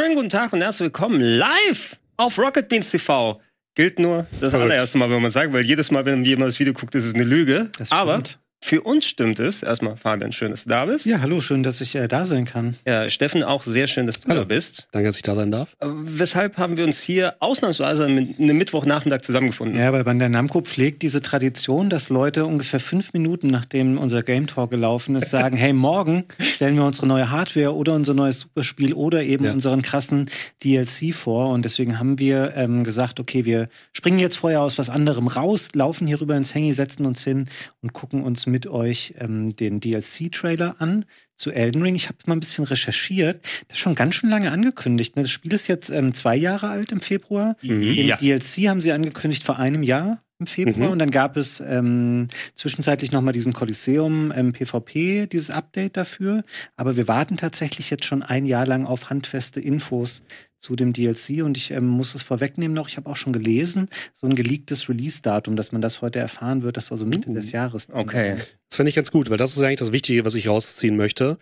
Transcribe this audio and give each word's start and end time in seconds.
Schönen 0.00 0.14
guten 0.14 0.28
Tag 0.28 0.52
und 0.52 0.60
herzlich 0.60 0.82
willkommen 0.82 1.18
live 1.18 1.96
auf 2.18 2.38
Rocket 2.38 2.68
Beans 2.68 2.88
TV. 2.88 3.40
Gilt 3.74 3.98
nur 3.98 4.28
das 4.40 4.50
Verrückt. 4.52 4.70
allererste 4.70 4.96
Mal, 4.96 5.10
wenn 5.10 5.20
man 5.20 5.32
sagt, 5.32 5.52
weil 5.52 5.64
jedes 5.64 5.90
Mal, 5.90 6.04
wenn 6.04 6.24
jemand 6.24 6.50
das 6.50 6.60
Video 6.60 6.72
guckt, 6.72 6.94
ist 6.94 7.04
es 7.04 7.14
eine 7.14 7.24
Lüge. 7.24 7.68
Das 7.78 7.90
Aber 7.90 8.12
stimmt. 8.12 8.38
Für 8.60 8.82
uns 8.82 9.06
stimmt 9.06 9.38
es. 9.40 9.62
Erstmal, 9.62 9.96
Fabian, 9.96 10.32
schön, 10.32 10.50
dass 10.50 10.64
du 10.64 10.70
da 10.70 10.84
bist. 10.86 11.06
Ja, 11.06 11.20
hallo, 11.20 11.40
schön, 11.40 11.62
dass 11.62 11.80
ich 11.80 11.94
äh, 11.94 12.08
da 12.08 12.26
sein 12.26 12.44
kann. 12.44 12.76
Ja, 12.86 13.08
Steffen, 13.08 13.42
auch 13.44 13.62
sehr 13.62 13.86
schön, 13.86 14.06
dass 14.06 14.20
du 14.20 14.28
Hallo. 14.28 14.40
da 14.40 14.44
bist. 14.46 14.88
Danke, 14.92 15.08
dass 15.08 15.16
ich 15.16 15.22
da 15.22 15.34
sein 15.36 15.50
darf. 15.52 15.76
Äh, 15.80 15.86
Weshalb 15.90 16.56
haben 16.58 16.76
wir 16.76 16.84
uns 16.84 17.00
hier 17.00 17.36
ausnahmsweise 17.40 18.08
mit 18.08 18.38
einem 18.40 18.58
Mittwochnachmittag 18.58 19.22
zusammengefunden? 19.22 19.78
Ja, 19.78 19.92
weil 19.92 20.02
Bandai 20.02 20.28
Namco 20.28 20.60
pflegt 20.62 21.02
diese 21.02 21.22
Tradition, 21.22 21.88
dass 21.88 22.08
Leute 22.08 22.46
ungefähr 22.46 22.80
fünf 22.80 23.12
Minuten 23.12 23.48
nachdem 23.50 23.96
unser 23.96 24.22
Game 24.22 24.48
Talk 24.48 24.70
gelaufen 24.70 25.14
ist, 25.14 25.30
sagen, 25.30 25.56
hey, 25.58 25.72
morgen 25.72 26.24
stellen 26.40 26.74
wir 26.76 26.84
unsere 26.84 27.06
neue 27.06 27.30
Hardware 27.30 27.74
oder 27.74 27.94
unser 27.94 28.14
neues 28.14 28.40
Superspiel 28.40 28.92
oder 28.92 29.22
eben 29.22 29.44
Ja. 29.44 29.52
unseren 29.52 29.82
krassen 29.82 30.28
DLC 30.64 31.14
vor. 31.14 31.50
Und 31.50 31.64
deswegen 31.64 31.98
haben 32.00 32.18
wir 32.18 32.54
ähm, 32.56 32.82
gesagt, 32.82 33.20
okay, 33.20 33.44
wir 33.44 33.68
springen 33.92 34.18
jetzt 34.18 34.36
vorher 34.36 34.62
aus 34.62 34.78
was 34.78 34.90
anderem 34.90 35.28
raus, 35.28 35.68
laufen 35.74 36.08
hier 36.08 36.20
rüber 36.20 36.36
ins 36.36 36.54
Hangy, 36.56 36.72
setzen 36.72 37.06
uns 37.06 37.22
hin 37.22 37.48
und 37.82 37.92
gucken 37.92 38.24
uns 38.24 38.47
mit 38.50 38.66
euch 38.66 39.14
ähm, 39.18 39.54
den 39.56 39.80
DLC-Trailer 39.80 40.76
an 40.78 41.04
zu 41.36 41.50
Elden 41.52 41.82
Ring. 41.82 41.94
Ich 41.94 42.08
habe 42.08 42.18
mal 42.26 42.34
ein 42.34 42.40
bisschen 42.40 42.64
recherchiert. 42.64 43.42
Das 43.68 43.76
ist 43.78 43.82
schon 43.82 43.94
ganz 43.94 44.16
schön 44.16 44.30
lange 44.30 44.50
angekündigt. 44.50 45.16
Ne? 45.16 45.22
Das 45.22 45.30
Spiel 45.30 45.52
ist 45.52 45.68
jetzt 45.68 45.88
ähm, 45.90 46.14
zwei 46.14 46.34
Jahre 46.36 46.68
alt 46.68 46.90
im 46.92 47.00
Februar. 47.00 47.56
Den 47.62 48.06
Ja. 48.06 48.16
DLC 48.16 48.68
haben 48.68 48.80
sie 48.80 48.92
angekündigt 48.92 49.44
vor 49.44 49.58
einem 49.58 49.82
Jahr 49.82 50.22
im 50.40 50.46
Februar 50.46 50.86
Mhm. 50.86 50.92
und 50.92 50.98
dann 51.00 51.10
gab 51.10 51.36
es 51.36 51.60
ähm, 51.66 52.28
zwischenzeitlich 52.54 53.10
noch 53.10 53.22
mal 53.22 53.32
diesen 53.32 53.52
Coliseum 53.52 54.32
ähm, 54.34 54.52
PvP, 54.52 55.26
dieses 55.26 55.50
Update 55.50 55.96
dafür. 55.96 56.44
Aber 56.76 56.96
wir 56.96 57.08
warten 57.08 57.36
tatsächlich 57.36 57.90
jetzt 57.90 58.04
schon 58.04 58.22
ein 58.22 58.46
Jahr 58.46 58.66
lang 58.66 58.86
auf 58.86 59.10
handfeste 59.10 59.60
Infos 59.60 60.22
zu 60.60 60.76
dem 60.76 60.92
DLC 60.92 61.42
und 61.44 61.56
ich 61.56 61.70
ähm, 61.72 61.86
muss 61.86 62.14
es 62.14 62.22
vorwegnehmen 62.22 62.74
noch. 62.74 62.88
Ich 62.88 62.96
habe 62.96 63.08
auch 63.10 63.16
schon 63.16 63.32
gelesen, 63.32 63.88
so 64.14 64.26
ein 64.26 64.34
geleaktes 64.34 64.88
Release-Datum, 64.88 65.56
dass 65.56 65.72
man 65.72 65.80
das 65.80 66.02
heute 66.02 66.18
erfahren 66.20 66.62
wird, 66.62 66.76
das 66.76 66.86
soll 66.86 66.98
so 66.98 67.06
Mitte 67.06 67.30
Uh, 67.30 67.34
des 67.34 67.52
Jahres. 67.52 67.88
Okay. 67.92 68.36
Das 68.68 68.76
finde 68.76 68.90
ich 68.90 68.96
ganz 68.96 69.10
gut, 69.10 69.30
weil 69.30 69.36
das 69.38 69.56
ist 69.56 69.62
eigentlich 69.62 69.78
das 69.78 69.92
Wichtige, 69.92 70.24
was 70.24 70.34
ich 70.36 70.48
rausziehen 70.48 70.96
möchte. 70.96 71.38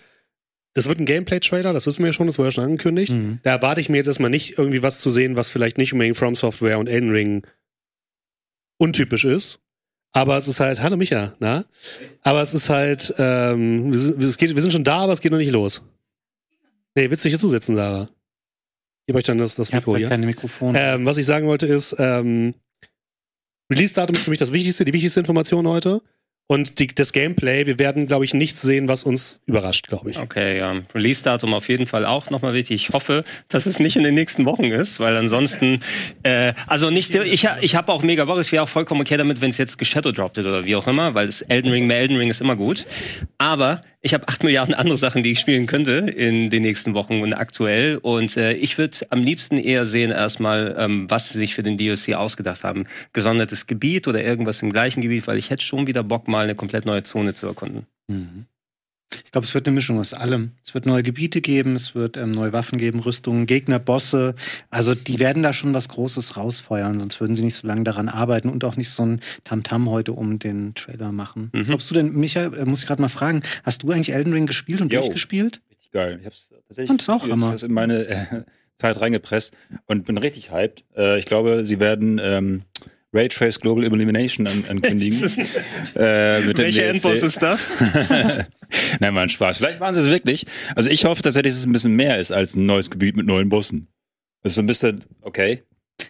Das 0.74 0.86
wird 0.88 1.00
ein 1.00 1.06
Gameplay-Trailer, 1.06 1.72
das 1.72 1.86
wissen 1.86 2.04
wir 2.04 2.12
schon, 2.12 2.26
das 2.26 2.38
wurde 2.38 2.48
ja 2.48 2.52
schon 2.52 2.64
angekündigt. 2.64 3.12
Mhm. 3.12 3.40
Da 3.42 3.50
erwarte 3.52 3.80
ich 3.80 3.88
mir 3.88 3.96
jetzt 3.96 4.06
erstmal 4.08 4.28
nicht 4.30 4.58
irgendwie 4.58 4.82
was 4.82 5.00
zu 5.00 5.10
sehen, 5.10 5.34
was 5.36 5.48
vielleicht 5.48 5.78
nicht 5.78 5.94
unbedingt 5.94 6.18
From 6.18 6.34
Software 6.34 6.78
und 6.78 6.86
Elden 6.86 7.10
Ring 7.10 7.42
untypisch 8.78 9.24
ist. 9.24 9.58
Aber 10.12 10.36
es 10.36 10.48
ist 10.48 10.60
halt, 10.60 10.82
hallo 10.82 10.96
Micha, 10.96 11.34
na? 11.40 11.66
Aber 12.22 12.40
es 12.40 12.54
ist 12.54 12.70
halt, 12.70 13.14
ähm, 13.18 13.92
wir, 13.92 13.98
sind, 13.98 14.22
es 14.22 14.38
geht, 14.38 14.54
wir 14.54 14.62
sind 14.62 14.72
schon 14.72 14.84
da, 14.84 15.00
aber 15.00 15.12
es 15.12 15.20
geht 15.20 15.30
noch 15.32 15.38
nicht 15.38 15.50
los. 15.52 15.82
Nee, 16.94 17.10
willst 17.10 17.24
du 17.24 17.28
dich 17.28 17.34
hier 17.34 17.38
zusetzen, 17.40 17.76
Sarah? 17.76 18.08
Ich 19.02 19.06
gebe 19.08 19.18
euch 19.18 19.24
dann 19.24 19.38
das, 19.38 19.56
das 19.56 19.68
Ich 19.68 19.74
habe 19.74 19.82
Mikro 19.82 19.96
hier. 19.98 20.08
keine 20.08 20.24
Mikrofone. 20.26 20.78
Ähm, 20.80 21.04
was 21.06 21.18
ich 21.18 21.26
sagen 21.26 21.46
wollte 21.46 21.66
ist, 21.66 21.94
ähm, 21.98 22.54
Release-Datum 23.70 24.14
ist 24.16 24.22
für 24.22 24.30
mich 24.30 24.38
das 24.38 24.52
Wichtigste, 24.52 24.84
die 24.84 24.92
wichtigste 24.92 25.20
Information 25.20 25.66
heute. 25.68 26.00
Und 26.48 26.78
die, 26.78 26.86
das 26.86 27.12
Gameplay, 27.12 27.66
wir 27.66 27.78
werden, 27.80 28.06
glaube 28.06 28.24
ich, 28.24 28.32
nichts 28.32 28.62
sehen, 28.62 28.86
was 28.86 29.02
uns 29.02 29.40
überrascht, 29.46 29.88
glaube 29.88 30.12
ich. 30.12 30.18
Okay, 30.18 30.58
ja. 30.58 30.74
Release-Datum 30.94 31.52
auf 31.52 31.68
jeden 31.68 31.88
Fall 31.88 32.06
auch 32.06 32.30
nochmal 32.30 32.54
wichtig. 32.54 32.88
Ich 32.88 32.94
hoffe, 32.94 33.24
dass 33.48 33.66
es 33.66 33.80
nicht 33.80 33.96
in 33.96 34.04
den 34.04 34.14
nächsten 34.14 34.44
Wochen 34.44 34.64
ist, 34.64 35.00
weil 35.00 35.16
ansonsten, 35.16 35.80
äh, 36.22 36.52
also 36.68 36.90
nicht, 36.90 37.12
ich, 37.16 37.48
ich 37.60 37.74
habe 37.74 37.92
auch 37.92 38.02
mega 38.02 38.24
Bock, 38.26 38.38
es 38.38 38.52
wäre 38.52 38.62
auch 38.62 38.68
vollkommen 38.68 39.00
okay 39.00 39.16
damit, 39.16 39.40
wenn 39.40 39.50
es 39.50 39.56
jetzt 39.58 39.76
geshadowdropped 39.76 40.36
wird 40.36 40.46
oder 40.46 40.64
wie 40.64 40.76
auch 40.76 40.86
immer, 40.86 41.14
weil 41.14 41.26
das 41.26 41.42
Elden 41.42 41.70
Ring, 41.72 41.88
mehr 41.88 41.98
Elden 41.98 42.16
Ring 42.16 42.30
ist 42.30 42.40
immer 42.40 42.54
gut. 42.54 42.86
Aber 43.38 43.80
ich 44.06 44.14
habe 44.14 44.28
acht 44.28 44.44
Milliarden 44.44 44.72
andere 44.72 44.96
Sachen, 44.96 45.24
die 45.24 45.32
ich 45.32 45.40
spielen 45.40 45.66
könnte 45.66 45.94
in 45.94 46.48
den 46.48 46.62
nächsten 46.62 46.94
Wochen 46.94 47.22
und 47.22 47.32
aktuell. 47.32 47.98
Und 48.00 48.36
äh, 48.36 48.52
ich 48.52 48.78
würde 48.78 48.98
am 49.10 49.20
liebsten 49.20 49.58
eher 49.58 49.84
sehen 49.84 50.12
erstmal, 50.12 50.76
ähm, 50.78 51.10
was 51.10 51.30
sie 51.30 51.38
sich 51.38 51.56
für 51.56 51.64
den 51.64 51.76
DLC 51.76 52.14
ausgedacht 52.14 52.62
haben. 52.62 52.86
Gesondertes 53.12 53.66
Gebiet 53.66 54.06
oder 54.06 54.22
irgendwas 54.22 54.62
im 54.62 54.72
gleichen 54.72 55.00
Gebiet, 55.00 55.26
weil 55.26 55.38
ich 55.38 55.50
hätte 55.50 55.64
schon 55.64 55.88
wieder 55.88 56.04
Bock, 56.04 56.28
mal 56.28 56.44
eine 56.44 56.54
komplett 56.54 56.86
neue 56.86 57.02
Zone 57.02 57.34
zu 57.34 57.48
erkunden. 57.48 57.86
Mhm. 58.06 58.46
Ich 59.14 59.30
glaube, 59.32 59.46
es 59.46 59.54
wird 59.54 59.66
eine 59.66 59.74
Mischung 59.74 59.98
aus 60.00 60.12
allem. 60.12 60.52
Es 60.64 60.74
wird 60.74 60.84
neue 60.84 61.02
Gebiete 61.02 61.40
geben, 61.40 61.76
es 61.76 61.94
wird 61.94 62.16
ähm, 62.16 62.32
neue 62.32 62.52
Waffen 62.52 62.78
geben, 62.78 62.98
Rüstungen, 63.00 63.46
Gegner, 63.46 63.78
Bosse. 63.78 64.34
Also 64.68 64.94
die 64.94 65.18
werden 65.20 65.42
da 65.42 65.52
schon 65.52 65.74
was 65.74 65.88
Großes 65.88 66.36
rausfeuern, 66.36 66.98
sonst 66.98 67.20
würden 67.20 67.36
sie 67.36 67.44
nicht 67.44 67.54
so 67.54 67.66
lange 67.66 67.84
daran 67.84 68.08
arbeiten 68.08 68.48
und 68.48 68.64
auch 68.64 68.76
nicht 68.76 68.90
so 68.90 69.04
ein 69.04 69.20
Tamtam 69.44 69.88
heute 69.90 70.12
um 70.12 70.38
den 70.38 70.74
Trailer 70.74 71.12
machen. 71.12 71.50
Was 71.52 71.66
Mhm. 71.66 71.70
glaubst 71.70 71.90
du 71.90 71.94
denn, 71.94 72.12
Micha, 72.14 72.46
äh, 72.46 72.64
muss 72.64 72.80
ich 72.80 72.86
gerade 72.86 73.00
mal 73.00 73.08
fragen, 73.08 73.42
hast 73.62 73.82
du 73.84 73.90
eigentlich 73.92 74.12
Elden 74.12 74.32
Ring 74.32 74.46
gespielt 74.46 74.80
und 74.80 74.92
Jo. 74.92 75.00
durchgespielt? 75.00 75.60
Richtig 75.70 75.92
geil. 75.92 76.18
Ich 76.20 76.26
hab's 76.26 76.50
tatsächlich 76.66 76.88
Fand's 76.88 77.08
auch 77.08 77.24
ich 77.24 77.30
Hammer. 77.30 77.54
in 77.62 77.72
meine 77.72 78.06
äh, 78.08 78.42
Zeit 78.78 79.00
reingepresst 79.00 79.54
und 79.86 80.04
bin 80.04 80.18
richtig 80.18 80.50
hyped. 80.50 80.84
Äh, 80.96 81.18
ich 81.20 81.26
glaube, 81.26 81.64
sie 81.64 81.78
werden 81.78 82.20
ähm, 82.20 82.62
Raytrace 83.16 83.58
Global 83.60 83.84
Elimination 83.84 84.46
an, 84.46 84.64
ankündigen. 84.68 85.22
äh, 85.94 85.98
Welcher 85.98 86.52
DLC. 86.54 86.78
Endboss 86.78 87.22
ist 87.22 87.40
das? 87.42 87.70
Nein, 89.00 89.14
mal 89.14 89.22
ein 89.22 89.28
Spaß. 89.28 89.58
Vielleicht 89.58 89.80
waren 89.80 89.94
sie 89.94 90.00
es 90.00 90.06
wirklich. 90.08 90.44
Also 90.74 90.90
ich 90.90 91.04
hoffe 91.04 91.22
tatsächlich, 91.22 91.52
dass 91.52 91.60
es 91.60 91.66
ein 91.66 91.72
bisschen 91.72 91.94
mehr 91.94 92.18
ist 92.18 92.32
als 92.32 92.54
ein 92.54 92.66
neues 92.66 92.90
Gebiet 92.90 93.16
mit 93.16 93.26
neuen 93.26 93.48
Bossen. 93.48 93.88
Das 94.42 94.52
ist 94.52 94.56
so 94.56 94.62
ein 94.62 94.66
bisschen, 94.66 95.04
okay. 95.22 95.62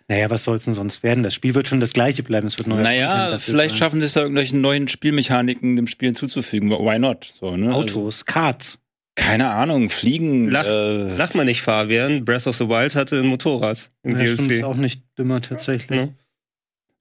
Naja, 0.09 0.29
was 0.31 0.43
soll's 0.45 0.65
denn 0.65 0.75
sonst 0.75 1.03
werden? 1.05 1.23
Das 1.23 1.33
Spiel 1.33 1.55
wird 1.55 1.69
schon 1.69 1.79
das 1.81 1.93
gleiche 1.93 2.23
bleiben. 2.25 2.47
Es 2.49 2.59
wird 2.59 2.67
Content 2.69 2.85
naja, 2.85 3.39
vielleicht 3.39 3.71
sein. 3.71 3.79
schaffen 3.79 4.01
sie 4.01 4.07
es 4.07 4.15
da 4.15 4.23
irgendwelche 4.23 4.57
neuen 4.57 4.89
Spielmechaniken 4.89 5.77
dem 5.77 5.87
Spiel 5.87 6.09
hinzuzufügen. 6.09 6.71
Why 6.71 6.99
not? 6.99 7.33
So, 7.39 7.57
ne? 7.57 7.69
Also, 7.69 7.79
Autos, 8.01 8.25
Karts. 8.25 8.79
keine 9.15 9.51
Ahnung, 9.51 9.89
Fliegen. 9.91 10.51
Lach- 10.51 10.67
äh, 10.67 11.17
Lach 11.17 11.35
mal 11.35 11.45
nicht, 11.45 11.63
Fabian. 11.63 12.25
Breath 12.25 12.49
of 12.49 12.57
the 12.57 12.69
Wild 12.69 12.97
hatte 12.97 13.21
ein 13.21 13.27
Motorrad 13.27 13.91
im 14.03 14.19
Ja, 14.19 14.25
stimmt, 14.25 14.41
ist 14.41 14.49
DLC. 14.51 14.65
auch 14.65 14.75
nicht 14.77 15.03
dümmer 15.17 15.41
tatsächlich. 15.41 16.01
Ja. 16.01 16.09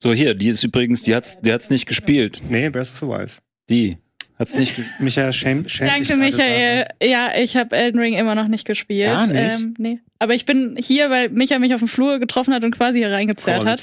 So, 0.06 0.12
hier, 0.14 0.34
die 0.34 0.48
ist 0.48 0.62
übrigens, 0.62 1.02
die 1.02 1.14
hat's, 1.16 1.40
die 1.40 1.52
hat's 1.52 1.68
nicht 1.68 1.86
gespielt. 1.86 2.40
Nee, 2.48 2.68
Breath 2.70 2.92
of 2.92 2.98
the 3.00 3.06
Wild. 3.06 3.40
Die 3.68 3.98
hat's 4.38 4.54
nicht 4.56 4.74
Michael, 5.00 5.32
schäm, 5.32 5.68
schämt 5.68 5.90
dich 5.98 6.06
Danke, 6.08 6.16
Michael. 6.22 6.86
Ja, 7.02 7.30
ich 7.36 7.56
habe 7.56 7.74
Elden 7.76 7.98
Ring 8.00 8.14
immer 8.14 8.36
noch 8.36 8.46
nicht 8.46 8.66
gespielt. 8.66 9.10
Gar 9.10 9.26
nicht? 9.26 9.36
Ähm, 9.36 9.74
nee. 9.78 9.98
Aber 10.20 10.34
ich 10.34 10.44
bin 10.46 10.76
hier, 10.78 11.10
weil 11.10 11.30
Micha 11.30 11.58
mich 11.58 11.74
auf 11.74 11.80
dem 11.80 11.88
Flur 11.88 12.20
getroffen 12.20 12.54
hat 12.54 12.62
und 12.62 12.70
quasi 12.70 12.98
hier 12.98 13.10
reingezerrt 13.10 13.64
Cold. 13.64 13.68
hat. 13.68 13.82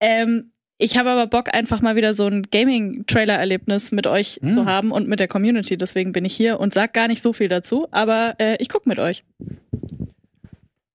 Ähm, 0.00 0.50
ich 0.78 0.96
habe 0.96 1.10
aber 1.10 1.26
Bock, 1.26 1.54
einfach 1.54 1.80
mal 1.82 1.94
wieder 1.94 2.14
so 2.14 2.26
ein 2.26 2.42
Gaming-Trailer-Erlebnis 2.50 3.92
mit 3.92 4.06
euch 4.08 4.40
Hm. 4.42 4.52
zu 4.52 4.64
haben 4.66 4.90
und 4.90 5.06
mit 5.08 5.20
der 5.20 5.28
Community. 5.28 5.76
Deswegen 5.76 6.10
bin 6.12 6.24
ich 6.24 6.34
hier 6.34 6.58
und 6.58 6.74
sag 6.74 6.94
gar 6.94 7.06
nicht 7.06 7.22
so 7.22 7.32
viel 7.32 7.48
dazu, 7.48 7.86
aber 7.92 8.34
äh, 8.40 8.56
ich 8.60 8.68
guck 8.70 8.86
mit 8.86 8.98
euch. 8.98 9.22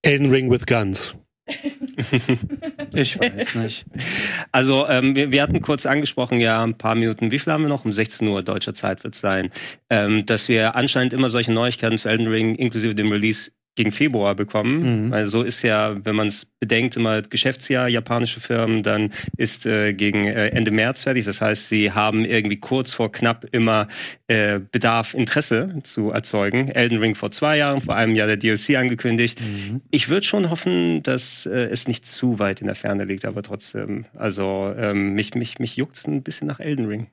Elden 0.02 0.28
Ring 0.30 0.50
with 0.50 0.66
Guns. 0.66 1.14
Ich 2.94 3.18
weiß 3.18 3.56
nicht. 3.56 3.84
Also, 4.52 4.86
ähm, 4.88 5.14
wir, 5.14 5.32
wir 5.32 5.42
hatten 5.42 5.60
kurz 5.60 5.86
angesprochen, 5.86 6.40
ja, 6.40 6.62
ein 6.62 6.78
paar 6.78 6.94
Minuten, 6.94 7.30
wie 7.30 7.38
viel 7.38 7.52
haben 7.52 7.62
wir 7.62 7.68
noch? 7.68 7.84
Um 7.84 7.92
16 7.92 8.26
Uhr 8.26 8.42
deutscher 8.42 8.74
Zeit 8.74 9.04
wird 9.04 9.14
es 9.14 9.20
sein, 9.20 9.50
ähm, 9.90 10.24
dass 10.24 10.48
wir 10.48 10.76
anscheinend 10.76 11.12
immer 11.12 11.28
solche 11.30 11.52
Neuigkeiten 11.52 11.98
zu 11.98 12.08
Elden 12.08 12.28
Ring 12.28 12.54
inklusive 12.54 12.94
dem 12.94 13.10
Release 13.12 13.50
gegen 13.76 13.92
Februar 13.92 14.34
bekommen. 14.34 15.06
Mhm. 15.06 15.10
Weil 15.10 15.28
so 15.28 15.42
ist 15.42 15.62
ja, 15.62 15.96
wenn 16.04 16.16
man 16.16 16.28
es 16.28 16.46
bedenkt, 16.58 16.96
immer 16.96 17.22
Geschäftsjahr 17.22 17.88
japanische 17.88 18.40
Firmen, 18.40 18.82
dann 18.82 19.12
ist 19.36 19.66
äh, 19.66 19.92
gegen 19.92 20.26
äh, 20.26 20.48
Ende 20.48 20.70
März 20.70 21.04
fertig. 21.04 21.24
Das 21.26 21.40
heißt, 21.40 21.68
sie 21.68 21.92
haben 21.92 22.24
irgendwie 22.24 22.58
kurz 22.58 22.92
vor 22.92 23.12
knapp 23.12 23.46
immer 23.52 23.86
äh, 24.26 24.58
Bedarf, 24.58 25.14
Interesse 25.14 25.76
zu 25.84 26.10
erzeugen. 26.10 26.68
Elden 26.68 26.98
Ring 26.98 27.14
vor 27.14 27.30
zwei 27.30 27.58
Jahren, 27.58 27.82
vor 27.82 27.94
einem 27.94 28.16
Jahr 28.16 28.26
der 28.26 28.38
DLC 28.38 28.76
angekündigt. 28.76 29.40
Mhm. 29.40 29.82
Ich 29.90 30.08
würde 30.08 30.26
schon 30.26 30.50
hoffen, 30.50 31.02
dass 31.02 31.46
äh, 31.46 31.50
es 31.50 31.86
nicht 31.86 32.06
zu 32.06 32.38
weit 32.38 32.60
in 32.60 32.66
der 32.66 32.76
Ferne 32.76 33.04
liegt, 33.04 33.24
aber 33.24 33.42
trotzdem, 33.42 34.06
also 34.14 34.74
ähm, 34.76 35.12
mich, 35.12 35.34
mich, 35.34 35.58
mich 35.58 35.76
juckt 35.76 36.06
ein 36.06 36.22
bisschen 36.22 36.48
nach 36.48 36.60
Elden 36.60 36.86
Ring. 36.86 37.08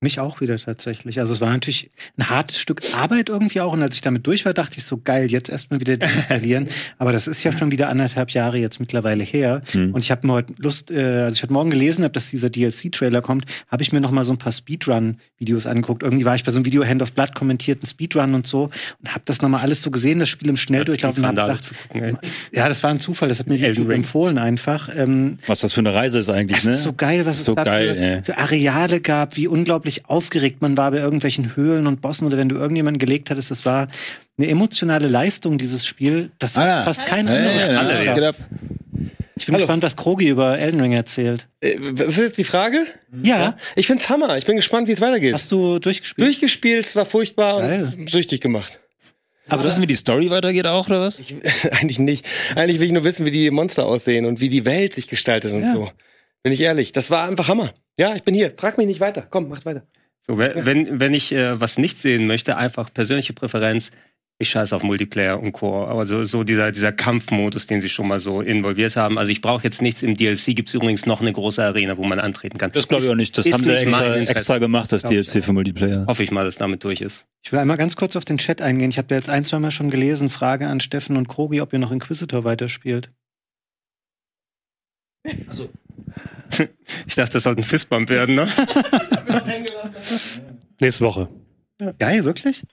Mich 0.00 0.20
auch 0.20 0.40
wieder 0.40 0.56
tatsächlich. 0.58 1.18
Also 1.18 1.32
es 1.32 1.40
war 1.40 1.50
natürlich 1.50 1.90
ein 2.16 2.30
hartes 2.30 2.60
Stück 2.60 2.82
Arbeit 2.94 3.30
irgendwie 3.30 3.60
auch. 3.60 3.72
Und 3.72 3.82
als 3.82 3.96
ich 3.96 4.02
damit 4.02 4.24
durch 4.28 4.44
war, 4.44 4.54
dachte 4.54 4.78
ich 4.78 4.84
so, 4.84 4.96
geil, 4.96 5.28
jetzt 5.28 5.48
erstmal 5.48 5.80
wieder 5.80 5.96
deinstallieren. 5.96 6.68
Aber 6.98 7.10
das 7.10 7.26
ist 7.26 7.42
ja 7.42 7.50
schon 7.50 7.72
wieder 7.72 7.88
anderthalb 7.88 8.30
Jahre 8.30 8.58
jetzt 8.58 8.78
mittlerweile 8.78 9.24
her. 9.24 9.60
Hm. 9.72 9.92
Und 9.92 10.04
ich 10.04 10.12
habe 10.12 10.24
mir 10.24 10.34
heute 10.34 10.54
Lust, 10.56 10.92
äh, 10.92 11.22
also 11.22 11.34
ich 11.34 11.42
heute 11.42 11.52
Morgen 11.52 11.70
gelesen 11.70 12.04
habe, 12.04 12.12
dass 12.12 12.30
dieser 12.30 12.48
DLC-Trailer 12.48 13.22
kommt, 13.22 13.46
habe 13.66 13.82
ich 13.82 13.92
mir 13.92 14.00
noch 14.00 14.12
mal 14.12 14.22
so 14.22 14.32
ein 14.32 14.38
paar 14.38 14.52
Speedrun-Videos 14.52 15.66
angeguckt. 15.66 16.04
Irgendwie 16.04 16.24
war 16.24 16.36
ich 16.36 16.44
bei 16.44 16.52
so 16.52 16.58
einem 16.58 16.64
Video 16.64 16.84
Hand 16.84 17.02
of 17.02 17.12
Blood 17.12 17.34
kommentierten 17.34 17.88
Speedrun 17.88 18.34
und 18.34 18.46
so 18.46 18.70
und 19.00 19.12
habe 19.12 19.22
das 19.24 19.42
noch 19.42 19.48
mal 19.48 19.62
alles 19.62 19.82
so 19.82 19.90
gesehen, 19.90 20.20
das 20.20 20.28
Spiel 20.28 20.48
im 20.48 20.56
Schnelldurchlauf 20.56 21.18
und 21.18 21.26
gedacht, 21.26 21.72
gucken, 21.88 22.18
ja, 22.52 22.68
das 22.68 22.84
war 22.84 22.90
ein 22.90 23.00
Zufall, 23.00 23.28
das 23.28 23.40
hat 23.40 23.48
mir 23.48 23.56
YouTube 23.56 23.90
empfohlen 23.90 24.38
einfach. 24.38 24.90
Ähm, 24.94 25.40
Was 25.48 25.58
das 25.58 25.72
für 25.72 25.80
eine 25.80 25.92
Reise 25.92 26.20
ist 26.20 26.30
eigentlich, 26.30 26.62
ne? 26.62 26.74
ist 26.74 26.84
so 26.84 26.92
geil, 26.92 27.26
was 27.26 27.42
So 27.42 27.52
es 27.52 27.56
da 27.56 27.64
geil, 27.64 28.22
für, 28.24 28.32
für 28.32 28.38
Areale 28.38 29.00
gab, 29.00 29.36
wie 29.36 29.48
unglaublich 29.48 29.87
aufgeregt 30.06 30.60
man 30.62 30.76
war 30.76 30.90
bei 30.90 30.98
irgendwelchen 30.98 31.56
Höhlen 31.56 31.86
und 31.86 32.00
Bossen 32.00 32.26
oder 32.26 32.36
wenn 32.38 32.48
du 32.48 32.56
irgendjemanden 32.56 32.98
gelegt 32.98 33.30
hattest. 33.30 33.50
Das 33.50 33.64
war 33.64 33.88
eine 34.36 34.46
emotionale 34.48 35.08
Leistung, 35.08 35.58
dieses 35.58 35.84
Spiel. 35.86 36.30
Das 36.38 36.56
Ah, 36.56 36.82
fast 36.84 37.04
kein 37.06 37.26
Ja, 37.26 37.34
ja, 37.34 37.78
anderes 37.80 38.04
ja, 38.06 38.16
ja. 38.18 38.30
Ich 39.36 39.46
bin 39.46 39.54
Hallo. 39.54 39.64
gespannt, 39.66 39.82
was 39.84 39.94
Krogi 39.96 40.28
über 40.28 40.58
Elden 40.58 40.80
Ring 40.80 40.92
erzählt. 40.92 41.46
Äh, 41.60 41.76
Was 41.78 42.08
ist 42.08 42.18
jetzt 42.18 42.38
die 42.38 42.44
Frage? 42.44 42.86
Ja, 43.22 43.56
Ich 43.76 43.86
find's 43.86 44.08
Hammer. 44.08 44.36
Ich 44.36 44.46
bin 44.46 44.56
gespannt, 44.56 44.88
wie 44.88 44.92
es 44.92 45.00
weitergeht. 45.00 45.32
hast 45.34 45.52
du 45.52 45.78
durchgespielt? 45.78 46.26
Durchgespielt, 46.26 46.84
es 46.86 46.96
war 46.96 47.06
furchtbar 47.06 47.60
Geil. 47.60 47.92
und 47.96 48.10
süchtig 48.10 48.40
gemacht. 48.40 48.80
Also 49.48 49.64
wissen, 49.66 49.80
wie 49.82 49.86
die 49.86 49.94
Story 49.94 50.28
weitergeht 50.30 50.66
auch, 50.66 50.88
oder 50.88 51.00
was? 51.00 51.20
Ich, 51.20 51.34
eigentlich 51.72 51.98
nicht. 52.00 52.26
Eigentlich 52.56 52.80
will 52.80 52.86
ich 52.86 52.92
nur 52.92 53.04
wissen, 53.04 53.24
wie 53.24 53.30
die 53.30 53.50
Monster 53.50 53.86
aussehen 53.86 54.26
und 54.26 54.40
wie 54.40 54.48
die 54.48 54.64
Welt 54.64 54.92
sich 54.92 55.06
gestaltet 55.08 55.52
und 55.52 55.62
Ja. 55.62 55.72
so. 55.72 55.90
Bin 56.42 56.52
ich 56.52 56.60
ehrlich. 56.60 56.92
Das 56.92 57.10
war 57.10 57.28
einfach 57.28 57.48
Hammer. 57.48 57.72
Ja, 57.98 58.14
ich 58.14 58.22
bin 58.22 58.34
hier. 58.34 58.52
Frag 58.56 58.78
mich 58.78 58.86
nicht 58.86 59.00
weiter. 59.00 59.26
Komm, 59.28 59.48
macht 59.48 59.66
weiter. 59.66 59.86
So, 60.20 60.38
wenn, 60.38 60.66
wenn, 60.66 61.00
wenn 61.00 61.14
ich 61.14 61.32
äh, 61.32 61.60
was 61.60 61.78
nicht 61.78 61.98
sehen 61.98 62.26
möchte, 62.26 62.56
einfach 62.56 62.92
persönliche 62.92 63.32
Präferenz, 63.32 63.90
ich 64.40 64.50
scheiße 64.50 64.76
auf 64.76 64.84
Multiplayer 64.84 65.40
und 65.40 65.50
Core. 65.50 65.88
Aber 65.88 66.06
so, 66.06 66.22
so 66.24 66.44
dieser, 66.44 66.70
dieser 66.70 66.92
Kampfmodus, 66.92 67.66
den 67.66 67.80
sie 67.80 67.88
schon 67.88 68.06
mal 68.06 68.20
so 68.20 68.40
involviert 68.40 68.94
haben. 68.94 69.18
Also 69.18 69.32
ich 69.32 69.40
brauche 69.40 69.64
jetzt 69.64 69.82
nichts. 69.82 70.02
Im 70.02 70.16
DLC 70.16 70.54
gibt's 70.54 70.72
übrigens 70.74 71.06
noch 71.06 71.20
eine 71.20 71.32
große 71.32 71.62
Arena, 71.62 71.96
wo 71.96 72.04
man 72.04 72.20
antreten 72.20 72.56
kann. 72.56 72.70
Das 72.70 72.86
glaube 72.86 73.02
ich 73.04 73.10
auch 73.10 73.16
nicht. 73.16 73.36
Das 73.36 73.50
haben 73.50 73.64
sie 73.64 73.76
extra, 73.76 74.16
extra 74.16 74.58
gemacht, 74.58 74.92
das 74.92 75.02
DLC 75.02 75.42
für 75.42 75.52
Multiplayer. 75.52 76.06
Hoffe 76.06 76.22
ich 76.22 76.30
mal, 76.30 76.44
dass 76.44 76.56
damit 76.56 76.84
durch 76.84 77.00
ist. 77.00 77.26
Ich 77.42 77.50
will 77.50 77.58
einmal 77.58 77.76
ganz 77.76 77.96
kurz 77.96 78.14
auf 78.14 78.24
den 78.24 78.38
Chat 78.38 78.62
eingehen. 78.62 78.90
Ich 78.90 78.98
habe 78.98 79.08
da 79.08 79.16
jetzt 79.16 79.28
ein, 79.28 79.44
zwei 79.44 79.58
Mal 79.58 79.72
schon 79.72 79.90
gelesen. 79.90 80.30
Frage 80.30 80.68
an 80.68 80.80
Steffen 80.80 81.16
und 81.16 81.26
Krogi, 81.26 81.60
ob 81.60 81.72
ihr 81.72 81.80
noch 81.80 81.90
Inquisitor 81.90 82.44
weiterspielt. 82.44 83.10
Ich 87.06 87.14
dachte, 87.14 87.34
das 87.34 87.42
sollte 87.42 87.60
ein 87.60 87.64
Fistbump 87.64 88.08
werden, 88.08 88.34
ne? 88.34 88.48
Nächste 90.80 91.04
Woche. 91.04 91.28
Geil, 91.98 92.24
wirklich? 92.24 92.64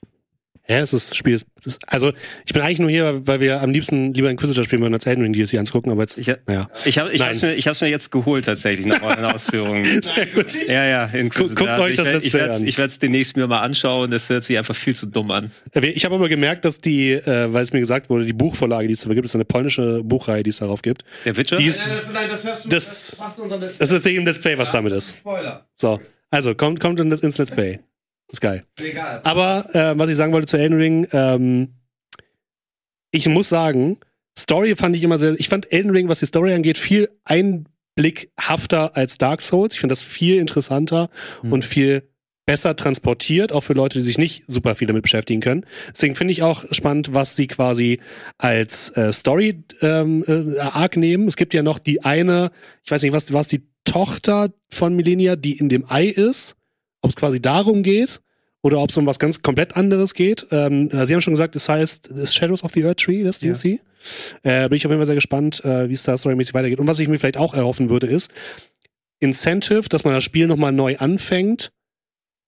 Ja, 0.68 0.80
es 0.80 0.94
ist 0.94 1.12
das 1.12 1.18
Spiel. 1.18 1.36
Ist, 1.36 1.46
ist, 1.64 1.80
also, 1.88 2.12
ich 2.46 2.54
bin 2.54 2.64
eigentlich 2.64 2.80
nur 2.80 2.90
hier, 2.90 3.22
weil 3.28 3.40
wir 3.40 3.62
am 3.62 3.70
liebsten 3.70 4.14
lieber 4.16 4.32
Inquisitor 4.32 4.64
spielen 4.64 4.82
würden, 4.82 4.96
als 4.96 5.06
Elden 5.06 5.22
Ring 5.22 5.32
DLC 5.34 5.60
anzugucken, 5.60 5.92
aber 5.92 6.02
jetzt, 6.02 6.18
Ich, 6.18 6.26
naja. 6.48 6.70
ich 6.86 6.98
habe 6.98 7.12
ich 7.14 7.20
Nein. 7.20 7.30
hab's 7.30 7.42
mir, 7.44 7.54
ich 7.54 7.68
hab's 7.68 7.82
mir 7.82 7.88
jetzt 7.90 8.12
geholt, 8.12 8.46
tatsächlich, 8.46 8.88
nach 8.88 9.02
euren 9.04 9.26
Ausführungen. 9.34 9.86
ja, 10.68 10.86
ja, 10.86 11.06
Inquisitor. 11.06 11.68
Guckt 11.68 11.80
euch 11.80 11.96
das 11.96 12.08
ich 12.08 12.14
Let's 12.14 12.26
ich 12.26 12.32
Play 12.32 12.42
werd's- 12.42 12.62
an. 12.62 12.68
Ich 12.68 12.78
werde 12.80 12.92
es 12.92 13.00
demnächst 13.00 13.38
mir 13.38 13.46
mal 13.48 13.62
anschauen. 13.62 14.10
Das 14.10 14.28
hört 14.30 14.44
sich 14.44 14.58
einfach 14.58 14.76
viel 14.76 14.96
zu 14.96 15.06
dumm 15.06 15.30
an. 15.32 15.52
Ich 15.82 16.04
habe 16.04 16.16
aber 16.16 16.30
gemerkt, 16.30 16.66
dass 16.66 16.80
die, 16.80 17.12
äh, 17.12 17.54
weil 17.54 17.62
es 17.64 17.72
mir 17.72 17.80
gesagt 17.80 18.10
wurde, 18.10 18.26
die 18.26 18.34
Buchvorlage, 18.34 18.88
die 18.88 18.94
es 18.94 19.02
da 19.02 19.14
gibt, 19.14 19.26
ist 19.26 19.36
eine 19.36 19.46
polnische 19.46 20.02
Buchreihe, 20.04 20.42
die 20.42 20.50
es 20.50 20.58
darauf 20.58 20.82
gibt. 20.82 21.04
Der 21.26 21.38
Witcher? 21.38 21.58
Die 21.58 21.68
ist, 21.68 21.80
nein, 22.12 22.26
das 22.30 22.44
hörst 22.44 22.66
du- 22.66 22.70
Das- 22.70 22.86
das 23.12 23.20
machst 23.20 23.40
das 23.80 23.92
ist 23.92 24.06
im 24.08 24.26
Let's 24.26 24.42
Play, 24.42 24.58
was 24.58 24.72
damit 24.72 24.94
ist. 24.94 25.18
Spoiler. 25.18 25.66
So, 25.76 26.00
also 26.32 26.56
kommt, 26.56 26.80
kommt 26.80 27.00
in 27.00 27.10
das- 27.12 27.22
ins 27.22 27.38
Let's 27.38 27.52
Play. 27.52 27.80
Ist 28.32 28.42
geil. 28.42 28.62
Egal. 28.80 29.22
Aber 29.24 29.74
äh, 29.74 29.98
was 29.98 30.10
ich 30.10 30.16
sagen 30.18 30.34
wollte 30.34 30.48
zu 30.48 30.58
Elden 30.58 30.78
Ring, 30.78 31.08
ähm, 31.12 31.76
ich 33.12 33.28
muss 33.28 33.50
sagen, 33.50 33.98
Story 34.38 34.76
fand 34.76 34.96
ich 34.96 35.04
immer 35.04 35.18
sehr. 35.18 35.40
Ich 35.40 35.50
fand 35.50 35.72
Elden 35.72 35.92
Ring, 35.92 36.08
was 36.10 36.20
die 36.20 36.26
Story 36.26 36.54
angeht, 36.54 36.78
viel 36.78 37.10
einblickhafter 37.24 38.96
als 38.98 39.18
Dark 39.18 39.42
Souls. 39.42 39.76
Ich 39.76 39.80
finde 39.80 39.94
das 39.94 40.02
viel 40.02 40.38
interessanter 40.38 41.10
Hm. 41.42 41.54
und 41.54 41.66
viel 41.66 42.04
besser 42.46 42.76
transportiert, 42.76 43.52
auch 43.52 43.62
für 43.62 43.74
Leute, 43.74 43.98
die 43.98 44.04
sich 44.04 44.20
nicht 44.20 44.44
super 44.48 44.76
viel 44.76 44.88
damit 44.88 45.02
beschäftigen 45.02 45.42
können. 45.42 45.66
Deswegen 45.90 46.16
finde 46.16 46.32
ich 46.32 46.44
auch 46.44 46.64
spannend, 46.72 47.14
was 47.14 47.36
sie 47.36 47.48
quasi 47.48 48.00
als 48.38 48.90
äh, 48.90 49.12
Story 49.14 49.64
ähm, 49.82 50.24
äh, 50.28 50.60
Arc 50.60 50.96
nehmen. 50.98 51.28
Es 51.28 51.38
gibt 51.38 51.56
ja 51.56 51.64
noch 51.64 51.80
die 51.80 52.04
eine, 52.04 52.52
ich 52.84 52.92
weiß 52.92 53.02
nicht, 53.02 53.14
was 53.14 53.34
was 53.34 53.48
die 53.48 53.64
Tochter 53.84 54.52
von 54.70 54.96
Millennia, 54.96 55.36
die 55.36 55.58
in 55.58 55.70
dem 55.70 55.90
Ei 55.90 56.06
ist, 56.06 56.56
ob 57.06 57.12
es 57.12 57.16
quasi 57.16 57.42
darum 57.42 57.84
geht 57.84 58.20
oder 58.62 58.80
ob 58.80 58.90
es 58.90 58.98
um 58.98 59.06
was 59.06 59.20
ganz 59.20 59.42
komplett 59.42 59.78
anderes 59.78 60.14
geht. 60.14 60.48
Ähm, 60.52 60.90
Sie 60.92 61.14
haben 61.14 61.22
schon 61.22 61.34
gesagt, 61.34 61.56
es 61.56 61.70
heißt 61.70 62.10
The 62.14 62.28
Shadows 62.28 62.64
of 62.64 62.72
the 62.74 62.84
Earth 62.84 62.98
Tree, 62.98 63.24
das 63.24 63.42
Ja. 63.42 63.54
DLC. 63.54 63.80
Äh, 64.44 64.68
bin 64.70 64.76
ich 64.76 64.86
auf 64.86 64.92
jeden 64.92 65.00
Fall 65.00 65.06
sehr 65.06 65.16
gespannt, 65.16 65.64
äh, 65.64 65.88
wie 65.90 65.94
es 65.94 66.04
da 66.04 66.18
storymäßig 66.18 66.54
weitergeht. 66.54 66.80
Und 66.80 66.88
was 66.88 67.00
ich 67.00 67.08
mir 67.08 67.18
vielleicht 67.18 67.38
auch 67.38 67.54
erhoffen 67.54 67.90
würde, 67.90 68.08
ist 68.08 68.30
Incentive, 69.20 69.88
dass 69.90 70.04
man 70.04 70.14
das 70.14 70.24
Spiel 70.24 70.48
nochmal 70.48 70.72
neu 70.72 70.98
anfängt, 70.98 71.72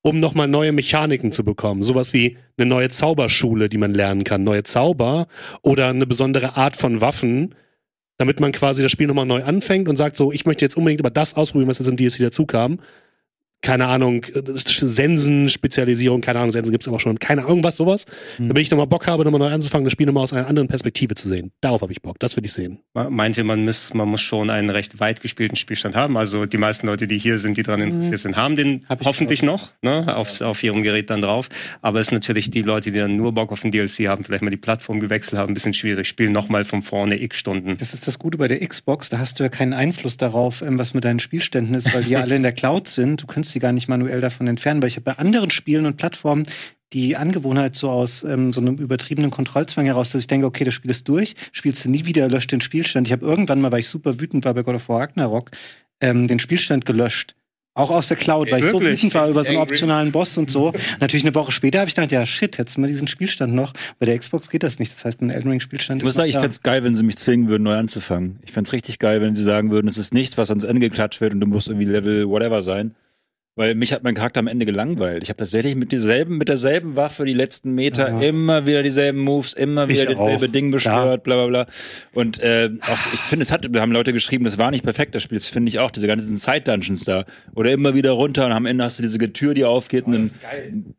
um 0.03 0.19
nochmal 0.19 0.47
neue 0.47 0.71
Mechaniken 0.71 1.31
zu 1.31 1.43
bekommen. 1.43 1.81
Sowas 1.81 2.13
wie 2.13 2.37
eine 2.57 2.67
neue 2.67 2.89
Zauberschule, 2.89 3.69
die 3.69 3.77
man 3.77 3.93
lernen 3.93 4.23
kann, 4.23 4.43
neue 4.43 4.63
Zauber 4.63 5.27
oder 5.61 5.87
eine 5.87 6.05
besondere 6.05 6.55
Art 6.57 6.77
von 6.77 7.01
Waffen, 7.01 7.55
damit 8.17 8.39
man 8.39 8.51
quasi 8.51 8.81
das 8.81 8.91
Spiel 8.91 9.07
nochmal 9.07 9.25
neu 9.25 9.43
anfängt 9.43 9.87
und 9.87 9.95
sagt 9.95 10.15
so, 10.17 10.31
ich 10.31 10.45
möchte 10.45 10.65
jetzt 10.65 10.77
unbedingt 10.77 11.01
aber 11.01 11.09
das 11.11 11.35
ausprobieren, 11.35 11.69
was 11.69 11.79
jetzt 11.79 11.87
im 11.87 11.97
DLC 11.97 12.19
dazu 12.19 12.45
kam. 12.45 12.79
Keine 13.61 13.87
Ahnung, 13.87 14.23
äh, 14.23 14.41
Sensen-Spezialisierung, 14.55 16.21
keine 16.21 16.39
Ahnung, 16.39 16.51
Sensen 16.51 16.71
gibt's 16.71 16.87
aber 16.87 16.99
schon, 16.99 17.17
keine 17.19 17.45
Ahnung, 17.45 17.63
was 17.63 17.77
sowas. 17.77 18.05
Hm. 18.37 18.49
Damit 18.49 18.61
ich 18.61 18.71
nochmal 18.71 18.87
Bock 18.87 19.07
habe, 19.07 19.23
nochmal 19.23 19.39
neu 19.39 19.51
anzufangen, 19.51 19.83
das 19.83 19.93
Spiel 19.93 20.05
nochmal 20.05 20.23
aus 20.23 20.33
einer 20.33 20.47
anderen 20.47 20.67
Perspektive 20.67 21.15
zu 21.15 21.27
sehen. 21.27 21.51
Darauf 21.61 21.81
habe 21.81 21.91
ich 21.91 22.01
Bock, 22.01 22.19
das 22.19 22.37
will 22.37 22.45
ich 22.45 22.53
sehen. 22.53 22.79
Meinte, 22.93 23.43
man 23.43 23.65
muss, 23.65 23.93
man 23.93 24.07
muss 24.07 24.21
schon 24.21 24.49
einen 24.49 24.69
recht 24.69 24.99
weit 24.99 25.21
gespielten 25.21 25.55
Spielstand 25.55 25.95
haben. 25.95 26.17
Also 26.17 26.45
die 26.45 26.57
meisten 26.57 26.87
Leute, 26.87 27.07
die 27.07 27.17
hier 27.17 27.39
sind, 27.39 27.57
die 27.57 27.63
daran 27.63 27.81
interessiert 27.81 28.19
sind, 28.19 28.37
haben 28.37 28.55
den 28.55 28.85
Hab 28.87 29.01
ich 29.01 29.07
hoffentlich 29.07 29.41
noch, 29.41 29.71
ne, 29.81 30.15
auf, 30.15 30.41
auf 30.41 30.63
ihrem 30.63 30.83
Gerät 30.83 31.09
dann 31.09 31.21
drauf. 31.21 31.49
Aber 31.81 31.99
es 31.99 32.07
ist 32.07 32.13
natürlich 32.13 32.51
die 32.51 32.61
Leute, 32.61 32.91
die 32.91 32.99
dann 32.99 33.17
nur 33.17 33.33
Bock 33.33 33.51
auf 33.51 33.61
den 33.61 33.71
DLC 33.71 34.07
haben, 34.07 34.23
vielleicht 34.23 34.43
mal 34.43 34.51
die 34.51 34.57
Plattform 34.57 34.99
gewechselt 34.99 35.39
haben, 35.39 35.51
ein 35.51 35.53
bisschen 35.53 35.73
schwierig. 35.73 36.07
Spielen 36.07 36.31
nochmal 36.31 36.63
von 36.63 36.81
vorne 36.81 37.21
x 37.21 37.37
Stunden. 37.37 37.77
Das 37.77 37.93
ist 37.93 38.07
das 38.07 38.19
Gute 38.19 38.37
bei 38.37 38.47
der 38.47 38.65
Xbox, 38.65 39.09
da 39.09 39.19
hast 39.19 39.39
du 39.39 39.43
ja 39.43 39.49
keinen 39.49 39.73
Einfluss 39.73 40.17
darauf, 40.17 40.61
ähm, 40.61 40.77
was 40.77 40.93
mit 40.93 41.05
deinen 41.05 41.19
Spielständen 41.19 41.75
ist, 41.75 41.93
weil 41.93 42.03
die 42.03 42.11
ja 42.11 42.21
alle 42.23 42.35
in 42.35 42.43
der 42.43 42.51
Cloud 42.51 42.87
sind. 42.87 43.23
Du 43.23 43.27
kannst 43.27 43.46
die 43.51 43.59
gar 43.59 43.71
nicht 43.71 43.87
manuell 43.87 44.21
davon 44.21 44.47
entfernen, 44.47 44.81
weil 44.81 44.89
ich 44.89 44.95
habe 44.95 45.05
bei 45.05 45.17
anderen 45.17 45.51
Spielen 45.51 45.85
und 45.85 45.97
Plattformen 45.97 46.43
die 46.93 47.17
Angewohnheit 47.17 47.75
so 47.75 47.89
aus 47.89 48.23
ähm, 48.23 48.53
so 48.53 48.61
einem 48.61 48.77
übertriebenen 48.77 49.31
Kontrollzwang 49.31 49.85
heraus, 49.85 50.11
dass 50.11 50.21
ich 50.21 50.27
denke, 50.27 50.45
okay, 50.45 50.63
das 50.63 50.73
Spiel 50.73 50.91
ist 50.91 51.07
durch, 51.07 51.35
spielst 51.51 51.83
du 51.83 51.89
nie 51.89 52.05
wieder, 52.05 52.29
löscht 52.29 52.51
den 52.51 52.61
Spielstand. 52.61 53.07
Ich 53.07 53.13
habe 53.13 53.25
irgendwann 53.25 53.59
mal, 53.59 53.71
weil 53.71 53.81
ich 53.81 53.89
super 53.89 54.19
wütend 54.19 54.45
war 54.45 54.53
bei 54.53 54.63
God 54.63 54.75
of 54.75 54.87
War 54.89 55.01
Ragnarok, 55.01 55.51
ähm, 55.99 56.27
den 56.27 56.39
Spielstand 56.39 56.85
gelöscht. 56.85 57.35
Auch 57.73 57.91
aus 57.91 58.07
der 58.07 58.17
Cloud, 58.17 58.51
weil 58.51 58.63
ich 58.63 58.71
so 58.71 58.81
wütend 58.81 59.13
war 59.13 59.29
über 59.29 59.43
so 59.43 59.49
einen 59.49 59.59
optionalen 59.59 60.11
Boss 60.11 60.35
und 60.37 60.49
so. 60.49 60.73
Natürlich 60.99 61.23
eine 61.23 61.35
Woche 61.35 61.51
später 61.51 61.77
habe 61.77 61.87
ich 61.87 61.93
gedacht, 61.93 62.11
ja 62.11 62.25
shit, 62.25 62.57
hättest 62.57 62.77
du 62.77 62.81
mal 62.81 62.87
diesen 62.87 63.07
Spielstand 63.07 63.53
noch. 63.53 63.73
Bei 63.99 64.07
der 64.07 64.17
Xbox 64.17 64.49
geht 64.49 64.63
das 64.63 64.79
nicht. 64.79 64.91
Das 64.91 65.05
heißt, 65.05 65.21
ein 65.21 65.29
Elden 65.29 65.51
Ring 65.51 65.59
Spielstand 65.59 66.01
Ich 66.01 66.05
muss 66.05 66.15
sagen, 66.15 66.27
ich 66.27 66.33
da. 66.33 66.41
fänd's 66.41 66.63
geil, 66.63 66.83
wenn 66.83 66.95
sie 66.95 67.03
mich 67.03 67.17
zwingen 67.17 67.49
würden, 67.49 67.61
neu 67.61 67.75
anzufangen. 67.75 68.39
Ich 68.43 68.51
fänd's 68.51 68.73
richtig 68.73 68.97
geil, 68.97 69.21
wenn 69.21 69.35
sie 69.35 69.43
sagen 69.43 69.69
würden, 69.69 69.87
es 69.87 69.99
ist 69.99 70.11
nichts, 70.11 70.39
was 70.39 70.49
ans 70.49 70.63
Ende 70.63 70.79
geklatscht 70.79 71.21
wird 71.21 71.33
und 71.33 71.39
du 71.39 71.45
musst 71.45 71.67
irgendwie 71.67 71.85
Level 71.85 72.27
whatever 72.27 72.63
sein. 72.63 72.95
Weil 73.57 73.73
mich 73.75 73.91
hat 73.91 74.03
mein 74.03 74.13
Charakter 74.13 74.39
am 74.39 74.45
Ende 74.47 74.65
gelangweilt. 74.67 75.23
Ich 75.23 75.29
habe 75.29 75.37
tatsächlich 75.39 75.75
mit 75.75 75.91
derselben, 75.91 76.37
mit 76.37 76.47
derselben 76.47 76.95
Waffe 76.95 77.25
die 77.25 77.33
letzten 77.33 77.71
Meter 77.73 78.09
Ja. 78.09 78.21
immer 78.21 78.65
wieder 78.67 78.83
dieselben 78.83 79.19
Moves, 79.19 79.53
immer 79.53 79.89
wieder 79.89 80.03
Ich 80.09 80.15
dasselbe 80.15 80.45
auch. 80.45 80.51
Ding 80.51 80.69
beschwört, 80.69 81.23
bla 81.23 81.35
bla 81.35 81.47
bla. 81.47 81.65
Und 82.13 82.39
äh, 82.39 82.69
auch, 82.83 83.13
ich 83.13 83.19
finde, 83.21 83.41
es 83.41 83.51
hat, 83.51 83.67
da 83.69 83.81
haben 83.81 83.91
Leute 83.91 84.13
geschrieben, 84.13 84.45
das 84.45 84.59
war 84.59 84.69
nicht 84.69 84.83
perfekt, 84.83 85.15
das 85.15 85.23
Spiel. 85.23 85.39
Das 85.39 85.47
finde 85.47 85.69
ich 85.69 85.79
auch, 85.79 85.89
diese 85.89 86.05
ganzen 86.05 86.37
Side-Dungeons 86.37 87.03
da. 87.05 87.25
Oder 87.55 87.71
immer 87.71 87.95
wieder 87.95 88.11
runter 88.11 88.45
und 88.45 88.51
am 88.51 88.67
Ende 88.67 88.83
hast 88.83 88.99
du 88.99 89.03
diese 89.03 89.17
Tür, 89.33 89.55
die 89.55 89.65
aufgeht. 89.65 90.05
und 90.05 90.13
dann, 90.13 90.31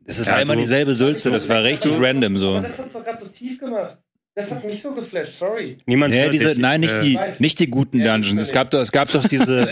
es 0.05 0.25
war 0.27 0.35
Ja, 0.35 0.41
immer 0.41 0.57
dieselbe 0.57 0.93
Sülze, 0.93 1.31
das 1.31 1.47
war 1.47 1.63
richtig 1.63 1.93
random 1.97 2.37
so. 2.37 2.59
das 2.59 2.77
hat's 2.77 2.91
doch 2.93 3.05
gerade 3.05 3.23
so 3.23 3.29
tief 3.29 3.57
gemacht. 3.57 3.97
Das 4.35 4.51
hat 4.51 4.65
mich 4.65 4.81
so 4.81 4.91
geflasht, 4.91 5.33
sorry. 5.33 5.77
Niemand 5.85 6.13
Nee, 6.13 6.29
diese, 6.29 6.49
dich. 6.49 6.57
nein, 6.57 6.81
nicht 6.81 6.93
Äh, 6.93 7.01
die, 7.03 7.19
nicht 7.39 7.59
die 7.59 7.67
guten 7.69 7.99
Ja, 7.99 8.13
Dungeons. 8.13 8.39
Es 8.41 8.51
gab 8.51 8.69
doch, 8.69 8.79
es 8.79 8.91
gab 8.91 9.09
doch 9.11 9.25
diese. 9.29 9.67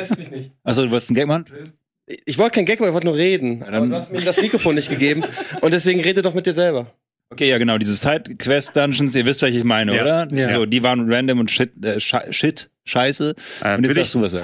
Achso, 0.63 0.83
du 0.83 0.89
wolltest 0.91 1.09
einen 1.09 1.15
Gag 1.15 1.27
machen? 1.27 1.45
Ich 2.25 2.37
wollte 2.37 2.55
kein 2.55 2.65
Gag 2.65 2.79
machen, 2.79 2.89
ich 2.89 2.93
wollte 2.93 3.07
nur 3.07 3.15
reden. 3.17 3.59
dann- 3.59 3.73
Aber 3.73 3.85
du 3.87 3.95
hast 3.95 4.11
mir 4.11 4.21
das 4.21 4.41
Mikrofon 4.41 4.75
nicht 4.75 4.89
gegeben. 4.89 5.23
Und 5.61 5.73
deswegen 5.73 5.99
rede 5.99 6.21
doch 6.21 6.33
mit 6.33 6.45
dir 6.45 6.53
selber. 6.53 6.93
Okay, 7.29 7.49
ja 7.49 7.57
genau, 7.57 7.77
diese 7.77 7.93
Side-Quest-Dungeons, 7.93 9.13
ihr 9.13 9.25
wisst, 9.25 9.41
welche 9.41 9.57
ich 9.57 9.63
meine, 9.65 9.93
Ja. 9.95 10.01
oder? 10.01 10.27
Ja. 10.33 10.49
So, 10.49 10.65
die 10.65 10.81
waren 10.81 11.11
random 11.11 11.39
und 11.41 11.51
shit, 11.51 11.71
äh, 11.83 11.99
shit 11.99 12.69
scheiße. 12.85 13.35
Äh, 13.65 13.75
Und 13.75 13.83
jetzt 13.83 13.95
sagst 13.95 14.13
du 14.15 14.21
was. 14.21 14.33
ich, 14.33 14.41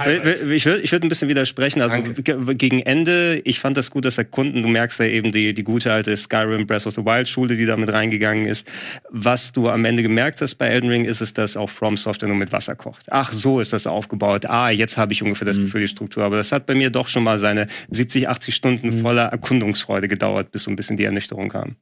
ich 0.52 0.66
würde 0.66 0.82
ich 0.82 0.92
würd 0.92 1.02
ein 1.04 1.08
bisschen 1.08 1.30
widersprechen. 1.30 1.82
Also 1.82 2.04
ge- 2.04 2.56
gegen 2.56 2.82
Ende, 2.82 3.42
ich 3.46 3.62
fand 3.62 3.78
das 3.78 3.90
gut, 3.90 4.04
dass 4.04 4.16
der 4.16 4.26
Kunden, 4.26 4.62
du 4.64 4.68
merkst 4.68 5.00
ja 5.00 5.06
eben 5.06 5.32
die, 5.32 5.54
die 5.54 5.64
gute 5.64 5.94
alte 5.94 6.16
Skyrim 6.18 6.68
Breath 6.68 6.86
of 6.86 6.94
the 6.96 7.06
Wild 7.06 7.30
Schule, 7.30 7.56
die 7.56 7.66
da 7.66 7.78
mit 7.78 7.90
reingegangen 7.90 8.46
ist. 8.48 8.68
Was 9.10 9.54
du 9.54 9.70
am 9.70 9.86
Ende 9.86 10.04
gemerkt 10.04 10.42
hast 10.42 10.56
bei 10.56 10.68
Elden 10.68 10.90
Ring, 10.90 11.06
ist 11.06 11.22
es, 11.22 11.34
dass 11.34 11.56
auch 11.56 11.70
From 11.70 11.96
Software 11.96 12.28
nur 12.28 12.38
mit 12.38 12.52
Wasser 12.52 12.76
kocht. 12.76 13.06
Ach, 13.12 13.32
so 13.32 13.62
ist 13.62 13.72
das 13.72 13.88
aufgebaut. 13.88 14.46
Ah, 14.46 14.70
jetzt 14.72 14.98
habe 14.98 15.14
ich 15.14 15.24
ungefähr 15.24 15.46
das 15.46 15.58
Mhm. 15.58 15.64
Gefühl, 15.66 15.80
die 15.82 15.88
Struktur. 15.88 16.24
Aber 16.26 16.36
das 16.36 16.52
hat 16.52 16.66
bei 16.66 16.76
mir 16.76 16.90
doch 16.90 17.08
schon 17.08 17.24
mal 17.24 17.40
seine 17.40 17.68
70, 17.92 18.28
80 18.28 18.54
Stunden 18.54 19.00
voller 19.02 19.28
Erkundungsfreude 19.28 20.10
gedauert, 20.10 20.52
bis 20.52 20.64
so 20.64 20.70
ein 20.70 20.76
bisschen 20.76 20.98
die 20.98 21.06
Ernüchterung 21.06 21.48
kam. 21.48 21.78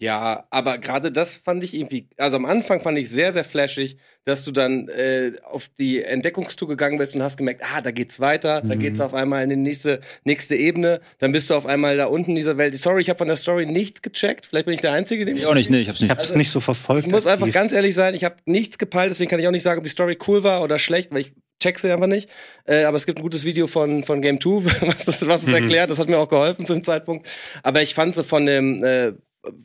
Ja, 0.00 0.46
aber 0.48 0.78
gerade 0.78 1.12
das 1.12 1.36
fand 1.36 1.62
ich 1.62 1.74
irgendwie, 1.74 2.08
also 2.16 2.36
am 2.36 2.46
Anfang 2.46 2.80
fand 2.80 2.96
ich 2.96 3.10
sehr, 3.10 3.34
sehr 3.34 3.44
flashig, 3.44 3.98
dass 4.24 4.44
du 4.46 4.50
dann 4.50 4.88
äh, 4.88 5.32
auf 5.44 5.68
die 5.78 6.02
Entdeckungstour 6.02 6.68
gegangen 6.68 6.96
bist 6.96 7.14
und 7.14 7.22
hast 7.22 7.36
gemerkt, 7.36 7.62
ah, 7.70 7.82
da 7.82 7.90
geht's 7.90 8.18
weiter, 8.18 8.62
da 8.62 8.74
Mhm. 8.76 8.78
geht's 8.78 9.00
auf 9.00 9.12
einmal 9.12 9.42
in 9.44 9.50
die 9.50 9.56
nächste, 9.56 10.00
nächste 10.24 10.56
Ebene, 10.56 11.02
dann 11.18 11.32
bist 11.32 11.50
du 11.50 11.54
auf 11.54 11.66
einmal 11.66 11.98
da 11.98 12.06
unten 12.06 12.30
in 12.30 12.36
dieser 12.36 12.56
Welt. 12.56 12.76
Sorry, 12.78 13.02
ich 13.02 13.10
habe 13.10 13.18
von 13.18 13.28
der 13.28 13.36
Story 13.36 13.66
nichts 13.66 14.00
gecheckt, 14.00 14.46
vielleicht 14.46 14.64
bin 14.64 14.74
ich 14.74 14.80
der 14.80 14.92
Einzige, 14.92 15.26
dem 15.26 15.36
Ich 15.36 15.44
auch 15.44 15.52
nicht, 15.54 15.68
nee, 15.70 15.80
ich 15.82 15.88
hab's 15.90 15.98
Ich 16.00 16.08
nicht. 16.08 16.10
habe 16.16 16.22
es 16.22 16.34
nicht 16.34 16.50
so 16.50 16.60
verfolgt. 16.60 17.04
Ich 17.06 17.12
muss 17.12 17.26
einfach 17.26 17.42
aktiv. 17.46 17.54
ganz 17.54 17.72
ehrlich 17.74 17.94
sein, 17.94 18.14
ich 18.14 18.24
habe 18.24 18.36
nichts 18.46 18.78
gepeilt, 18.78 19.10
deswegen 19.10 19.28
kann 19.30 19.38
ich 19.38 19.46
auch 19.48 19.52
nicht 19.52 19.62
sagen, 19.62 19.78
ob 19.78 19.84
die 19.84 19.90
Story 19.90 20.16
cool 20.26 20.42
war 20.42 20.62
oder 20.62 20.78
schlecht, 20.78 21.10
weil 21.12 21.20
ich 21.20 21.32
check 21.62 21.78
sie 21.78 21.92
einfach 21.92 22.06
nicht. 22.06 22.30
Äh, 22.64 22.84
aber 22.84 22.96
es 22.96 23.04
gibt 23.04 23.18
ein 23.18 23.22
gutes 23.22 23.44
Video 23.44 23.66
von, 23.66 24.02
von 24.02 24.22
Game 24.22 24.40
2, 24.40 24.64
was 24.86 25.04
das, 25.04 25.26
was 25.26 25.42
es 25.42 25.48
Mhm. 25.48 25.54
erklärt. 25.54 25.90
Das 25.90 25.98
hat 25.98 26.08
mir 26.08 26.16
auch 26.18 26.30
geholfen 26.30 26.64
zu 26.64 26.72
dem 26.72 26.84
Zeitpunkt. 26.84 27.28
Aber 27.62 27.82
ich 27.82 27.92
fand 27.94 28.14
so 28.14 28.22
von 28.22 28.46
dem, 28.46 28.82
äh, 28.82 29.12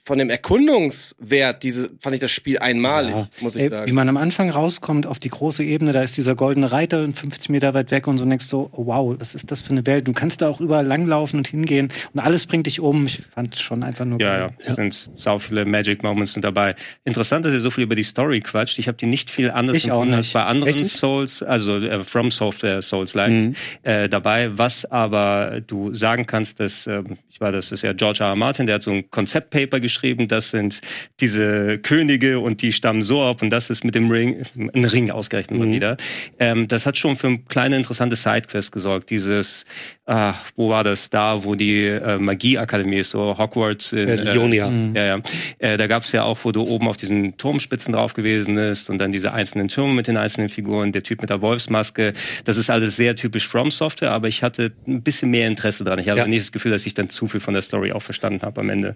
von 0.05 0.17
dem 0.17 0.29
Erkundungswert, 0.29 1.63
diese, 1.63 1.89
fand 1.99 2.13
ich 2.15 2.21
das 2.21 2.31
Spiel 2.31 2.59
einmalig, 2.59 3.11
Ja. 3.15 3.27
muss 3.41 3.55
ich 3.55 3.63
Ey, 3.63 3.69
sagen. 3.69 3.89
Wie 3.89 3.93
man 3.93 4.07
am 4.07 4.17
Anfang 4.17 4.49
rauskommt 4.49 5.05
auf 5.05 5.19
die 5.19 5.29
große 5.29 5.63
Ebene, 5.63 5.91
da 5.91 6.01
ist 6.01 6.15
dieser 6.15 6.33
goldene 6.35 6.71
Reiter 6.71 7.03
und 7.03 7.15
50 7.15 7.49
Meter 7.49 7.73
weit 7.73 7.91
weg 7.91 8.07
und 8.07 8.17
so 8.17 8.25
denkst 8.25 8.45
so, 8.45 8.69
oh, 8.71 8.85
wow, 8.85 9.15
was 9.19 9.35
ist 9.35 9.51
das 9.51 9.61
für 9.61 9.71
eine 9.71 9.85
Welt? 9.85 10.07
Du 10.07 10.13
kannst 10.13 10.41
da 10.41 10.49
auch 10.49 10.61
überall 10.61 10.85
langlaufen 10.85 11.39
und 11.39 11.47
hingehen 11.49 11.91
und 12.13 12.19
alles 12.21 12.45
bringt 12.45 12.67
dich 12.67 12.79
um. 12.79 13.05
Ich 13.05 13.21
fand 13.33 13.53
es 13.55 13.61
schon 13.61 13.83
einfach 13.83 14.05
nur 14.05 14.21
Ja, 14.21 14.37
geil. 14.47 14.49
ja, 14.63 14.69
es 14.69 14.75
sind 14.75 15.09
sau 15.15 15.39
viele 15.39 15.65
Magic 15.65 16.03
Moments 16.03 16.35
mit 16.37 16.45
dabei. 16.45 16.75
Interessant, 17.03 17.45
dass 17.45 17.53
ihr 17.53 17.59
so 17.59 17.69
viel 17.71 17.83
über 17.83 17.95
die 17.95 18.03
Story 18.03 18.39
quatscht. 18.39 18.79
Ich 18.79 18.87
habe 18.87 18.97
die 18.97 19.07
nicht 19.07 19.29
viel 19.29 19.51
anders 19.51 19.75
Ich 19.77 19.91
auch 19.91 19.95
empfunden 19.97 20.13
als 20.15 20.27
nicht. 20.27 20.33
bei 20.35 20.43
anderen 20.45 20.75
nicht? 20.79 20.95
Souls, 20.95 21.43
also 21.43 21.77
äh, 21.79 22.03
From 22.03 22.31
Software 22.31 22.81
Souls 22.81 23.13
Likes 23.13 23.25
Mhm. 23.43 23.55
äh, 23.83 24.07
dabei. 24.07 24.57
Was 24.57 24.85
aber 24.85 25.59
du 25.65 25.93
sagen 25.93 26.25
kannst, 26.25 26.59
dass 26.61 26.87
ähm, 26.87 27.17
ich 27.29 27.41
war, 27.41 27.51
das 27.51 27.73
ist 27.73 27.81
ja 27.81 27.91
George 27.91 28.19
R. 28.23 28.27
R. 28.29 28.35
Martin, 28.37 28.65
der 28.67 28.75
hat 28.75 28.83
so 28.83 28.91
ein 28.91 29.09
Konzeptpaper 29.11 29.64
geschrieben. 29.69 30.27
Das 30.27 30.49
sind 30.51 30.81
diese 31.19 31.77
Könige 31.79 32.39
und 32.39 32.61
die 32.61 32.71
stammen 32.71 33.03
so 33.03 33.21
ab 33.21 33.41
und 33.41 33.49
das 33.49 33.69
ist 33.69 33.83
mit 33.83 33.95
dem 33.95 34.09
Ring, 34.09 34.45
ein 34.73 34.85
Ring 34.85 35.11
ausgerechnet 35.11 35.59
mal 35.59 35.67
Mhm. 35.67 35.73
wieder. 35.73 35.97
Ähm, 36.39 36.67
das 36.67 36.85
hat 36.85 36.97
schon 36.97 37.15
für 37.15 37.27
eine 37.27 37.39
kleine 37.39 37.77
interessante 37.77 38.15
Sidequest 38.15 38.71
gesorgt. 38.71 39.09
Dieses, 39.09 39.65
ah, 40.07 40.35
wo 40.55 40.69
war 40.69 40.83
das 40.83 41.09
da, 41.09 41.43
wo 41.43 41.55
die 41.55 41.85
äh, 41.85 42.17
Magieakademie 42.17 42.97
ist, 42.97 43.11
so 43.11 43.37
Hogwarts 43.37 43.91
in, 43.93 44.07
Äh, 44.09 44.15
Lionia. 44.33 44.69
Mhm. 44.69 44.95
ja, 44.95 45.05
ja. 45.05 45.19
Äh, 45.59 45.77
da 45.77 45.87
gab's 45.87 46.11
ja 46.11 46.23
auch, 46.23 46.39
wo 46.43 46.51
du 46.51 46.61
oben 46.63 46.87
auf 46.87 46.97
diesen 46.97 47.37
Turmspitzen 47.37 47.93
drauf 47.93 48.13
gewesen 48.13 48.55
bist 48.55 48.89
und 48.89 48.99
dann 48.99 49.11
diese 49.11 49.33
einzelnen 49.33 49.67
Türme 49.67 49.93
mit 49.93 50.07
den 50.07 50.17
einzelnen 50.17 50.49
Figuren, 50.49 50.91
der 50.91 51.03
Typ 51.03 51.21
mit 51.21 51.29
der 51.29 51.41
Wolfsmaske. 51.41 52.13
Das 52.43 52.57
ist 52.57 52.69
alles 52.69 52.95
sehr 52.95 53.15
typisch 53.15 53.47
From 53.47 53.71
Software, 53.71 54.11
aber 54.11 54.27
ich 54.27 54.43
hatte 54.43 54.71
ein 54.87 55.01
bisschen 55.01 55.31
mehr 55.31 55.47
Interesse 55.47 55.83
dran. 55.83 55.99
Ich 55.99 56.09
habe 56.09 56.19
Ja. 56.19 56.27
nicht 56.27 56.41
das 56.45 56.51
Gefühl, 56.51 56.71
dass 56.71 56.85
ich 56.85 56.93
dann 56.93 57.09
zu 57.09 57.27
viel 57.27 57.39
von 57.39 57.53
der 57.53 57.61
Story 57.63 57.91
auch 57.91 58.01
verstanden 58.01 58.41
habe 58.43 58.61
am 58.61 58.69
Ende. 58.69 58.95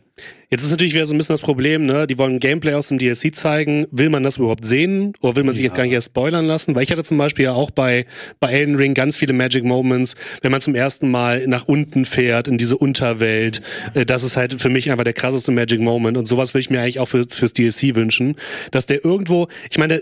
Jetzt 0.51 0.63
ist 0.63 0.72
natürlich 0.72 0.94
wieder 0.94 1.06
so 1.06 1.13
ein 1.13 1.18
bisschen 1.18 1.34
das 1.34 1.42
Problem, 1.42 1.86
ne? 1.86 2.08
Die 2.08 2.18
wollen 2.18 2.39
Gameplay 2.39 2.74
aus 2.74 2.88
dem 2.88 2.98
DLC 2.98 3.36
zeigen. 3.36 3.88
Will 3.92 4.10
man 4.10 4.24
das 4.24 4.38
überhaupt 4.38 4.66
sehen? 4.66 5.13
Oder 5.22 5.36
will 5.38 5.44
man 5.44 5.56
sich 5.56 5.63
jetzt 5.63 5.75
gar 5.75 5.84
nicht 5.84 5.94
erst 5.94 6.08
spoilern 6.10 6.46
lassen? 6.46 6.75
Weil 6.75 6.84
ich 6.84 6.92
hatte 6.92 7.04
zum 7.04 7.18
Beispiel 7.18 7.46
ja 7.46 7.54
auch 7.54 7.72
bei, 7.72 8.06
bei 8.39 8.51
Elden 8.51 8.75
Ring 8.75 8.94
ganz 8.94 9.16
viele 9.16 9.34
Magic 9.34 9.63
Moments, 9.63 10.16
wenn 10.42 10.51
man 10.51 10.62
zum 10.62 10.75
ersten 10.75 10.99
Mal 11.08 11.48
nach 11.48 11.68
unten 11.68 12.06
fährt, 12.06 12.48
in 12.48 12.58
diese 12.58 12.77
Unterwelt. 12.77 13.62
Äh, 13.94 14.06
Das 14.06 14.24
ist 14.24 14.38
halt 14.38 14.62
für 14.62 14.70
mich 14.70 14.91
einfach 14.91 15.03
der 15.03 15.13
krasseste 15.13 15.51
Magic 15.51 15.79
Moment. 15.79 16.18
Und 16.18 16.27
sowas 16.27 16.53
will 16.53 16.62
ich 16.62 16.70
mir 16.70 16.82
eigentlich 16.82 17.00
auch 17.00 17.08
fürs, 17.08 17.38
fürs 17.38 17.53
DLC 17.53 17.96
wünschen. 17.96 18.36
Dass 18.72 18.86
der 18.86 19.03
irgendwo, 19.06 19.48
ich 19.70 19.77
meine, 19.77 20.01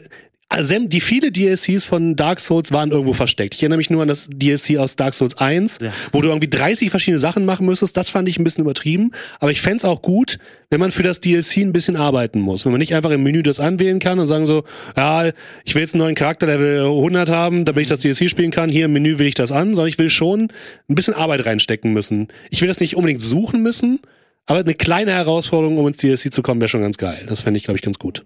also 0.50 0.80
die 0.80 1.02
viele 1.02 1.32
DLCs 1.32 1.84
von 1.84 2.16
Dark 2.16 2.40
Souls 2.40 2.72
waren 2.72 2.92
irgendwo 2.92 3.12
versteckt. 3.14 3.54
Ich 3.54 3.62
erinnere 3.64 3.78
mich 3.78 3.90
nur 3.90 4.02
an 4.02 4.08
das 4.08 4.28
DLC 4.32 4.78
aus 4.78 4.96
Dark 4.96 5.14
Souls 5.14 5.38
1, 5.38 5.80
Ja. 5.82 5.92
wo 6.14 6.22
du 6.22 6.30
irgendwie 6.30 6.50
30 6.50 6.90
verschiedene 6.90 7.20
Sachen 7.20 7.44
machen 7.46 7.66
müsstest. 7.66 7.98
Das 7.98 8.10
fand 8.10 8.30
ich 8.30 8.40
ein 8.40 8.44
bisschen 8.46 8.64
übertrieben. 8.64 9.12
Aber 9.40 9.52
ich 9.52 9.60
fänd's 9.62 9.84
auch 9.84 10.02
gut, 10.02 10.40
wenn 10.70 10.80
man 10.80 10.92
für 10.92 11.04
das 11.04 11.20
DLC 11.20 11.58
ein 11.58 11.74
bisschen 11.74 11.98
arbeiten 11.98 12.40
muss. 12.40 12.64
Wenn 12.66 12.72
man 12.72 12.80
nicht 12.80 12.96
einfach 12.96 13.12
im 13.12 13.24
Menü 13.24 13.44
das 13.44 13.60
anwählen 13.60 14.00
kann 14.00 14.20
und 14.20 14.28
sagen 14.28 14.48
so, 14.48 14.64
ja, 14.96 15.32
ich 15.66 15.76
will 15.76 15.82
jetzt 15.82 15.94
einen 15.96 16.04
neuen 16.04 16.16
Charakter 16.16 16.48
Level 16.48 16.86
100 16.86 17.30
haben, 17.30 17.66
damit 17.66 17.82
ich 17.82 17.88
das 17.90 18.00
DLC 18.00 18.30
spielen 18.30 18.52
kann. 18.52 18.70
Hier 18.70 18.86
im 18.86 18.94
Menü 18.94 19.20
will 19.20 19.28
ich 19.28 19.36
das 19.36 19.52
an, 19.52 19.74
sondern 19.76 19.90
ich 19.90 19.98
will 20.00 20.10
schon 20.10 20.48
ein 20.90 20.96
bisschen 20.96 21.14
Arbeit 21.14 21.46
reinstecken 21.46 21.92
müssen. 21.92 22.30
Ich 22.50 22.62
will 22.62 22.70
das 22.70 22.80
nicht 22.80 22.96
unbedingt 22.96 23.22
suchen 23.22 23.62
müssen, 23.62 24.00
aber 24.46 24.60
eine 24.62 24.76
kleine 24.76 25.12
Herausforderung, 25.12 25.78
um 25.78 25.88
ins 25.88 25.98
DLC 25.98 26.32
zu 26.34 26.42
kommen, 26.42 26.62
wäre 26.62 26.70
schon 26.70 26.82
ganz 26.82 26.98
geil. 26.98 27.26
Das 27.28 27.42
fände 27.42 27.58
ich, 27.58 27.66
glaube 27.66 27.78
ich, 27.78 27.84
ganz 27.84 28.00
gut. 28.00 28.26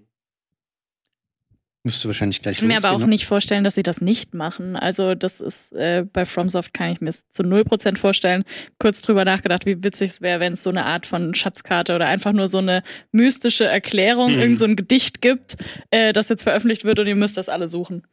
Müsste 1.84 2.08
wahrscheinlich 2.08 2.44
gleich 2.44 2.58
Ich 2.58 2.60
kann 2.60 2.68
mir 2.68 2.78
aber 2.78 2.92
auch 2.92 3.00
ne? 3.00 3.08
nicht 3.08 3.26
vorstellen, 3.26 3.64
dass 3.64 3.74
sie 3.74 3.82
das 3.82 4.02
nicht 4.02 4.36
machen. 4.36 4.76
Also 4.76 5.16
das 5.16 5.40
ist 5.40 5.74
äh, 5.74 6.06
bei 6.14 6.26
FromSoft 6.28 6.76
kann 6.76 6.92
ich 6.92 7.02
mir 7.02 7.10
es 7.10 7.28
zu 7.30 7.42
0% 7.42 7.98
vorstellen. 7.98 8.44
Kurz 8.78 9.02
drüber 9.02 9.26
nachgedacht, 9.26 9.66
wie 9.66 9.84
witzig 9.84 10.12
es 10.12 10.22
wäre, 10.22 10.40
wenn 10.40 10.54
es 10.54 10.62
so 10.62 10.70
eine 10.70 10.86
Art 10.86 11.08
von 11.08 11.34
Schatzkarte 11.34 11.96
oder 11.96 12.08
einfach 12.08 12.34
nur 12.34 12.48
so 12.48 12.60
eine 12.60 12.84
mystische 13.12 13.66
Erklärung, 13.66 14.34
Mhm. 14.36 14.40
irgend 14.40 14.60
so 14.60 14.66
ein 14.66 14.76
Gedicht 14.76 15.22
gibt, 15.22 15.58
äh, 15.90 16.14
das 16.14 16.30
jetzt 16.30 16.44
veröffentlicht 16.44 16.86
wird 16.86 17.00
und 17.00 17.08
ihr 17.08 17.16
müsst 17.16 17.38
das 17.38 17.50
alle 17.50 17.68
suchen. 17.68 18.04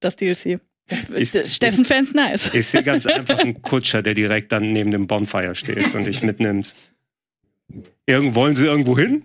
Das 0.00 0.16
DLC. 0.16 0.60
Das, 0.88 1.04
Ist- 1.04 1.54
Steffen 1.54 1.80
ist- 1.82 1.88
fans 1.88 2.12
nice. 2.12 2.50
Ich 2.52 2.66
sehe 2.66 2.82
ganz 2.84 3.06
einfach 3.06 3.38
einen 3.38 3.62
Kutscher, 3.62 4.02
der 4.02 4.12
direkt 4.12 4.52
dann 4.52 4.72
neben 4.72 4.90
dem 4.90 5.06
Bonfire 5.06 5.54
steht 5.54 5.94
und 5.94 6.06
dich 6.06 6.22
mitnimmt. 6.22 6.74
Irgend, 8.04 8.34
wollen 8.34 8.54
sie 8.56 8.66
irgendwo 8.66 8.96
hin? 8.98 9.22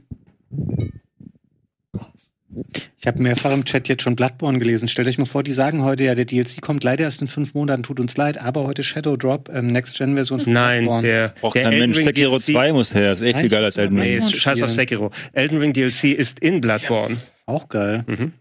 Ich 2.99 3.07
habe 3.07 3.21
mehrfach 3.21 3.51
im 3.51 3.65
Chat 3.65 3.87
jetzt 3.87 4.03
schon 4.03 4.15
Bloodborne 4.15 4.59
gelesen. 4.59 4.87
Stellt 4.87 5.07
euch 5.07 5.17
mal 5.17 5.25
vor, 5.25 5.41
die 5.43 5.51
sagen 5.51 5.83
heute 5.83 6.03
ja, 6.03 6.15
der 6.15 6.25
DLC 6.25 6.61
kommt 6.61 6.83
leider 6.83 7.05
erst 7.05 7.21
in 7.21 7.27
fünf 7.27 7.53
Monaten, 7.53 7.83
tut 7.83 7.99
uns 7.99 8.15
leid, 8.17 8.37
aber 8.37 8.63
heute 8.65 8.83
Shadow 8.83 9.15
Drop, 9.15 9.49
ähm, 9.53 9.67
Next-Gen-Version 9.67 10.41
von 10.41 10.53
Nein, 10.53 10.83
Bloodborne. 10.83 11.07
der, 11.07 11.29
Braucht 11.41 11.55
der 11.55 11.63
kein 11.63 11.79
Mensch. 11.79 11.97
Ring 11.97 12.03
Sekiro 12.05 12.31
DLC 12.37 12.41
2 12.53 12.73
muss 12.73 12.93
her. 12.93 13.11
Ist 13.13 13.21
eh 13.21 13.33
viel 13.33 13.49
geiler 13.49 13.65
als 13.65 13.77
Elden 13.77 13.95
Nee, 13.95 14.15
Ring. 14.15 14.17
ist 14.17 14.35
scheiß 14.35 14.61
auf 14.63 14.69
Sekiro. 14.71 15.11
Elden 15.33 15.57
Ring 15.57 15.73
DLC 15.73 16.05
ist 16.15 16.39
in 16.39 16.61
Bloodborne. 16.61 17.17
Auch 17.45 17.69
geil. 17.69 18.03
Mhm. 18.07 18.33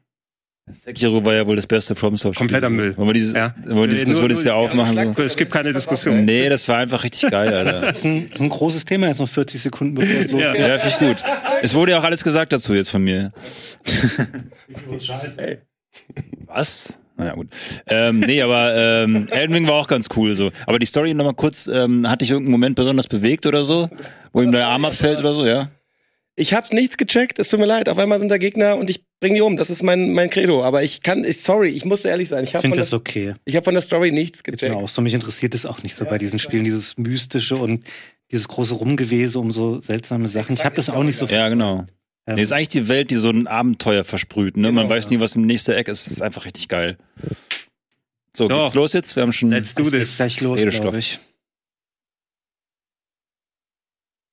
Sekiro 0.73 1.25
war 1.25 1.35
ja 1.35 1.47
wohl 1.47 1.57
das 1.57 1.67
beste 1.67 1.95
FromSoft. 1.95 2.39
Kompletter 2.39 2.69
Müll. 2.71 2.97
Wollen 2.97 3.09
wir, 3.09 3.15
diese, 3.15 3.35
Ja. 3.37 3.55
wollen 3.65 3.77
wir 3.77 3.87
die 3.89 3.95
Diskussion 3.95 4.23
Nur- 4.25 4.31
jetzt 4.31 4.43
hier 4.43 4.53
nur- 4.53 4.61
aufmachen? 4.61 5.15
So? 5.15 5.23
Es 5.23 5.37
gibt 5.37 5.51
keine 5.53 5.73
Diskussion. 5.73 6.25
Nee, 6.25 6.49
das 6.49 6.67
war 6.69 6.79
einfach 6.79 7.03
richtig 7.05 7.31
geil, 7.31 7.53
Alter. 7.55 7.81
Das 7.83 7.99
ist 7.99 8.05
ein, 8.05 8.25
das 8.27 8.35
ist 8.35 8.41
ein 8.41 8.49
großes 8.49 8.85
Thema 8.85 9.09
jetzt 9.09 9.21
noch 9.21 9.29
40 9.29 9.61
Sekunden, 9.61 9.95
bevor 9.95 10.21
es 10.21 10.31
losgeht. 10.31 10.59
Ja, 10.61 10.79
finde 10.79 10.89
ich 10.89 10.99
gut. 10.99 11.25
Es 11.63 11.75
wurde 11.75 11.93
ja 11.93 11.99
auch 11.99 12.05
alles 12.05 12.23
gesagt 12.25 12.53
dazu 12.53 12.75
jetzt 12.75 12.91
von 12.91 13.03
mir. 13.03 13.33
Was? 16.47 16.95
Naja, 17.17 17.35
gut. 17.35 17.49
Ähm, 17.87 18.21
nee, 18.21 18.41
aber 18.41 18.75
ähm, 18.75 19.27
Elden 19.31 19.53
Ring 19.53 19.67
war 19.67 19.75
auch 19.75 19.89
ganz 19.89 20.09
cool 20.17 20.35
so. 20.35 20.51
Aber 20.67 20.79
die 20.79 20.87
Story 20.87 21.13
nochmal 21.13 21.35
kurz, 21.35 21.67
ähm, 21.67 22.09
hat 22.09 22.23
dich 22.23 22.31
irgendeinen 22.31 22.53
Moment 22.53 22.77
besonders 22.77 23.09
bewegt 23.09 23.45
oder 23.45 23.65
so? 23.65 23.91
Wo 24.33 24.41
ihm 24.41 24.53
der 24.53 24.69
Arm 24.69 24.85
abfällt 24.87 25.19
oder 25.21 25.35
so, 25.35 25.45
ja? 25.47 25.69
Ich 26.41 26.55
habe 26.55 26.75
nichts 26.75 26.97
gecheckt, 26.97 27.39
es 27.39 27.49
tut 27.49 27.61
mir 27.61 27.67
leid. 27.67 27.89
Auf 27.91 27.99
einmal 27.99 28.19
sind 28.19 28.31
da 28.31 28.39
Gegner 28.39 28.77
und 28.79 28.89
ich 28.89 29.05
bring 29.21 29.35
die 29.35 29.43
um. 29.43 29.59
Das 29.59 29.69
ist 29.69 29.83
mein, 29.83 30.13
mein 30.13 30.31
Credo. 30.31 30.65
Aber 30.65 30.83
ich 30.83 31.03
kann, 31.03 31.23
ich, 31.23 31.43
sorry, 31.43 31.69
ich 31.69 31.85
musste 31.85 32.09
ehrlich 32.09 32.31
sein. 32.31 32.45
Ich 32.45 32.51
Ich 32.51 32.55
habe 32.55 32.63
finde 32.63 32.77
von, 32.77 32.81
das 32.81 32.91
der- 32.91 32.99
okay. 32.99 33.35
ich 33.45 33.57
hab 33.57 33.65
von 33.65 33.75
der 33.75 33.83
Story 33.83 34.11
nichts 34.11 34.43
gecheckt. 34.43 34.75
auch 34.75 34.89
so. 34.89 35.03
Mich 35.03 35.13
interessiert 35.13 35.55
es 35.55 35.67
auch 35.67 35.83
nicht 35.83 35.95
so 35.95 36.07
bei 36.07 36.17
diesen 36.17 36.39
Spielen, 36.39 36.65
dieses 36.65 36.97
Mystische 36.97 37.57
und 37.57 37.85
dieses 38.31 38.49
große 38.49 38.75
Rumgewese 38.75 39.39
um 39.39 39.53
so 39.53 39.81
seltsame 39.81 40.29
Sachen. 40.29 40.55
Ich 40.55 40.65
habe 40.65 40.77
das 40.77 40.89
auch 40.89 41.03
nicht 41.03 41.17
so. 41.17 41.27
Ja, 41.27 41.49
genau. 41.51 41.85
Ähm, 42.27 42.37
Nee, 42.37 42.43
ist 42.43 42.53
eigentlich 42.53 42.69
die 42.71 42.89
Welt, 42.89 43.11
die 43.11 43.17
so 43.17 43.29
ein 43.29 43.47
Abenteuer 43.47 44.05
versprüht. 44.05 44.57
Ne? 44.57 44.73
Man 44.73 44.85
Genau, 44.85 44.95
weiß 44.97 45.11
nie, 45.11 45.21
was 45.21 45.35
im 45.37 45.43
nächsten 45.47 45.73
Eck 45.73 45.89
ist. 45.89 46.07
Das 46.07 46.13
ist 46.13 46.23
einfach 46.23 46.47
richtig 46.47 46.69
geil. 46.69 46.97
So, 48.35 48.49
So. 48.49 48.63
geht's 48.63 48.75
los 48.75 48.93
jetzt? 48.95 49.15
Wir 49.17 49.23
haben 49.25 49.33
schon. 49.35 49.51
Let's 49.51 49.75
do 49.75 49.85
this. 49.91 50.17
gleich 50.17 50.41
los, 50.41 50.61
glaube 50.81 50.99
ich. 51.01 51.19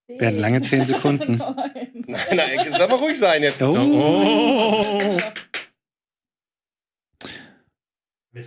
Werden 0.08 0.40
lange 0.40 0.62
zehn 0.62 0.86
Sekunden. 0.88 1.42
Nein, 2.10 2.38
nein, 2.38 2.72
soll 2.72 2.88
mal 2.88 2.96
ruhig 2.96 3.20
sein 3.20 3.44
jetzt. 3.44 3.62
Oh. 3.62 3.76
Oh. 3.76 5.20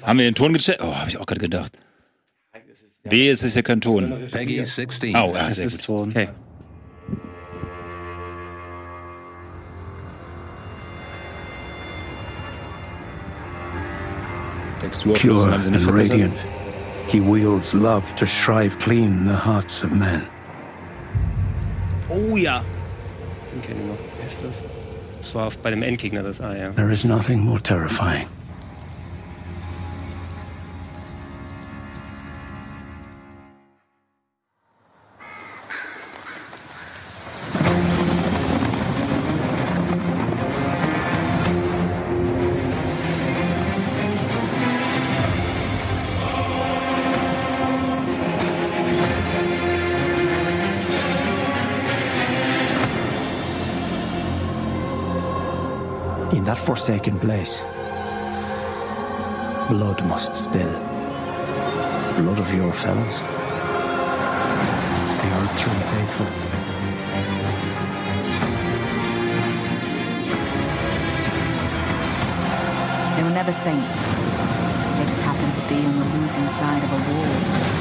Haben 0.02 0.18
wir 0.18 0.24
den 0.24 0.34
Ton 0.34 0.54
gecheckt? 0.54 0.80
Oh, 0.80 0.94
habe 0.94 1.10
ich 1.10 1.18
auch 1.18 1.26
gerade 1.26 1.42
gedacht. 1.42 1.72
B, 3.02 3.28
es 3.28 3.42
ist 3.42 3.56
ja 3.56 3.62
kein 3.62 3.82
Ton. 3.82 4.28
Peggy 4.30 4.64
16. 4.64 5.14
Au, 5.14 5.34
ja, 5.34 5.48
Es 5.48 5.56
sehr 5.56 5.66
ist 5.66 5.78
gut. 5.78 5.84
Ton. 5.86 6.10
Okay. 6.10 6.28
Pure 15.14 15.52
and 15.52 15.86
radiant, 15.86 16.44
he 17.06 17.20
wields 17.20 17.74
love 17.74 18.14
to 18.14 18.26
shrive 18.26 18.78
clean 18.78 19.26
the 19.26 19.36
hearts 19.36 19.84
of 19.84 19.92
men. 19.92 20.26
Oh 22.08 22.36
ja. 22.36 22.62
Den 23.54 23.62
kenne 23.62 23.80
ich 23.80 23.86
noch. 23.86 23.98
Wer 24.18 24.26
ist 24.26 24.44
das? 24.44 24.64
Das 25.18 25.34
war 25.34 25.50
bei 25.62 25.70
dem 25.70 25.82
Endgegner 25.82 26.22
das 26.22 26.40
A, 26.40 26.56
ja. 26.56 26.70
There 26.70 26.92
is 26.92 27.04
nothing 27.04 27.40
more 27.40 27.60
terrifying. 27.60 28.26
Forsaken 56.80 57.18
place, 57.20 57.66
blood 59.68 60.02
must 60.06 60.34
spill. 60.34 60.72
Blood 62.22 62.38
of 62.38 62.54
your 62.54 62.72
fellows. 62.72 63.20
They 65.20 65.30
are 65.36 65.48
too 65.60 65.76
faithful. 65.92 66.30
They 73.14 73.22
were 73.24 73.34
never 73.34 73.52
saints. 73.52 74.00
They 74.96 75.04
just 75.04 75.20
happened 75.20 75.54
to 75.56 75.68
be 75.68 75.84
on 75.84 75.98
the 75.98 76.06
losing 76.18 76.48
side 76.48 76.82
of 76.82 76.92
a 76.92 77.00
war. 77.12 77.79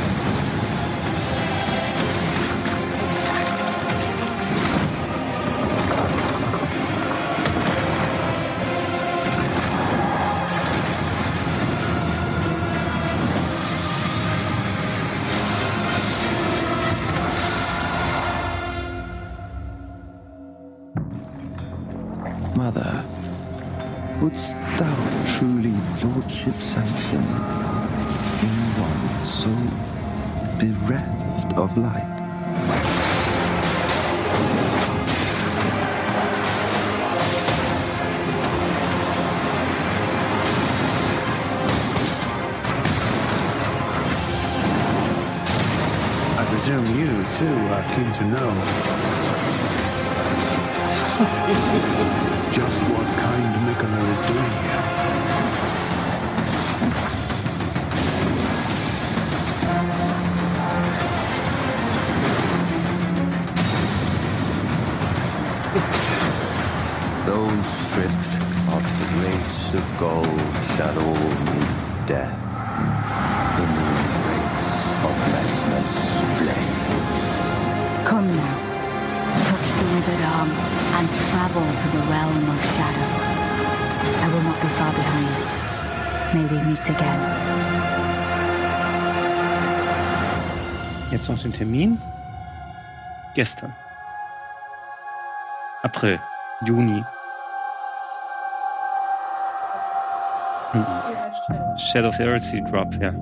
So 29.40 29.50
bereft 30.60 31.58
of 31.58 31.78
light? 31.78 32.04
I 46.38 46.46
presume 46.50 46.86
you, 47.00 47.08
too, 47.38 47.58
are 47.72 47.86
keen 47.96 48.12
to 48.12 48.24
know 48.26 48.50
just 52.52 52.82
what 52.92 53.08
kind 53.20 53.56
Mikola 53.66 54.00
is 54.12 54.22
doing 54.28 54.56
here. 54.64 54.99
Grace 69.70 69.82
of 69.82 70.00
gold 70.00 70.26
shall 70.76 70.98
all 70.98 71.30
meet 71.46 72.08
death 72.08 72.34
in 73.60 73.70
the 73.78 73.86
embrace 74.02 74.66
of 75.08 75.14
Lesna's 75.34 75.98
flame. 76.38 78.06
Come 78.06 78.28
now, 78.28 78.58
touch 79.50 79.70
the 79.78 79.86
withered 79.94 80.24
arm 80.26 80.50
and 80.98 81.08
travel 81.30 81.66
to 81.82 81.88
the 81.96 82.02
realm 82.10 82.50
of 82.50 82.60
shadow. 82.74 83.10
I 84.24 84.28
will 84.34 84.44
not 84.50 84.58
be 84.62 84.70
far 84.78 84.92
behind. 84.92 85.34
May 86.34 86.46
we 86.52 86.58
meet 86.70 86.90
again. 86.90 87.22
Jetzt 91.12 91.30
noch 91.30 91.42
den 91.42 91.54
Termin. 91.54 92.02
Gestern. 93.36 93.74
April. 95.84 96.20
Juni. 96.66 97.04
Shadow 100.72 102.10
of 102.10 102.16
the 102.18 102.24
Earth 102.24 102.44
Sea 102.44 102.62
Drop, 102.70 102.94
ja. 103.02 103.14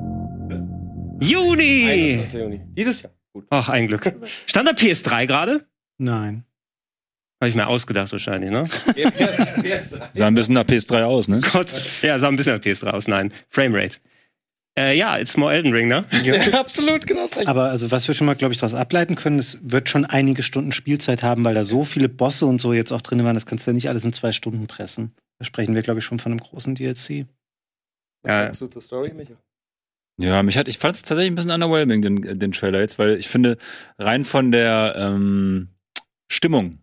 Juni! 1.22 2.20
21. 2.20 2.34
Juni. 2.34 2.62
Dieses 2.76 3.02
Jahr. 3.04 3.14
Gut. 3.34 3.46
Ach, 3.50 3.70
ein 3.70 3.88
Glück. 3.88 4.14
Stand 4.46 4.68
da 4.68 4.74
PS3 4.74 5.26
gerade? 5.26 5.66
Nein. 5.98 6.44
Habe 7.40 7.50
ich 7.50 7.56
mir 7.56 7.68
ausgedacht 7.68 8.12
wahrscheinlich, 8.12 8.52
ne? 8.52 8.64
PS, 8.64 9.56
PS3. 9.58 10.10
Sah 10.14 10.28
ein 10.28 10.34
bisschen 10.34 10.56
nach 10.56 10.66
PS3 10.66 11.04
aus, 11.04 11.28
ne? 11.28 11.40
Gott. 11.54 11.74
Ja, 12.02 12.18
sah 12.18 12.28
ein 12.28 12.36
bisschen 12.36 12.56
nach 12.56 12.62
PS3 12.62 12.88
aus. 12.88 13.08
Nein. 13.08 13.32
Framerate. 13.50 13.98
Äh, 14.78 14.98
ja, 14.98 15.18
it's 15.18 15.38
more 15.38 15.54
Elden 15.54 15.74
Ring, 15.74 15.88
ne? 15.88 16.06
Absolut, 16.54 17.08
genau 17.08 17.22
das 17.22 17.32
gleiche. 17.32 17.48
Aber 17.48 17.70
also 17.70 17.90
was 17.90 18.08
wir 18.08 18.14
schon 18.14 18.28
mal, 18.28 18.36
glaube 18.36 18.54
ich, 18.54 18.60
daraus 18.60 18.76
ableiten 18.76 19.16
können, 19.16 19.40
es 19.40 19.58
wird 19.62 19.90
schon 19.90 20.06
einige 20.06 20.44
Stunden 20.44 20.72
Spielzeit 20.72 21.24
haben, 21.24 21.44
weil 21.44 21.56
da 21.56 21.64
so 21.64 21.84
viele 21.84 22.10
Bosse 22.10 22.46
und 22.46 22.60
so 22.60 22.74
jetzt 22.74 22.92
auch 22.92 23.02
drin 23.02 23.24
waren, 23.24 23.34
das 23.34 23.46
kannst 23.48 23.66
du 23.66 23.72
ja 23.72 23.74
nicht 23.76 23.90
alles 23.90 24.06
in 24.06 24.14
zwei 24.14 24.32
Stunden 24.32 24.68
pressen. 24.68 25.16
Da 25.40 25.46
sprechen 25.46 25.74
wir, 25.74 25.82
glaube 25.82 26.00
ich, 26.00 26.06
schon 26.06 26.20
von 26.20 26.32
einem 26.32 26.42
großen 26.42 26.76
DLC. 26.76 27.26
Was 28.28 28.34
Ja. 28.34 28.44
sagst 28.46 28.62
du 28.62 28.68
zur 28.68 28.82
Story, 28.82 29.14
Micha? 29.14 29.36
Ja, 30.20 30.42
mich 30.44 30.58
hat, 30.58 30.68
ich 30.68 30.80
fand 30.80 30.96
es 30.96 31.04
tatsächlich 31.04 31.32
ein 31.32 31.36
bisschen 31.36 31.52
underwhelming, 31.52 32.02
den, 32.02 32.40
den 32.40 32.52
Trailer 32.52 32.80
jetzt, 32.80 32.98
weil 32.98 33.18
ich 33.18 33.28
finde, 33.28 33.58
rein 34.00 34.26
von 34.26 34.52
der 34.52 34.96
ähm, 34.98 35.70
Stimmung, 36.30 36.80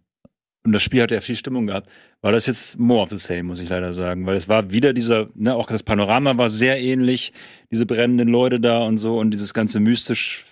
und 0.64 0.72
das 0.72 0.82
Spiel 0.82 1.02
hat 1.02 1.10
ja 1.10 1.20
viel 1.20 1.36
Stimmung 1.36 1.66
gehabt, 1.66 1.90
war 2.22 2.32
das 2.32 2.46
jetzt 2.46 2.78
more 2.78 3.02
of 3.02 3.10
the 3.10 3.18
same, 3.18 3.42
muss 3.42 3.60
ich 3.60 3.68
leider 3.68 3.92
sagen. 3.92 4.24
Weil 4.24 4.36
es 4.36 4.48
war 4.48 4.70
wieder 4.70 4.94
dieser, 4.94 5.28
ne, 5.34 5.54
auch 5.54 5.66
das 5.66 5.82
Panorama 5.82 6.38
war 6.38 6.48
sehr 6.48 6.80
ähnlich, 6.80 7.34
diese 7.70 7.84
brennenden 7.84 8.28
Leute 8.28 8.60
da 8.60 8.78
und 8.84 8.96
so 8.96 9.18
und 9.18 9.30
dieses 9.32 9.52
ganze 9.52 9.80
mystisch, 9.80 10.46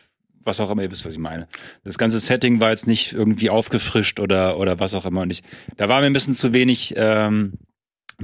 was 0.44 0.60
auch 0.60 0.68
immer, 0.68 0.82
ihr 0.82 0.90
wisst, 0.90 1.06
was 1.06 1.14
ich 1.14 1.18
meine. 1.18 1.48
Das 1.84 1.96
ganze 1.96 2.18
Setting 2.18 2.60
war 2.60 2.70
jetzt 2.70 2.86
nicht 2.86 3.14
irgendwie 3.14 3.48
aufgefrischt 3.48 4.20
oder, 4.20 4.58
oder 4.58 4.80
was 4.80 4.92
auch 4.92 5.06
immer. 5.06 5.22
Und 5.22 5.30
ich, 5.30 5.42
da 5.78 5.88
war 5.88 6.00
mir 6.00 6.06
ein 6.08 6.12
bisschen 6.12 6.34
zu 6.34 6.52
wenig 6.52 6.92
ähm, 6.96 7.54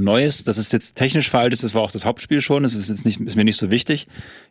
Neues. 0.04 0.44
Das 0.44 0.58
ist 0.58 0.72
jetzt 0.72 0.96
technisch 0.96 1.30
veraltet, 1.30 1.62
das 1.62 1.74
war 1.74 1.82
auch 1.82 1.90
das 1.90 2.04
Hauptspiel 2.04 2.40
schon. 2.40 2.62
Das 2.62 2.74
ist 2.74 2.88
jetzt 2.88 3.04
nicht, 3.04 3.20
ist 3.20 3.36
mir 3.36 3.44
nicht 3.44 3.58
so 3.58 3.70
wichtig 3.70 4.06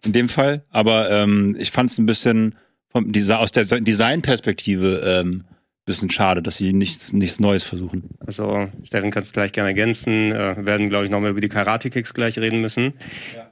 in 0.06 0.14
dem 0.14 0.30
Fall. 0.30 0.64
Aber 0.70 1.10
ähm, 1.12 1.56
ich 1.60 1.72
fand 1.72 1.90
es 1.90 1.98
ein 1.98 2.06
bisschen 2.06 2.56
vom 2.90 3.12
Desi 3.12 3.34
aus 3.34 3.52
der 3.52 3.64
Designperspektive 3.64 5.02
ähm, 5.22 5.44
bisschen 5.88 6.10
schade, 6.12 6.44
dass 6.44 6.58
sie 6.58 6.74
nichts, 6.74 7.14
nichts 7.14 7.40
Neues 7.40 7.64
versuchen. 7.64 8.10
Also, 8.20 8.70
Steffen 8.84 9.10
kannst 9.10 9.32
du 9.32 9.34
gleich 9.34 9.54
gerne 9.54 9.70
ergänzen. 9.70 10.32
Äh, 10.32 10.58
wir 10.58 10.66
werden, 10.66 10.90
glaube 10.90 11.06
ich, 11.06 11.12
nochmal 11.12 11.32
über 11.32 11.42
die 11.42 11.50
Karate-Kicks 11.50 12.14
gleich 12.14 12.38
reden 12.38 12.62
müssen. 12.62 12.94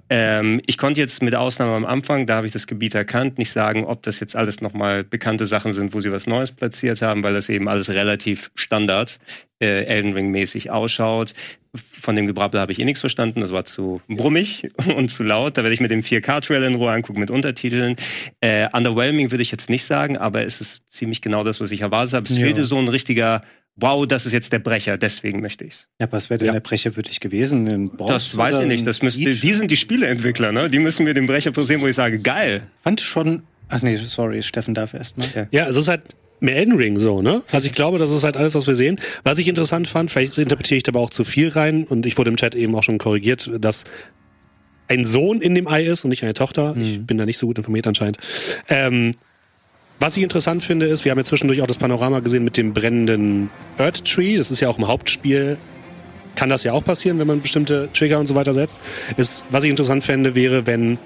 Ähm, 0.10 0.62
ich 0.68 0.78
konnte 0.78 1.00
jetzt 1.00 1.24
mit 1.24 1.34
Ausnahme 1.34 1.74
am 1.74 1.86
Anfang, 1.86 2.28
da 2.28 2.36
habe 2.36 2.46
ich 2.48 2.54
das 2.54 2.68
Gebiet 2.68 2.94
erkannt, 2.94 3.38
nicht 3.40 3.52
sagen, 3.52 3.86
ob 3.86 4.04
das 4.04 4.20
jetzt 4.20 4.36
alles 4.36 4.62
nochmal 4.62 5.04
bekannte 5.04 5.48
Sachen 5.48 5.74
sind, 5.74 5.94
wo 5.96 6.02
sie 6.02 6.12
was 6.12 6.28
Neues 6.28 6.52
platziert 6.52 7.02
haben, 7.02 7.24
weil 7.24 7.34
das 7.34 7.50
eben 7.50 7.68
alles 7.68 7.90
relativ 7.90 8.52
Standard, 8.54 9.18
äh, 9.60 9.86
Elden 9.86 10.14
Ring-mäßig 10.14 10.70
ausschaut. 10.70 11.34
Von 11.74 12.16
dem 12.16 12.28
Gebrabbel 12.28 12.60
habe 12.62 12.72
ich 12.72 12.80
eh 12.80 12.86
nichts 12.86 13.00
verstanden. 13.02 13.42
Das 13.42 13.52
war 13.52 13.66
zu 13.66 14.00
brummig 14.08 14.70
und 14.96 15.10
zu 15.10 15.24
laut. 15.24 15.58
Da 15.58 15.64
werde 15.64 15.74
ich 15.74 15.82
mir 15.82 15.88
den 15.88 16.04
4K-Trailer 16.04 16.68
in 16.68 16.76
Ruhe 16.76 16.92
angucken 16.92 17.20
mit 17.20 17.32
Untertiteln. 17.32 17.96
Äh, 18.42 18.68
underwhelming 18.74 19.32
würde 19.32 19.42
ich 19.42 19.52
jetzt 19.52 19.70
nicht 19.70 19.86
sagen, 19.86 20.18
aber 20.18 20.46
es 20.46 20.62
ist 20.62 20.84
ziemlich 20.90 21.22
genau 21.22 21.44
das, 21.44 21.60
was 21.60 21.72
ich 21.72 21.82
erwartet 21.82 22.14
habe. 22.14 22.28
Es 22.30 22.38
Ja. 22.38 22.44
fehlte 22.46 22.64
so 22.64 22.78
ein 22.78 22.88
richtiger 22.88 23.42
Wow, 23.78 24.08
das 24.08 24.26
ist 24.26 24.32
jetzt 24.32 24.54
der 24.54 24.60
Brecher, 24.60 24.98
deswegen 24.98 25.42
möchte 25.42 25.66
ich's. 25.66 25.88
Ja, 26.00 26.08
was 26.10 26.30
wäre 26.30 26.38
denn 26.38 26.48
Ja. 26.48 26.54
der 26.54 26.60
Brecher 26.62 26.96
wirklich 26.96 27.20
gewesen? 27.20 27.68
Ein 27.68 27.90
Boss 27.90 28.10
Das 28.10 28.38
weiß 28.38 28.60
ich 28.60 28.68
nicht. 28.68 28.88
Das 28.88 29.02
müsste, 29.02 29.20
die 29.36 29.54
sind 29.54 29.70
die 29.70 29.76
Spieleentwickler, 29.78 30.52
ne? 30.54 30.70
Die 30.70 30.80
müssen 30.80 31.04
mir 31.04 31.14
den 31.14 31.28
Brecher 31.28 31.52
präsentieren, 31.52 31.82
wo 31.82 31.88
ich 31.88 31.96
sage, 31.96 32.20
geil. 32.20 32.64
fand 32.84 33.02
schon. 33.02 33.44
Ach 33.68 33.82
nee, 33.82 33.98
sorry, 33.98 34.44
Steffen 34.44 34.74
darf 34.74 34.94
erst 34.94 35.18
mal. 35.18 35.28
Ja. 35.36 35.48
Ja, 35.52 35.68
es 35.68 35.76
ist 35.76 35.88
halt 35.90 36.02
mehr 36.40 36.56
Elden 36.56 36.76
Ring 36.76 37.00
so, 37.00 37.22
ne? 37.22 37.42
Also 37.52 37.68
ich 37.68 37.74
glaube, 37.74 37.98
das 37.98 38.12
ist 38.12 38.24
halt 38.24 38.38
alles, 38.38 38.56
was 38.56 38.66
wir 38.68 38.76
sehen. 38.76 38.98
Was 39.24 39.40
ich 39.40 39.48
interessant 39.48 39.88
fand, 39.90 40.10
vielleicht 40.12 40.38
interpretiere 40.38 40.78
ich 40.78 40.84
da 40.84 40.92
aber 40.92 41.00
auch 41.02 41.10
zu 41.10 41.26
viel 41.26 41.50
rein 41.50 41.84
und 41.84 42.06
ich 42.06 42.18
wurde 42.18 42.30
im 42.30 42.38
Chat 42.38 42.56
eben 42.56 42.76
auch 42.76 42.84
schon 42.84 42.98
korrigiert, 42.98 43.50
dass 43.60 43.84
ein 44.88 45.04
Sohn 45.04 45.42
in 45.42 45.56
dem 45.56 45.68
Ei 45.68 45.84
ist 45.84 46.04
und 46.06 46.12
nicht 46.12 46.24
eine 46.24 46.34
Tochter. 46.34 46.76
Ich 46.80 47.06
bin 47.06 47.18
da 47.18 47.26
nicht 47.26 47.40
so 47.40 47.48
gut 47.48 47.58
informiert 47.58 47.88
anscheinend. 47.88 48.20
Ähm, 48.70 49.14
was 50.00 50.18
ich 50.18 50.24
interessant 50.24 50.64
finde, 50.64 50.86
ist, 50.88 51.06
wir 51.06 51.12
haben 51.12 51.20
ja 51.20 51.26
zwischendurch 51.26 51.62
auch 51.62 51.68
das 51.68 51.78
Panorama 51.78 52.20
gesehen 52.20 52.44
mit 52.44 52.58
dem 52.58 52.74
brennenden 52.74 53.50
Earth 53.78 54.06
Tree. 54.06 54.38
Das 54.38 54.52
ist 54.52 54.60
ja 54.60 54.70
auch 54.70 54.78
im 54.78 54.88
Hauptspiel 54.88 55.58
kann 56.36 56.50
das 56.50 56.64
ja 56.64 56.74
auch 56.74 56.84
passieren, 56.84 57.18
wenn 57.18 57.28
man 57.28 57.42
bestimmte 57.42 57.90
Trigger 57.94 58.20
und 58.20 58.26
so 58.26 58.36
weiter 58.36 58.54
setzt. 58.54 58.80
Ist, 59.18 59.46
was 59.50 59.64
ich 59.64 59.70
interessant 59.70 60.04
fände, 60.04 60.36
wäre, 60.36 60.68
wenn 60.68 60.98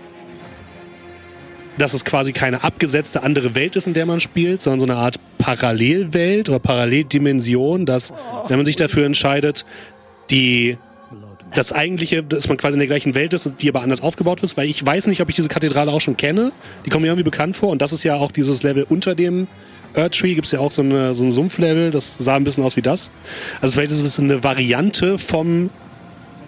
dass 1.78 1.94
es 1.94 2.04
quasi 2.04 2.34
keine 2.34 2.66
abgesetzte 2.66 3.24
andere 3.24 3.56
Welt 3.56 3.78
ist, 3.78 3.88
in 3.88 3.94
der 3.94 4.06
man 4.06 4.20
spielt, 4.20 4.62
sondern 4.62 4.80
so 4.82 4.86
eine 4.86 4.96
Art 4.96 5.16
Parallelwelt 5.38 6.50
oder 6.50 6.60
Paralleldimension, 6.60 7.86
dass, 7.86 8.12
wenn 8.50 8.58
man 8.58 8.66
sich 8.66 8.76
dafür 8.76 9.06
entscheidet, 9.06 9.66
die 10.30 10.78
das 11.54 11.72
eigentliche, 11.72 12.24
dass 12.24 12.48
man 12.48 12.58
quasi 12.58 12.74
in 12.76 12.80
der 12.80 12.88
gleichen 12.88 13.16
Welt 13.16 13.34
ist, 13.34 13.50
die 13.60 13.70
aber 13.70 13.82
anders 13.82 14.02
aufgebaut 14.02 14.42
ist, 14.42 14.58
weil 14.58 14.70
ich 14.70 14.86
weiß 14.86 15.08
nicht, 15.08 15.22
ob 15.22 15.30
ich 15.30 15.36
diese 15.36 15.48
Kathedrale 15.48 15.92
auch 15.92 16.02
schon 16.02 16.18
kenne. 16.18 16.52
Die 16.86 16.90
kommen 16.90 17.04
mir 17.04 17.08
irgendwie 17.08 17.24
bekannt 17.24 17.56
vor 17.56 17.70
und 17.70 17.82
das 17.82 17.92
ist 17.92 18.04
ja 18.04 18.16
auch 18.16 18.32
dieses 18.32 18.64
Level 18.64 18.86
unter 18.88 19.16
dem 19.16 19.48
Earth 19.96 20.20
Tree, 20.20 20.36
gibt's 20.36 20.52
ja 20.52 20.60
auch 20.60 20.72
so, 20.72 20.82
eine, 20.82 21.16
so 21.16 21.26
ein 21.26 21.32
Sumpflevel, 21.32 21.92
das 21.92 22.16
sah 22.20 22.36
ein 22.36 22.44
bisschen 22.44 22.64
aus 22.64 22.78
wie 22.78 22.82
das. 22.82 23.10
Also 23.62 23.74
vielleicht 23.74 23.92
ist 23.92 24.02
es 24.02 24.20
eine 24.20 24.44
Variante 24.44 25.18
vom 25.18 25.70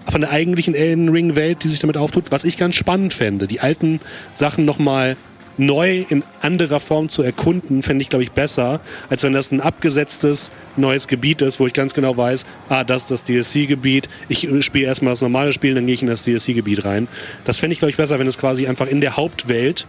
von 0.10 0.22
der 0.22 0.32
eigentlichen 0.32 0.74
Elden 0.74 1.10
Ring 1.10 1.36
Welt, 1.36 1.64
die 1.64 1.68
sich 1.68 1.80
damit 1.80 1.96
auftut, 1.96 2.32
was 2.32 2.44
ich 2.44 2.58
ganz 2.58 2.76
spannend 2.76 3.14
fände. 3.14 3.48
Die 3.48 3.60
alten 3.60 4.00
Sachen 4.34 4.66
nochmal 4.66 5.16
neu 5.62 6.06
in 6.10 6.24
anderer 6.42 6.80
Form 6.80 7.08
zu 7.08 7.22
erkunden, 7.22 7.84
fände 7.84 8.02
ich, 8.02 8.10
glaube 8.10 8.24
ich, 8.24 8.32
besser, 8.32 8.82
als 9.10 9.24
wenn 9.24 9.34
das 9.34 9.52
ein 9.52 9.62
abgesetztes 9.62 10.52
neues 10.76 11.08
Gebiet 11.08 11.42
ist, 11.42 11.60
wo 11.60 11.68
ich 11.68 11.74
ganz 11.74 11.94
genau 11.94 12.18
weiß, 12.18 12.46
ah, 12.70 12.84
das 12.84 13.04
ist 13.04 13.12
das 13.12 13.24
DLC-Gebiet, 13.26 14.10
ich 14.28 14.48
spiele 14.66 14.88
erstmal 14.88 15.14
das 15.14 15.22
normale 15.22 15.54
Spiel, 15.54 15.76
dann 15.76 15.86
gehe 15.86 15.94
ich 15.94 16.02
in 16.02 16.08
das 16.08 16.24
DLC-Gebiet 16.24 16.84
rein. 16.84 17.08
Das 17.46 17.60
fände 17.60 17.74
ich, 17.74 17.80
glaube 17.80 17.92
ich, 17.92 17.98
besser, 17.98 18.20
wenn 18.20 18.28
es 18.28 18.38
quasi 18.38 18.68
einfach 18.68 18.88
in 18.88 19.02
der 19.02 19.18
Hauptwelt 19.18 19.86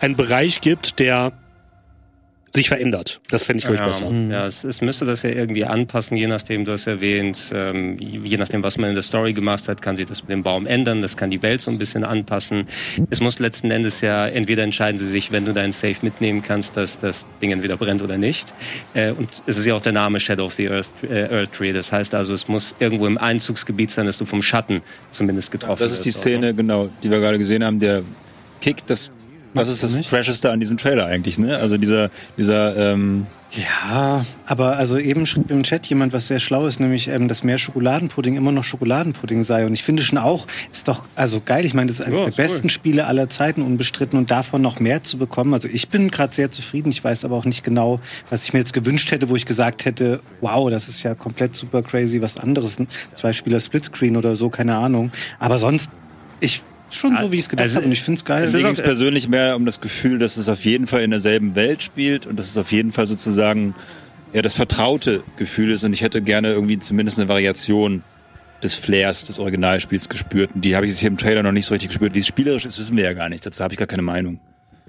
einen 0.00 0.16
Bereich 0.16 0.60
gibt, 0.60 0.98
der 0.98 1.32
sich 2.54 2.68
verändert. 2.68 3.20
Das 3.30 3.44
fände 3.44 3.58
ich, 3.58 3.64
glaube 3.64 3.76
ich, 3.76 3.80
Ja, 3.80 3.86
besser. 3.86 4.10
ja 4.30 4.46
es, 4.46 4.64
es 4.64 4.80
müsste 4.80 5.04
das 5.04 5.22
ja 5.22 5.30
irgendwie 5.30 5.64
anpassen, 5.64 6.16
je 6.16 6.26
nachdem, 6.26 6.64
du 6.64 6.72
hast 6.72 6.86
erwähnt, 6.88 7.40
ähm, 7.54 7.96
je 7.98 8.36
nachdem, 8.38 8.62
was 8.62 8.76
man 8.76 8.88
in 8.90 8.94
der 8.94 9.04
Story 9.04 9.32
gemacht 9.32 9.68
hat, 9.68 9.82
kann 9.82 9.96
sich 9.96 10.06
das 10.06 10.22
mit 10.22 10.30
dem 10.30 10.42
Baum 10.42 10.66
ändern, 10.66 11.00
das 11.00 11.16
kann 11.16 11.30
die 11.30 11.42
Welt 11.42 11.60
so 11.60 11.70
ein 11.70 11.78
bisschen 11.78 12.02
anpassen. 12.04 12.66
Es 13.08 13.20
muss 13.20 13.38
letzten 13.38 13.70
Endes 13.70 14.00
ja, 14.00 14.26
entweder 14.26 14.64
entscheiden 14.64 14.98
sie 14.98 15.06
sich, 15.06 15.30
wenn 15.30 15.44
du 15.44 15.52
deinen 15.52 15.72
Safe 15.72 15.96
mitnehmen 16.02 16.42
kannst, 16.42 16.76
dass 16.76 16.98
das 16.98 17.24
Ding 17.40 17.52
entweder 17.52 17.76
brennt 17.76 18.02
oder 18.02 18.18
nicht. 18.18 18.52
Äh, 18.94 19.12
und 19.12 19.28
es 19.46 19.56
ist 19.56 19.66
ja 19.66 19.74
auch 19.74 19.82
der 19.82 19.92
Name 19.92 20.18
Shadow 20.18 20.46
of 20.46 20.54
the 20.54 20.68
Earth, 20.68 20.90
äh, 21.08 21.28
Earth 21.32 21.52
Tree, 21.52 21.72
das 21.72 21.92
heißt 21.92 22.14
also, 22.14 22.34
es 22.34 22.48
muss 22.48 22.74
irgendwo 22.80 23.06
im 23.06 23.16
Einzugsgebiet 23.18 23.92
sein, 23.92 24.06
dass 24.06 24.18
du 24.18 24.24
vom 24.24 24.42
Schatten 24.42 24.82
zumindest 25.12 25.52
getroffen 25.52 25.80
Das 25.80 25.92
ist 25.92 26.04
die 26.04 26.08
wirst, 26.08 26.20
Szene, 26.20 26.52
genau, 26.52 26.90
die 27.02 27.10
wir 27.10 27.20
gerade 27.20 27.38
gesehen 27.38 27.62
haben, 27.64 27.78
der 27.78 28.02
Kick, 28.60 28.86
das 28.86 29.10
Was 29.54 29.68
Magst 29.68 29.72
ist 29.72 29.82
das 29.82 29.92
nicht? 29.92 30.08
Fresheste 30.08 30.50
an 30.50 30.60
diesem 30.60 30.76
Trailer 30.76 31.06
eigentlich, 31.06 31.38
ne? 31.38 31.58
Also 31.58 31.76
dieser, 31.76 32.10
dieser, 32.36 32.76
ähm, 32.92 33.26
Ja, 33.50 34.24
aber 34.46 34.76
also 34.76 34.96
eben 34.96 35.26
schrieb 35.26 35.50
im 35.50 35.64
Chat 35.64 35.88
jemand 35.88 36.12
was 36.12 36.28
sehr 36.28 36.38
schlau 36.38 36.66
ist, 36.66 36.78
nämlich, 36.78 37.08
ähm, 37.08 37.26
dass 37.26 37.42
mehr 37.42 37.58
Schokoladenpudding 37.58 38.36
immer 38.36 38.52
noch 38.52 38.62
Schokoladenpudding 38.62 39.42
sei. 39.42 39.66
Und 39.66 39.72
ich 39.72 39.82
finde 39.82 40.04
schon 40.04 40.18
auch, 40.18 40.46
ist 40.72 40.86
doch 40.86 41.02
also 41.16 41.42
geil. 41.44 41.64
Ich 41.64 41.74
meine, 41.74 41.88
das 41.90 41.98
ist 41.98 42.06
eines 42.06 42.18
Ja, 42.18 42.24
der 42.26 42.32
ist 42.32 42.38
cool. 42.38 42.44
besten 42.44 42.70
Spiele 42.70 43.06
aller 43.06 43.28
Zeiten 43.28 43.62
unbestritten 43.62 44.16
und 44.18 44.30
davon 44.30 44.62
noch 44.62 44.78
mehr 44.78 45.02
zu 45.02 45.18
bekommen. 45.18 45.52
Also 45.52 45.66
ich 45.66 45.88
bin 45.88 46.12
gerade 46.12 46.32
sehr 46.32 46.52
zufrieden. 46.52 46.90
Ich 46.90 47.02
weiß 47.02 47.24
aber 47.24 47.34
auch 47.34 47.44
nicht 47.44 47.64
genau, 47.64 47.98
was 48.30 48.44
ich 48.44 48.52
mir 48.52 48.60
jetzt 48.60 48.72
gewünscht 48.72 49.10
hätte, 49.10 49.30
wo 49.30 49.34
ich 49.34 49.46
gesagt 49.46 49.84
hätte, 49.84 50.20
wow, 50.40 50.70
das 50.70 50.88
ist 50.88 51.02
ja 51.02 51.16
komplett 51.16 51.56
super 51.56 51.82
crazy, 51.82 52.22
was 52.22 52.36
anderes. 52.36 52.76
Zwei 53.14 53.32
Spieler 53.32 53.58
Splitscreen 53.58 54.16
oder 54.16 54.36
so, 54.36 54.48
keine 54.48 54.76
Ahnung. 54.76 55.10
Aber 55.40 55.58
sonst, 55.58 55.90
ich 56.38 56.62
schon 56.94 57.16
so, 57.20 57.32
wie 57.32 57.36
ich 57.36 57.42
es 57.42 57.48
gedacht 57.48 57.64
Also, 57.64 57.76
habe 57.76 57.86
und 57.86 57.92
ich 57.92 58.02
finde 58.02 58.18
es 58.18 58.24
geil. 58.24 58.44
Es 58.44 58.52
ging 58.52 58.66
es 58.66 58.80
persönlich 58.80 59.28
mehr 59.28 59.56
um 59.56 59.66
das 59.66 59.80
Gefühl, 59.80 60.18
dass 60.18 60.36
es 60.36 60.48
auf 60.48 60.64
jeden 60.64 60.86
Fall 60.86 61.02
in 61.02 61.10
derselben 61.10 61.54
Welt 61.54 61.82
spielt 61.82 62.26
und 62.26 62.36
dass 62.38 62.46
es 62.46 62.56
auf 62.56 62.72
jeden 62.72 62.92
Fall 62.92 63.06
sozusagen 63.06 63.74
ja 64.32 64.42
das 64.42 64.54
vertraute 64.54 65.22
Gefühl 65.36 65.70
ist 65.70 65.84
und 65.84 65.92
ich 65.92 66.02
hätte 66.02 66.22
gerne 66.22 66.52
irgendwie 66.52 66.78
zumindest 66.78 67.18
eine 67.18 67.28
Variation 67.28 68.02
des 68.62 68.74
Flairs 68.74 69.24
des 69.26 69.38
Originalspiels 69.38 70.08
gespürt 70.08 70.50
und 70.54 70.64
die 70.64 70.76
habe 70.76 70.86
ich 70.86 70.92
jetzt 70.92 71.00
hier 71.00 71.08
im 71.08 71.16
Trailer 71.16 71.42
noch 71.42 71.52
nicht 71.52 71.66
so 71.66 71.74
richtig 71.74 71.88
gespürt. 71.88 72.14
Wie 72.14 72.18
es 72.20 72.26
spielerisch 72.26 72.64
ist, 72.66 72.78
wissen 72.78 72.96
wir 72.96 73.04
ja 73.04 73.12
gar 73.14 73.28
nicht. 73.28 73.44
Dazu 73.44 73.64
habe 73.64 73.74
ich 73.74 73.78
gar 73.78 73.88
keine 73.88 74.02
Meinung. 74.02 74.38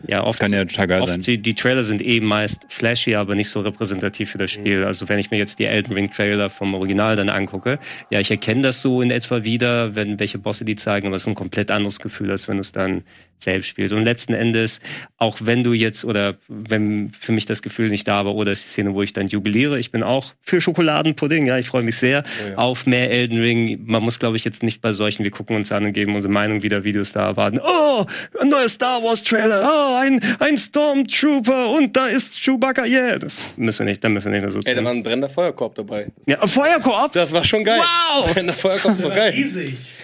Ja, 0.08 0.20
Das 0.20 0.30
oft, 0.30 0.40
kann 0.40 0.54
ja 0.54 0.66
total 0.66 0.88
geil 0.88 1.04
sein. 1.06 1.20
oft 1.20 1.28
die, 1.28 1.38
die 1.38 1.54
Trailer 1.54 1.84
sind 1.84 2.02
eh 2.06 2.20
meist 2.20 2.66
flashy, 2.70 3.16
aber 3.16 3.36
nicht 3.36 3.50
so 3.50 3.62
repräsentativ 3.62 4.32
für 4.32 4.38
das 4.38 4.52
Spiel. 4.52 4.84
Also 4.84 5.10
wenn 5.10 5.20
ich 5.20 5.32
mir 5.32 5.38
jetzt 5.38 5.60
die 5.60 5.66
Elden 5.66 5.94
Ring 5.94 6.12
Trailer 6.12 6.50
vom 6.50 6.74
Original 6.74 7.16
dann 7.16 7.30
angucke, 7.30 7.80
ja, 8.10 8.20
ich 8.20 8.32
erkenne 8.32 8.62
das 8.62 8.82
so 8.82 9.02
in 9.02 9.12
etwa 9.12 9.44
wieder, 9.44 9.96
wenn 9.96 10.20
welche 10.20 10.38
Bosse 10.40 10.66
die 10.66 10.76
zeigen, 10.76 11.08
aber 11.08 11.16
es 11.16 11.24
ist 11.24 11.28
ein 11.28 11.36
komplett 11.36 11.72
anderes 11.72 12.00
Gefühl, 12.00 12.32
als 12.32 12.48
wenn 12.48 12.58
du 12.58 12.62
es 12.62 12.72
dann 12.72 13.04
selbst 13.44 13.68
spielst. 13.68 13.94
Und 13.94 14.04
letzten 14.06 14.34
Endes, 14.34 14.80
auch 15.18 15.38
wenn 15.42 15.64
du 15.64 15.74
jetzt 15.74 16.06
oder 16.06 16.36
wenn 16.48 17.12
für 17.12 17.32
mich 17.32 17.46
das 17.46 17.62
Gefühl 17.62 17.90
nicht 17.90 18.08
da 18.08 18.24
war, 18.26 18.36
oder 18.36 18.52
ist 18.52 18.64
die 18.66 18.70
Szene, 18.70 18.94
wo 18.94 19.02
ich 19.02 19.14
dann 19.14 19.28
jubiliere, 19.28 19.80
ich 19.80 19.92
bin 19.92 20.04
auch 20.04 20.34
für 20.44 20.62
Schokoladenpudding, 20.62 21.48
ja, 21.48 21.58
ich 21.58 21.68
freue 21.68 21.84
mich 21.84 21.96
sehr 21.96 22.24
auf 22.56 22.86
mehr 22.86 23.10
Elden 23.10 23.40
Ring. 23.40 23.82
Man 23.86 24.04
muss, 24.04 24.20
glaube 24.20 24.38
ich, 24.38 24.44
jetzt 24.44 24.64
nicht 24.64 24.82
bei 24.82 24.94
solchen, 24.94 25.24
wir 25.24 25.32
gucken 25.32 25.56
uns 25.56 25.72
an 25.72 25.86
und 25.86 25.94
geben 25.94 26.14
unsere 26.16 26.32
Meinung 26.32 26.62
wieder 26.62 26.84
Videos 26.84 27.12
da 27.14 27.28
erwarten. 27.28 27.60
Oh, 27.64 28.06
ein 28.40 28.50
neuer 28.50 28.70
Star 28.70 29.02
Wars 29.04 29.24
Trailer, 29.24 29.62
oh, 29.64 29.91
ein, 30.00 30.20
ein 30.40 30.58
Stormtrooper 30.58 31.70
und 31.72 31.96
da 31.96 32.08
ist 32.08 32.40
Chewbacca, 32.42 32.86
yeah. 32.86 33.18
Das 33.20 33.36
müssen 33.58 33.80
wir 33.80 33.92
nicht, 33.92 34.04
dann 34.04 34.14
müssen 34.14 34.26
wir 34.26 34.32
nicht 34.32 34.42
mehr 34.42 34.52
so 34.52 34.60
Ey, 34.60 34.74
da 34.74 34.76
tun. 34.76 34.86
war 34.86 34.92
ein 34.92 35.04
brennender 35.04 35.30
Feuerkorb 35.30 35.76
dabei. 35.76 36.08
Ja, 36.26 36.46
Feuerkorb? 36.46 37.14
Das 37.14 37.32
war 37.34 37.44
schon 37.44 37.64
geil. 37.64 37.80
Wow! 37.80 38.32
Brennender 38.32 38.54
Feuerkorb 38.54 38.96
ist 38.96 39.02
so 39.02 39.10
geil. 39.10 39.34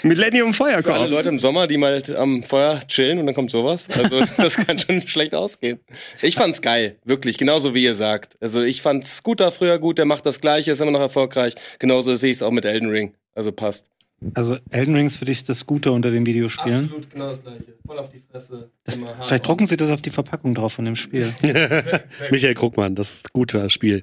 Millennium 0.04 0.54
Für 0.54 0.65
alle 0.65 0.84
Feuerkorb. 0.84 1.10
Leute 1.10 1.30
im 1.30 1.39
Sommer, 1.39 1.67
die 1.67 1.78
mal 1.78 2.02
am 2.17 2.43
Feuer 2.43 2.80
chillen 2.88 3.19
und 3.19 3.26
dann 3.26 3.36
kommt 3.36 3.52
sowas. 3.52 3.88
Also 3.97 4.23
das 4.38 4.56
kann 4.56 4.78
schon 4.80 5.08
schlecht 5.08 5.34
ausgehen. 5.34 5.80
Ich 6.21 6.36
fand's 6.36 6.62
geil, 6.62 6.97
wirklich, 7.04 7.38
genauso 7.38 7.73
wie 7.73 7.84
ihr 7.84 7.95
sagt. 7.95 8.38
Also 8.41 8.62
ich 8.62 8.82
fand 8.82 9.08
Scooter 9.08 9.52
früher 9.52 9.80
gut, 9.80 9.97
der 9.97 10.06
macht 10.06 10.26
das 10.26 10.41
gleiche, 10.41 10.71
ist 10.71 10.82
immer 10.82 10.91
noch 10.91 11.00
erfolgreich. 11.02 11.56
Genauso 11.80 12.15
sehe 12.15 12.32
ich 12.32 12.38
es 12.38 12.43
auch 12.43 12.52
mit 12.52 12.65
Elden 12.65 12.89
Ring. 12.89 13.13
Also 13.36 13.52
passt. 13.52 13.86
Also 14.34 14.58
Elden 14.71 14.95
Ring 14.95 15.06
ist 15.06 15.17
für 15.17 15.25
dich 15.25 15.43
das 15.43 15.67
Gute 15.67 15.91
unter 15.91 16.10
den 16.10 16.25
Videospielen. 16.25 16.86
Absolut 16.86 17.10
genau 17.12 17.27
das 17.30 17.43
gleiche. 17.43 17.63
Voll 17.86 17.99
auf 17.99 18.10
die 18.10 18.21
Fresse. 18.32 18.71
Das, 18.84 18.99
vielleicht 19.27 19.47
drucken 19.47 19.67
sie 19.67 19.77
das 19.77 19.91
auf 19.91 20.01
die 20.01 20.10
Verpackung 20.10 20.56
drauf 20.56 20.73
von 20.73 20.86
dem 20.86 20.95
Spiel. 20.95 21.32
Michael 22.32 22.56
Krugmann, 22.56 22.95
das 22.95 23.17
ist 23.17 23.27
ein 23.27 23.30
guter 23.34 23.69
Spiel. 23.69 24.01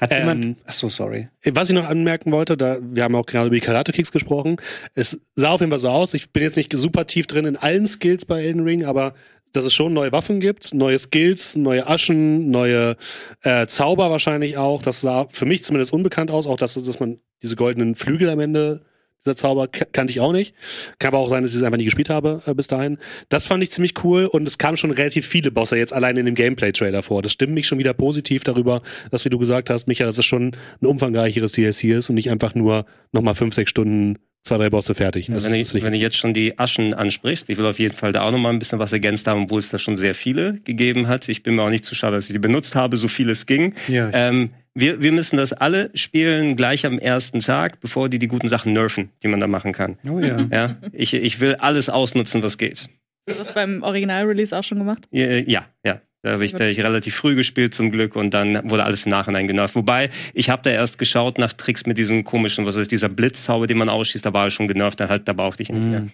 Hat 0.00 0.12
Ähm, 0.12 0.18
jemand. 0.18 0.58
Ach 0.66 0.72
so, 0.74 0.90
sorry. 0.90 1.28
Was 1.44 1.70
ich 1.70 1.74
noch 1.74 1.88
anmerken 1.88 2.32
wollte, 2.32 2.58
da 2.58 2.78
wir 2.82 3.02
haben 3.02 3.14
auch 3.14 3.24
gerade 3.24 3.46
über 3.46 3.56
die 3.56 3.62
Karate 3.62 3.92
Kicks 3.92 4.12
gesprochen. 4.12 4.56
Es 4.94 5.18
sah 5.36 5.50
auf 5.50 5.60
jeden 5.60 5.70
Fall 5.70 5.78
so 5.78 5.88
aus. 5.88 6.12
Ich 6.12 6.30
bin 6.32 6.42
jetzt 6.42 6.56
nicht 6.56 6.72
super 6.74 7.06
tief 7.06 7.26
drin 7.26 7.46
in 7.46 7.56
allen 7.56 7.86
Skills 7.86 8.26
bei 8.26 8.42
Elden 8.42 8.62
Ring, 8.62 8.84
aber 8.84 9.14
dass 9.52 9.64
es 9.64 9.72
schon 9.72 9.94
neue 9.94 10.12
Waffen 10.12 10.38
gibt, 10.38 10.74
neue 10.74 10.98
Skills, 10.98 11.56
neue 11.56 11.86
Aschen, 11.86 12.50
neue 12.50 12.96
äh, 13.42 13.66
Zauber 13.66 14.10
wahrscheinlich 14.10 14.58
auch. 14.58 14.82
Das 14.82 15.00
sah 15.00 15.28
für 15.30 15.46
mich 15.46 15.64
zumindest 15.64 15.94
unbekannt 15.94 16.30
aus. 16.30 16.46
Auch 16.46 16.58
dass, 16.58 16.74
dass 16.74 17.00
man 17.00 17.20
diese 17.42 17.56
goldenen 17.56 17.94
Flügel 17.94 18.28
am 18.28 18.40
Ende 18.40 18.82
dieser 19.26 19.36
Zauber 19.36 19.68
ka- 19.68 19.86
kannte 19.92 20.10
ich 20.12 20.20
auch 20.20 20.32
nicht. 20.32 20.54
Kann 20.98 21.08
aber 21.08 21.18
auch 21.18 21.28
sein, 21.28 21.42
dass 21.42 21.50
ich 21.52 21.58
es 21.58 21.62
einfach 21.62 21.78
nie 21.78 21.84
gespielt 21.84 22.08
habe 22.10 22.42
äh, 22.46 22.54
bis 22.54 22.68
dahin. 22.68 22.98
Das 23.28 23.46
fand 23.46 23.62
ich 23.62 23.70
ziemlich 23.70 24.02
cool 24.04 24.24
und 24.26 24.46
es 24.48 24.56
kamen 24.58 24.76
schon 24.76 24.90
relativ 24.90 25.26
viele 25.26 25.50
Bosse 25.50 25.76
jetzt 25.76 25.92
allein 25.92 26.16
in 26.16 26.26
dem 26.26 26.34
Gameplay-Trailer 26.34 27.02
vor. 27.02 27.22
Das 27.22 27.32
stimmt 27.32 27.52
mich 27.54 27.66
schon 27.66 27.78
wieder 27.78 27.92
positiv 27.94 28.44
darüber, 28.44 28.82
dass, 29.10 29.24
wie 29.24 29.30
du 29.30 29.38
gesagt 29.38 29.68
hast, 29.70 29.86
Micha, 29.88 30.04
dass 30.06 30.18
es 30.18 30.24
schon 30.24 30.52
ein 30.80 30.86
umfangreicheres 30.86 31.52
DLC 31.52 31.84
ist 31.84 32.08
und 32.08 32.14
nicht 32.14 32.30
einfach 32.30 32.54
nur 32.54 32.86
nochmal 33.12 33.34
fünf, 33.34 33.54
sechs 33.54 33.70
Stunden 33.70 34.18
zwei, 34.46 34.58
drei 34.58 34.70
Bosse 34.70 34.94
fertig. 34.94 35.26
Das 35.26 35.44
wenn, 35.44 35.52
nicht 35.52 35.74
wenn 35.74 35.92
du 35.92 35.98
jetzt 35.98 36.16
schon 36.16 36.34
die 36.34 36.58
Aschen 36.58 36.94
ansprichst, 36.94 37.48
ich 37.50 37.58
will 37.58 37.66
auf 37.66 37.78
jeden 37.78 37.94
Fall 37.94 38.12
da 38.12 38.22
auch 38.22 38.30
noch 38.30 38.38
mal 38.38 38.50
ein 38.50 38.58
bisschen 38.58 38.78
was 38.78 38.92
ergänzt 38.92 39.26
haben, 39.26 39.44
obwohl 39.44 39.58
es 39.58 39.68
da 39.68 39.78
schon 39.78 39.96
sehr 39.96 40.14
viele 40.14 40.60
gegeben 40.64 41.08
hat. 41.08 41.28
Ich 41.28 41.42
bin 41.42 41.54
mir 41.56 41.62
auch 41.62 41.70
nicht 41.70 41.84
zu 41.84 41.94
schade, 41.94 42.16
dass 42.16 42.26
ich 42.26 42.32
die 42.32 42.38
benutzt 42.38 42.74
habe, 42.74 42.96
so 42.96 43.08
viel 43.08 43.28
es 43.30 43.46
ging. 43.46 43.74
Ja, 43.88 44.10
Ähm, 44.12 44.50
wir, 44.78 45.00
wir 45.00 45.12
müssen 45.12 45.38
das 45.38 45.54
alle 45.54 45.90
spielen 45.94 46.54
gleich 46.54 46.84
am 46.84 46.98
ersten 46.98 47.40
Tag, 47.40 47.80
bevor 47.80 48.10
die 48.10 48.18
die 48.18 48.28
guten 48.28 48.46
Sachen 48.46 48.74
nerven, 48.74 49.08
die 49.22 49.28
man 49.28 49.40
da 49.40 49.46
machen 49.46 49.72
kann. 49.72 49.98
oh 50.08 50.18
ja. 50.18 50.36
Ja, 50.52 50.76
ich, 50.92 51.14
ich 51.14 51.40
will 51.40 51.54
alles 51.54 51.88
ausnutzen, 51.88 52.42
was 52.42 52.58
geht. 52.58 52.88
Hast 53.28 53.38
du 53.38 53.42
das 53.42 53.54
beim 53.54 53.82
Original-Release 53.82 54.56
auch 54.56 54.62
schon 54.62 54.78
gemacht? 54.78 55.08
Ja, 55.10 55.26
ja. 55.26 55.64
ja. 55.84 56.00
Da 56.22 56.32
habe 56.32 56.44
ich, 56.44 56.52
da 56.52 56.64
hab 56.64 56.70
ich 56.70 56.80
relativ 56.80 57.14
früh 57.14 57.34
gespielt 57.36 57.74
zum 57.74 57.90
Glück 57.90 58.16
und 58.16 58.32
dann 58.34 58.68
wurde 58.68 58.84
alles 58.84 59.04
im 59.04 59.10
Nachhinein 59.10 59.46
genervt. 59.46 59.76
Wobei, 59.76 60.10
ich 60.34 60.50
habe 60.50 60.62
da 60.62 60.70
erst 60.70 60.98
geschaut 60.98 61.38
nach 61.38 61.52
Tricks 61.52 61.86
mit 61.86 61.98
diesen 61.98 62.24
komischen, 62.24 62.66
was 62.66 62.76
ist 62.76 62.90
dieser 62.90 63.08
Blitzzauber, 63.08 63.66
den 63.66 63.78
man 63.78 63.88
ausschießt, 63.88 64.24
da 64.26 64.32
war 64.32 64.46
er 64.46 64.50
schon 64.50 64.66
genervt, 64.66 64.98
dann 64.98 65.08
halt, 65.08 65.28
da 65.28 65.32
brauchte 65.32 65.62
ich 65.62 65.70
ihn 65.70 65.78
nicht 65.78 65.90
mehr. 65.90 66.00
Mhm. 66.00 66.12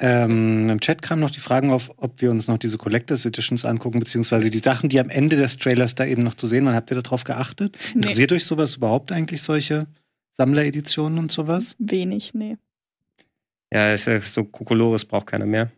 Ähm, 0.00 0.70
Im 0.70 0.80
Chat 0.80 1.02
kamen 1.02 1.20
noch 1.20 1.30
die 1.30 1.40
Fragen 1.40 1.70
auf, 1.70 1.92
ob 1.96 2.20
wir 2.20 2.30
uns 2.30 2.46
noch 2.46 2.58
diese 2.58 2.78
Collectors 2.78 3.24
Editions 3.24 3.64
angucken, 3.64 3.98
beziehungsweise 3.98 4.50
die 4.50 4.58
Sachen, 4.58 4.88
die 4.88 5.00
am 5.00 5.10
Ende 5.10 5.36
des 5.36 5.58
Trailers 5.58 5.94
da 5.94 6.04
eben 6.04 6.22
noch 6.22 6.34
zu 6.34 6.46
sehen 6.46 6.64
waren. 6.66 6.74
Habt 6.74 6.90
ihr 6.90 7.00
darauf 7.02 7.24
geachtet? 7.24 7.76
Nee. 7.88 8.02
Interessiert 8.02 8.32
euch 8.32 8.44
sowas 8.44 8.76
überhaupt 8.76 9.10
eigentlich, 9.10 9.42
solche 9.42 9.86
Sammlereditionen 10.32 11.18
und 11.18 11.32
sowas? 11.32 11.74
Wenig, 11.78 12.32
nee. 12.34 12.56
Ja, 13.72 13.92
ist 13.92 14.06
ja 14.06 14.20
so 14.20 14.44
Kokolores 14.44 15.04
braucht 15.04 15.26
keiner 15.26 15.46
mehr. 15.46 15.70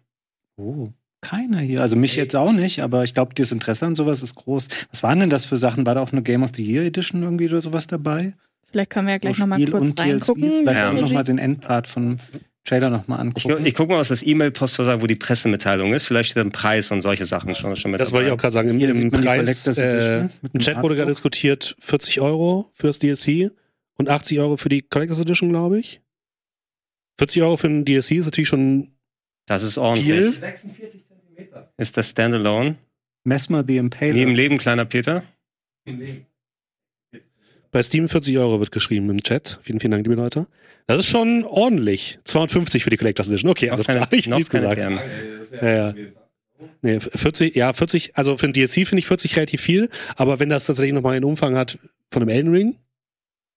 Oh, 0.56 0.88
keiner 1.20 1.58
hier. 1.58 1.80
Also 1.82 1.96
mich 1.96 2.16
jetzt 2.16 2.34
auch 2.36 2.52
nicht, 2.52 2.82
aber 2.82 3.04
ich 3.04 3.14
glaube, 3.14 3.34
das 3.34 3.52
Interesse 3.52 3.86
an 3.86 3.94
sowas 3.96 4.22
ist 4.22 4.34
groß. 4.34 4.68
Was 4.90 5.02
waren 5.02 5.20
denn 5.20 5.30
das 5.30 5.44
für 5.46 5.56
Sachen? 5.56 5.84
War 5.86 5.94
da 5.94 6.02
auch 6.02 6.12
eine 6.12 6.22
Game 6.22 6.42
of 6.42 6.50
the 6.54 6.64
Year 6.64 6.84
Edition 6.84 7.22
irgendwie 7.22 7.46
oder 7.48 7.60
sowas 7.60 7.86
dabei? 7.86 8.34
Vielleicht 8.70 8.90
können 8.90 9.06
wir 9.06 9.14
ja 9.14 9.18
gleich 9.18 9.38
nochmal 9.38 9.64
kurz 9.64 9.88
und 9.88 9.98
DLC? 9.98 10.08
reingucken. 10.12 10.50
Vielleicht 10.62 10.76
Ja. 10.78 10.92
nochmal 10.92 11.24
den 11.24 11.38
Endpart 11.38 11.86
von 11.88 12.20
Trailer 12.64 12.90
nochmal 12.90 13.18
Ich, 13.36 13.44
angucken. 13.46 13.66
ich 13.66 13.74
gucke 13.74 13.92
mal, 13.92 13.98
was 13.98 14.08
das 14.08 14.22
E-Mail-Postfach 14.22 14.84
sagt, 14.84 15.02
wo 15.02 15.06
die 15.06 15.16
Pressemitteilung 15.16 15.92
ist. 15.92 16.06
Vielleicht 16.06 16.30
steht 16.30 16.44
ein 16.44 16.52
Preis 16.52 16.90
und 16.92 17.02
solche 17.02 17.26
Sachen 17.26 17.54
schon, 17.54 17.74
schon 17.74 17.90
mit 17.90 18.00
Das 18.00 18.12
wollte 18.12 18.26
ich 18.28 18.32
auch 18.32 18.36
dabei. 18.36 18.42
gerade 18.42 18.52
sagen. 18.52 18.80
Im, 18.80 19.02
im 19.02 19.10
Preis, 19.10 19.66
äh, 19.78 20.28
im 20.52 20.60
Chat 20.60 20.82
wurde 20.82 20.94
gerade 20.94 21.10
diskutiert, 21.10 21.74
40 21.80 22.20
Euro 22.20 22.70
fürs 22.74 22.98
DLC 22.98 23.50
und 23.96 24.08
80 24.08 24.38
Euro 24.40 24.56
für 24.56 24.68
die 24.68 24.82
Collectors 24.82 25.20
Edition, 25.20 25.48
glaube 25.48 25.78
ich. 25.80 26.00
40 27.18 27.42
Euro 27.42 27.56
für 27.56 27.66
ein 27.66 27.84
DLC 27.84 28.12
ist 28.18 28.26
natürlich 28.26 28.48
schon 28.48 28.92
Das 29.46 29.62
ist 29.62 29.76
ordentlich. 29.78 30.06
viel. 30.06 30.32
46 30.32 31.06
Zentimeter. 31.06 31.09
Ist 31.76 31.96
das 31.96 32.10
Standalone? 32.10 32.76
Mesmer 33.24 33.64
the 33.66 33.76
Impaler. 33.76 34.12
Neben 34.12 34.34
Leben, 34.34 34.58
kleiner 34.58 34.84
Peter? 34.84 35.22
Bei 37.72 37.82
Steam 37.82 38.08
40 38.08 38.38
Euro 38.38 38.58
wird 38.60 38.72
geschrieben 38.72 39.08
im 39.10 39.22
Chat. 39.22 39.58
Vielen, 39.62 39.78
vielen 39.80 39.92
Dank, 39.92 40.04
liebe 40.06 40.16
Leute. 40.20 40.46
Das 40.86 40.98
ist 40.98 41.06
schon 41.06 41.44
ordentlich. 41.44 42.18
250 42.24 42.82
für 42.82 42.90
die 42.90 42.96
Collectors 42.96 43.28
Edition. 43.28 43.50
Okay, 43.50 43.66
Noch 43.66 43.74
alles 43.74 43.86
keine- 43.86 44.00
klar. 44.00 44.12
Ich 44.12 44.26
nichts 44.26 44.50
keine 44.50 44.74
gesagt. 44.74 45.02
Ja, 45.62 45.92
ja. 45.92 45.94
Nee, 46.82 47.00
40, 47.00 47.54
ja, 47.56 47.72
40, 47.72 48.16
also 48.16 48.36
für 48.36 48.46
ein 48.46 48.52
DLC 48.52 48.86
finde 48.86 48.98
ich 48.98 49.06
40 49.06 49.36
relativ 49.36 49.60
viel, 49.62 49.88
aber 50.16 50.40
wenn 50.40 50.50
das 50.50 50.66
tatsächlich 50.66 50.92
nochmal 50.92 51.16
einen 51.16 51.24
Umfang 51.24 51.56
hat 51.56 51.78
von 52.10 52.22
einem 52.22 52.28
Elden 52.28 52.52
Ring, 52.52 52.76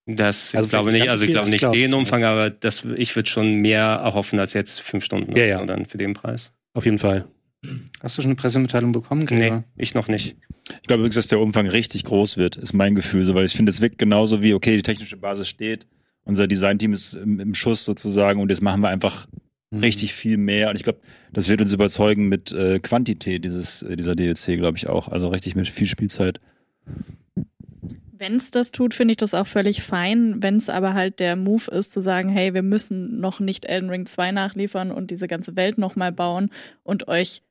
Das, 0.05 0.53
Also 0.55 0.65
ich 0.65 0.69
glaube 0.69 0.91
nicht, 0.93 1.09
also 1.09 1.25
ich 1.25 1.31
glaube 1.31 1.45
das 1.45 1.51
nicht 1.51 1.59
glaub 1.61 1.73
ich 1.73 1.81
den 1.81 1.89
nicht. 1.91 1.97
Umfang, 1.99 2.23
aber 2.23 2.49
das, 2.49 2.83
ich 2.95 3.13
würde 3.15 3.29
schon 3.29 3.55
mehr 3.55 3.83
erhoffen 3.83 4.39
als 4.39 4.53
jetzt 4.53 4.79
fünf 4.81 5.03
Stunden 5.03 5.35
Ja, 5.35 5.45
ja. 5.45 5.65
dann 5.65 5.85
für 5.85 5.97
den 5.97 6.13
Preis. 6.13 6.51
auf 6.73 6.85
jeden 6.85 6.97
Fall. 6.99 7.25
Hast 8.01 8.17
du 8.17 8.21
schon 8.21 8.29
eine 8.31 8.35
Pressemitteilung 8.35 8.91
bekommen, 8.91 9.21
Nee, 9.29 9.39
Gregor? 9.39 9.63
ich 9.77 9.93
noch 9.93 10.07
nicht. 10.07 10.35
Ich 10.81 10.87
glaube 10.87 11.01
übrigens, 11.01 11.15
dass 11.15 11.27
der 11.27 11.39
Umfang 11.39 11.67
richtig 11.67 12.03
groß 12.03 12.37
wird, 12.37 12.55
ist 12.57 12.73
mein 12.73 12.95
Gefühl, 12.95 13.25
so, 13.25 13.35
weil 13.35 13.45
ich 13.45 13.53
finde, 13.55 13.69
es 13.69 13.81
wirkt 13.81 13.97
genauso 13.97 14.41
wie, 14.41 14.53
okay, 14.53 14.75
die 14.75 14.83
technische 14.83 15.17
Basis 15.17 15.47
steht, 15.47 15.87
unser 16.25 16.47
Designteam 16.47 16.93
ist 16.93 17.13
im, 17.15 17.39
im 17.39 17.53
Schuss 17.53 17.83
sozusagen 17.85 18.39
und 18.41 18.49
jetzt 18.49 18.61
machen 18.61 18.81
wir 18.81 18.89
einfach 18.89 19.27
Mhm. 19.71 19.79
richtig 19.79 20.13
viel 20.13 20.37
mehr 20.37 20.69
und 20.69 20.75
ich 20.75 20.83
glaube, 20.83 20.99
das 21.31 21.49
wird 21.49 21.59
uns 21.59 21.73
überzeugen 21.73 22.29
mit 22.29 22.51
äh, 22.51 22.77
Quantität 22.79 23.43
dieses, 23.43 23.81
äh, 23.81 23.95
dieser 23.95 24.13
DLC, 24.15 24.57
glaube 24.57 24.77
ich 24.77 24.85
auch, 24.87 25.07
also 25.07 25.29
richtig 25.29 25.55
mit 25.55 25.67
viel 25.67 25.87
Spielzeit. 25.87 26.39
Wenn 28.15 28.35
es 28.35 28.51
das 28.51 28.71
tut, 28.71 28.93
finde 28.93 29.13
ich 29.13 29.17
das 29.17 29.33
auch 29.33 29.47
völlig 29.47 29.81
fein. 29.81 30.35
Wenn 30.43 30.57
es 30.57 30.69
aber 30.69 30.93
halt 30.93 31.19
der 31.19 31.35
Move 31.35 31.71
ist, 31.71 31.91
zu 31.91 32.01
sagen, 32.01 32.29
hey, 32.29 32.53
wir 32.53 32.61
müssen 32.61 33.19
noch 33.19 33.39
nicht 33.39 33.65
Elden 33.65 33.89
Ring 33.89 34.05
2 34.05 34.31
nachliefern 34.31 34.91
und 34.91 35.09
diese 35.11 35.27
ganze 35.27 35.55
Welt 35.55 35.77
nochmal 35.77 36.11
bauen 36.11 36.49
und 36.83 37.07
euch 37.07 37.41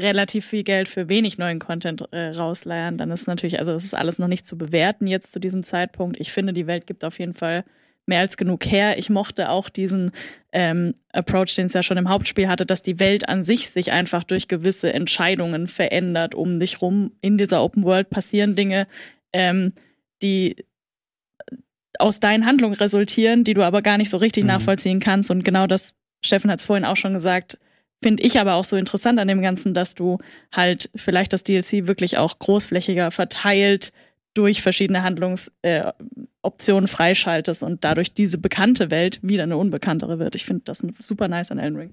relativ 0.00 0.46
viel 0.46 0.64
Geld 0.64 0.88
für 0.88 1.08
wenig 1.08 1.38
neuen 1.38 1.58
Content 1.58 2.02
äh, 2.12 2.30
rausleiern, 2.30 2.98
dann 2.98 3.10
ist 3.10 3.26
natürlich, 3.26 3.58
also 3.58 3.72
es 3.72 3.84
ist 3.84 3.94
alles 3.94 4.18
noch 4.18 4.28
nicht 4.28 4.46
zu 4.46 4.56
bewerten 4.56 5.06
jetzt 5.06 5.32
zu 5.32 5.38
diesem 5.38 5.62
Zeitpunkt. 5.62 6.18
Ich 6.18 6.32
finde, 6.32 6.52
die 6.52 6.66
Welt 6.66 6.86
gibt 6.86 7.04
auf 7.04 7.18
jeden 7.18 7.34
Fall 7.34 7.64
mehr 8.06 8.20
als 8.20 8.36
genug 8.36 8.64
her. 8.66 8.98
Ich 8.98 9.10
mochte 9.10 9.50
auch 9.50 9.68
diesen 9.68 10.10
ähm, 10.52 10.94
Approach, 11.12 11.54
den 11.54 11.66
es 11.66 11.72
ja 11.72 11.82
schon 11.82 11.98
im 11.98 12.08
Hauptspiel 12.08 12.48
hatte, 12.48 12.66
dass 12.66 12.82
die 12.82 12.98
Welt 12.98 13.28
an 13.28 13.44
sich 13.44 13.70
sich 13.70 13.92
einfach 13.92 14.24
durch 14.24 14.48
gewisse 14.48 14.92
Entscheidungen 14.92 15.68
verändert 15.68 16.34
um 16.34 16.58
dich 16.58 16.82
rum. 16.82 17.12
In 17.20 17.38
dieser 17.38 17.62
Open 17.62 17.84
World 17.84 18.10
passieren 18.10 18.56
Dinge, 18.56 18.88
ähm, 19.32 19.72
die 20.20 20.64
aus 21.98 22.18
deinen 22.18 22.46
Handlungen 22.46 22.74
resultieren, 22.74 23.44
die 23.44 23.54
du 23.54 23.62
aber 23.62 23.82
gar 23.82 23.98
nicht 23.98 24.10
so 24.10 24.16
richtig 24.16 24.44
Mhm. 24.44 24.48
nachvollziehen 24.48 24.98
kannst. 24.98 25.30
Und 25.30 25.44
genau 25.44 25.66
das, 25.66 25.94
Steffen 26.24 26.50
hat 26.50 26.58
es 26.60 26.64
vorhin 26.64 26.84
auch 26.84 26.96
schon 26.96 27.14
gesagt, 27.14 27.58
finde 28.02 28.22
ich 28.22 28.38
aber 28.38 28.54
auch 28.54 28.64
so 28.64 28.76
interessant 28.76 29.18
an 29.18 29.28
dem 29.28 29.42
Ganzen, 29.42 29.74
dass 29.74 29.94
du 29.94 30.18
halt 30.52 30.90
vielleicht 30.94 31.32
das 31.32 31.44
DLC 31.44 31.86
wirklich 31.86 32.18
auch 32.18 32.38
großflächiger 32.38 33.10
verteilt 33.10 33.92
durch 34.34 34.62
verschiedene 34.62 35.02
Handlungsoptionen 35.02 36.84
äh, 36.84 36.88
freischaltest 36.88 37.62
und 37.62 37.84
dadurch 37.84 38.12
diese 38.14 38.38
bekannte 38.38 38.90
Welt 38.90 39.20
wieder 39.22 39.42
eine 39.42 39.56
unbekanntere 39.56 40.18
wird. 40.18 40.34
Ich 40.34 40.44
finde 40.44 40.62
das 40.64 40.82
super 40.98 41.28
nice 41.28 41.50
an 41.50 41.58
Elden 41.58 41.76
Ring. 41.76 41.90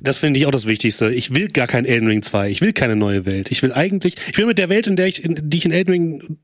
Das 0.00 0.18
finde 0.18 0.38
ich 0.38 0.46
auch 0.46 0.52
das 0.52 0.66
Wichtigste. 0.66 1.12
Ich 1.12 1.34
will 1.34 1.48
gar 1.48 1.66
kein 1.66 1.84
Elden 1.84 2.08
Ring 2.08 2.22
2. 2.22 2.50
Ich 2.50 2.60
will 2.60 2.72
keine 2.72 2.96
neue 2.96 3.26
Welt. 3.26 3.50
Ich 3.50 3.62
will 3.62 3.72
eigentlich, 3.72 4.14
ich 4.30 4.38
will 4.38 4.46
mit 4.46 4.58
der 4.58 4.68
Welt, 4.68 4.86
in 4.86 4.96
der 4.96 5.06
ich, 5.06 5.24
in, 5.24 5.50
die 5.50 5.56
ich 5.56 5.64
in 5.64 5.72
Elden 5.72 5.90
Ring 5.90 6.38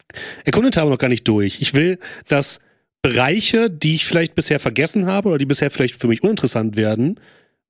erkundet 0.44 0.77
habe, 0.77 0.90
noch 0.90 0.98
gar 0.98 1.09
nicht 1.09 1.27
durch. 1.29 1.61
Ich 1.61 1.74
will, 1.74 1.98
dass 2.27 2.59
Bereiche, 3.03 3.70
die 3.70 3.94
ich 3.96 4.07
vielleicht 4.07 4.35
bisher 4.35 4.59
vergessen 4.59 5.07
habe 5.07 5.29
oder 5.29 5.38
die 5.38 5.46
bisher 5.46 5.70
vielleicht 5.70 6.00
für 6.00 6.09
mich 6.09 6.22
uninteressant 6.22 6.77
werden, 6.77 7.20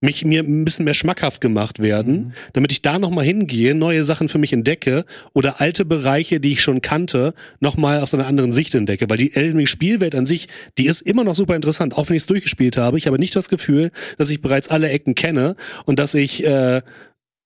mich 0.04 0.24
mir 0.24 0.42
ein 0.42 0.64
bisschen 0.64 0.84
mehr 0.84 0.94
schmackhaft 0.94 1.40
gemacht 1.40 1.80
werden, 1.80 2.34
damit 2.52 2.70
ich 2.70 2.82
da 2.82 2.98
noch 2.98 3.10
mal 3.10 3.24
hingehe, 3.24 3.74
neue 3.74 4.04
Sachen 4.04 4.28
für 4.28 4.38
mich 4.38 4.52
entdecke 4.52 5.04
oder 5.32 5.60
alte 5.60 5.84
Bereiche, 5.84 6.38
die 6.38 6.52
ich 6.52 6.60
schon 6.62 6.80
kannte, 6.80 7.34
noch 7.60 7.76
mal 7.76 8.00
aus 8.00 8.14
einer 8.14 8.26
anderen 8.26 8.52
Sicht 8.52 8.74
entdecke, 8.74 9.08
weil 9.08 9.16
die 9.16 9.34
Elden 9.34 9.56
Ring 9.56 9.66
Spielwelt 9.66 10.14
an 10.14 10.26
sich, 10.26 10.48
die 10.78 10.86
ist 10.86 11.02
immer 11.02 11.24
noch 11.24 11.34
super 11.34 11.56
interessant, 11.56 11.96
auch 11.96 12.08
wenn 12.08 12.16
ich 12.16 12.22
es 12.22 12.26
durchgespielt 12.26 12.76
habe. 12.76 12.98
Ich 12.98 13.06
habe 13.06 13.18
nicht 13.18 13.34
das 13.34 13.48
Gefühl, 13.48 13.90
dass 14.18 14.30
ich 14.30 14.40
bereits 14.40 14.68
alle 14.68 14.88
Ecken 14.90 15.14
kenne 15.14 15.56
und 15.86 15.98
dass 15.98 16.14
ich 16.14 16.44
äh, 16.44 16.82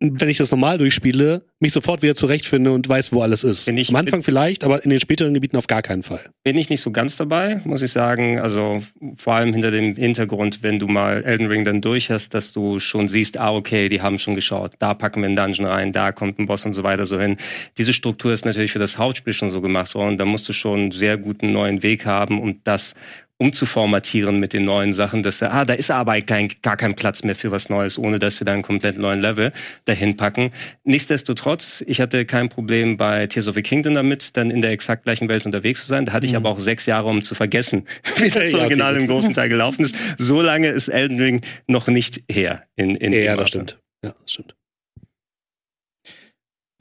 wenn 0.01 0.29
ich 0.29 0.39
das 0.39 0.51
normal 0.53 0.79
durchspiele, 0.79 1.43
mich 1.59 1.73
sofort 1.73 2.03
wieder 2.03 2.15
zurechtfinde 2.15 2.71
und 2.71 2.89
weiß, 2.89 3.13
wo 3.13 3.21
alles 3.23 3.43
ist. 3.43 3.65
Bin 3.67 3.77
ich- 3.77 3.89
Am 3.89 3.97
Anfang 3.97 4.23
vielleicht, 4.23 4.63
aber 4.63 4.85
in 4.85 4.91
den 4.91 5.01
späteren 5.01 5.35
Gebieten 5.35 5.57
auf 5.57 5.67
gar 5.67 5.83
keinen 5.83 6.03
Fall. 6.05 6.21
bin 6.45 6.57
ich 6.57 6.71
nicht 6.71 6.81
so 6.81 6.91
ganz 6.93 7.17
dabei, 7.17 7.61
muss 7.65 7.83
ich 7.83 7.91
sagen. 7.91 8.39
Also 8.39 8.83
vor 9.17 9.35
allem 9.35 9.53
hinter 9.53 9.71
dem 9.71 9.97
Hintergrund, 9.97 10.63
wenn 10.63 10.79
du 10.79 10.87
mal 10.87 11.25
Elden 11.25 11.47
Ring 11.49 11.65
dann 11.65 11.81
durch 11.81 12.11
hast, 12.11 12.33
dass 12.33 12.53
du 12.53 12.79
schon 12.79 13.09
siehst, 13.09 13.37
ah, 13.39 13.53
okay, 13.53 13.89
die 13.89 14.01
haben 14.01 14.19
schon 14.19 14.35
geschaut, 14.35 14.73
da 14.79 14.95
packen 14.95 15.21
wir 15.21 15.27
einen 15.27 15.37
Dungeon 15.37 15.67
rein, 15.67 15.93
da 15.93 16.13
kommt 16.13 16.39
ein 16.39 16.47
Boss 16.47 16.65
und 16.65 16.75
so 16.75 16.85
weiter 16.85 17.05
so 17.07 17.21
hin. 17.21 17.37
Diese 17.77 17.93
Struktur 17.93 18.33
ist 18.33 18.45
natürlich 18.45 18.73
für 18.73 18.79
das 18.79 18.99
Hauptspiel 18.99 19.33
schon 19.35 19.51
so 19.51 19.61
gemacht 19.61 19.95
worden. 19.95 20.17
Da 20.17 20.25
musst 20.25 20.49
du 20.49 20.53
schon 20.53 20.79
einen 20.79 20.91
sehr 20.93 21.17
guten 21.19 21.53
neuen 21.53 21.83
Weg 21.83 22.07
haben, 22.07 22.41
um 22.41 22.61
das 22.65 22.95
umzuformatieren 23.39 24.41
mit 24.41 24.53
den 24.53 24.65
neuen 24.65 24.93
Sachen, 24.93 25.23
dass 25.23 25.43
ah, 25.43 25.65
da 25.65 25.75
ist 25.75 25.91
aber 25.91 26.21
kein, 26.23 26.49
gar 26.63 26.77
kein 26.77 26.95
Platz 26.95 27.23
mehr 27.23 27.37
für 27.37 27.53
was 27.53 27.69
Neues, 27.69 27.97
ohne 27.97 28.19
dass 28.19 28.41
wir 28.41 28.45
da 28.45 28.53
einen 28.53 28.63
komplett 28.63 28.99
neuen 28.99 29.21
Level 29.21 29.53
dahin 29.85 30.17
packen. 30.17 30.51
Nichtsdestotrotz, 30.85 31.85
ich 31.87 32.01
hatte 32.01 32.25
kein 32.25 32.49
Problem 32.49 32.97
bei 32.97 33.27
Tears 33.29 33.47
of 33.49 33.55
the 33.55 33.63
Kingdom 33.63 33.95
damit, 33.95 34.37
dann 34.37 34.51
in 34.51 34.61
der 34.61 34.73
exakt 34.73 35.05
gleichen 35.05 35.29
Welt 35.29 35.47
unterwegs 35.47 35.83
zu 35.83 35.87
sein. 35.87 36.05
Da 36.05 36.13
hatte 36.13 36.27
ich 36.27 36.35
aber 36.35 36.51
auch 36.51 36.59
sechs 36.59 36.87
Jahre, 36.87 37.07
um 37.09 37.23
zu 37.23 37.37
vergessen, 37.37 37.87
wie 38.17 38.29
das 38.29 38.51
Ja, 38.51 38.59
Original 38.59 38.97
im 38.97 39.07
großen 39.07 39.33
Teil 39.33 39.49
gelaufen 39.49 39.85
ist. 39.85 39.95
So 40.19 40.41
lange 40.41 40.69
ist 40.69 40.89
Elden 40.89 41.21
Ring 41.21 41.41
noch 41.69 41.87
nicht 41.87 42.23
her. 42.29 42.65
In, 42.75 42.97
in 42.97 43.13
Ja, 43.13 43.37
das 43.37 43.49
stimmt. 43.49 43.79
Ja, 44.03 44.15
das 44.21 44.33
stimmt. 44.33 44.58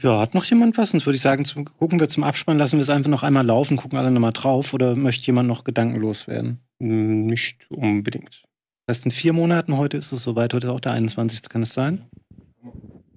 Ja, 0.01 0.19
hat 0.19 0.36
noch 0.36 0.45
jemand 0.45 0.77
was? 0.77 0.91
Sonst 0.91 1.05
würde 1.05 1.15
ich 1.15 1.21
sagen, 1.21 1.43
zum, 1.43 1.65
gucken 1.65 1.99
wir 1.99 2.07
zum 2.07 2.23
Abspann, 2.23 2.60
lassen 2.60 2.77
wir 2.77 2.83
es 2.83 2.89
einfach 2.89 3.10
noch 3.10 3.23
einmal 3.23 3.45
laufen, 3.45 3.77
gucken 3.77 3.97
alle 3.97 4.12
nochmal 4.12 4.33
drauf 4.33 4.73
oder 4.73 4.95
möchte 4.95 5.25
jemand 5.25 5.47
noch 5.47 5.63
gedankenlos 5.63 6.27
werden? 6.27 6.60
Hm, 6.79 7.25
Nicht 7.25 7.65
unbedingt. 7.71 8.43
Das 8.86 8.97
heißt, 8.97 9.05
in 9.05 9.12
vier 9.12 9.33
Monaten, 9.33 9.75
heute 9.77 9.97
ist 9.97 10.12
es 10.12 10.23
soweit, 10.23 10.53
heute 10.53 10.67
ist 10.67 10.73
auch 10.73 10.79
der 10.79 10.93
21. 10.93 11.49
Kann 11.49 11.63
es 11.63 11.73
sein? 11.73 12.05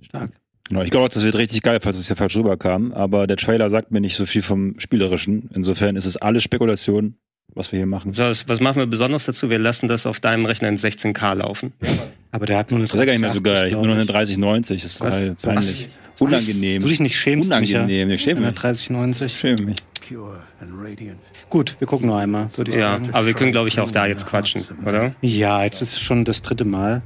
Stark. 0.01 0.33
Genau, 0.65 0.83
ich 0.83 0.91
glaube, 0.91 1.09
das 1.09 1.23
wird 1.23 1.37
richtig 1.37 1.63
geil, 1.63 1.81
falls 1.83 1.99
es 1.99 2.07
hier 2.07 2.17
falsch 2.17 2.37
rüberkam. 2.37 2.93
Aber 2.93 3.27
der 3.27 3.37
Trailer 3.37 3.69
sagt 3.71 3.91
mir 3.91 4.01
nicht 4.01 4.17
so 4.17 4.25
viel 4.25 4.43
vom 4.43 4.79
Spielerischen. 4.81 5.51
Insofern 5.53 5.97
ist 5.97 6.07
es 6.07 6.17
alles 6.17 6.43
Spekulation, 6.43 7.17
was 7.55 7.73
wir 7.73 7.79
hier 7.79 7.87
machen. 7.87 8.13
So, 8.15 8.23
was, 8.23 8.61
machen 8.61 8.77
wir 8.79 8.87
besonders 8.87 9.25
dazu? 9.27 9.51
Wir 9.51 9.59
lassen 9.59 9.89
das 9.89 10.07
auf 10.07 10.21
deinem 10.21 10.47
Rechner 10.47 10.69
in 10.69 10.77
16K 10.77 11.35
laufen. 11.35 11.73
Aber 12.33 12.47
der 12.47 12.59
hat 12.59 12.71
nur 12.71 12.79
eine 12.79 12.87
Das 12.89 12.95
ist 12.95 13.01
ja 13.01 13.05
gar 13.07 13.13
nicht 13.13 13.21
mehr 13.21 13.31
so 13.31 13.41
3080, 13.41 13.43
geil. 13.61 13.69
Ich 13.69 13.75
habe 13.75 13.87
nur 13.87 13.95
eine 13.97 14.05
glaub 14.05 14.17
3090. 14.17 14.83
Das 14.83 14.93
ist 14.93 15.01
Was? 15.01 15.11
peinlich. 15.43 15.89
Was? 15.89 16.21
Unangenehm. 16.21 16.83
Du 16.83 16.89
dich 16.89 17.01
nicht 17.01 17.17
schämst, 17.17 17.49
Micha? 17.51 17.79
Unangenehm. 17.79 18.11
Ich 18.11 18.23
schäme 18.23 18.41
mich. 18.41 18.49
einer 18.49 18.55
3090. 18.57 19.27
Ich 19.27 19.39
schäme 19.41 19.63
mich. 19.63 19.77
Gut, 21.49 21.77
wir 21.79 21.87
gucken 21.87 22.09
noch 22.09 22.17
einmal, 22.17 22.49
würde 22.57 22.73
ich 22.73 22.77
Ja, 22.77 22.93
sagen. 22.93 23.11
aber 23.13 23.27
wir 23.27 23.35
können, 23.35 23.53
glaube 23.53 23.69
ich, 23.69 23.79
auch 23.81 23.91
da 23.91 24.07
jetzt 24.07 24.27
quatschen, 24.27 24.63
oder? 24.85 25.15
Ja, 25.21 25.63
jetzt 25.63 25.83
ist 25.83 25.93
es 25.95 26.01
schon 26.01 26.25
das 26.25 26.43
dritte 26.43 26.65
Mal. 26.65 27.03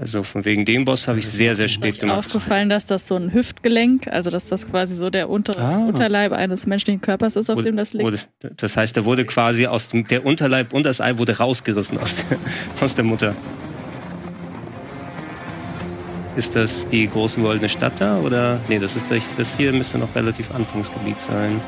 Also 0.00 0.22
von 0.22 0.44
wegen 0.44 0.64
dem 0.64 0.84
Boss 0.84 1.08
habe 1.08 1.18
ich 1.18 1.26
sehr, 1.26 1.56
sehr 1.56 1.66
spät 1.66 1.94
Ist 1.94 2.00
gemacht. 2.00 2.18
aufgefallen, 2.18 2.68
dass 2.68 2.86
das 2.86 3.08
so 3.08 3.16
ein 3.16 3.32
Hüftgelenk, 3.34 4.06
also 4.06 4.30
dass 4.30 4.46
das 4.46 4.68
quasi 4.68 4.94
so 4.94 5.10
der 5.10 5.28
untere 5.28 5.60
Ah. 5.60 5.78
Unterleib 5.88 6.30
eines 6.32 6.66
menschlichen 6.66 7.00
Körpers 7.00 7.34
ist, 7.34 7.50
auf 7.50 7.56
Wurde- 7.56 7.70
dem 7.70 7.76
das 7.76 7.94
liegt. 7.94 8.04
Wurde, 8.04 8.20
das 8.56 8.76
heißt, 8.76 8.94
der 8.94 9.04
wurde 9.04 9.24
quasi 9.24 9.66
aus 9.66 9.88
dem, 9.88 10.06
der 10.06 10.24
Unterleib 10.24 10.72
und 10.72 10.84
das 10.86 11.00
Ei 11.00 11.18
wurde 11.18 11.36
rausgerissen 11.38 11.98
aus 11.98 12.14
der, 12.14 12.38
aus 12.80 12.94
der 12.94 13.02
Mutter. 13.04 13.34
Ist 16.36 16.54
das 16.54 16.86
die 16.88 17.08
große 17.08 17.40
goldene 17.40 17.68
Stadt 17.68 17.94
da 18.00 18.18
oder? 18.18 18.60
Nee, 18.68 18.78
das 18.78 18.94
ist 18.94 19.06
das 19.36 19.56
hier 19.56 19.72
müsste 19.72 19.98
noch 19.98 20.14
relativ 20.14 20.54
Anfangsgebiet 20.54 21.18
sein. 21.20 21.60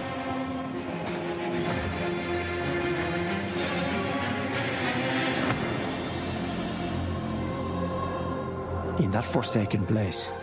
In 9.01 9.11
that 9.13 9.25
forsaken 9.25 9.87
place, 9.87 10.35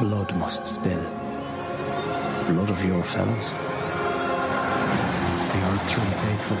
blood 0.00 0.34
must 0.36 0.66
spill. 0.66 1.04
Blood 2.48 2.70
of 2.70 2.82
your 2.82 3.04
fellows. 3.04 3.52
They 5.52 5.60
are 5.60 5.78
too 5.86 6.00
faithful. 6.22 6.56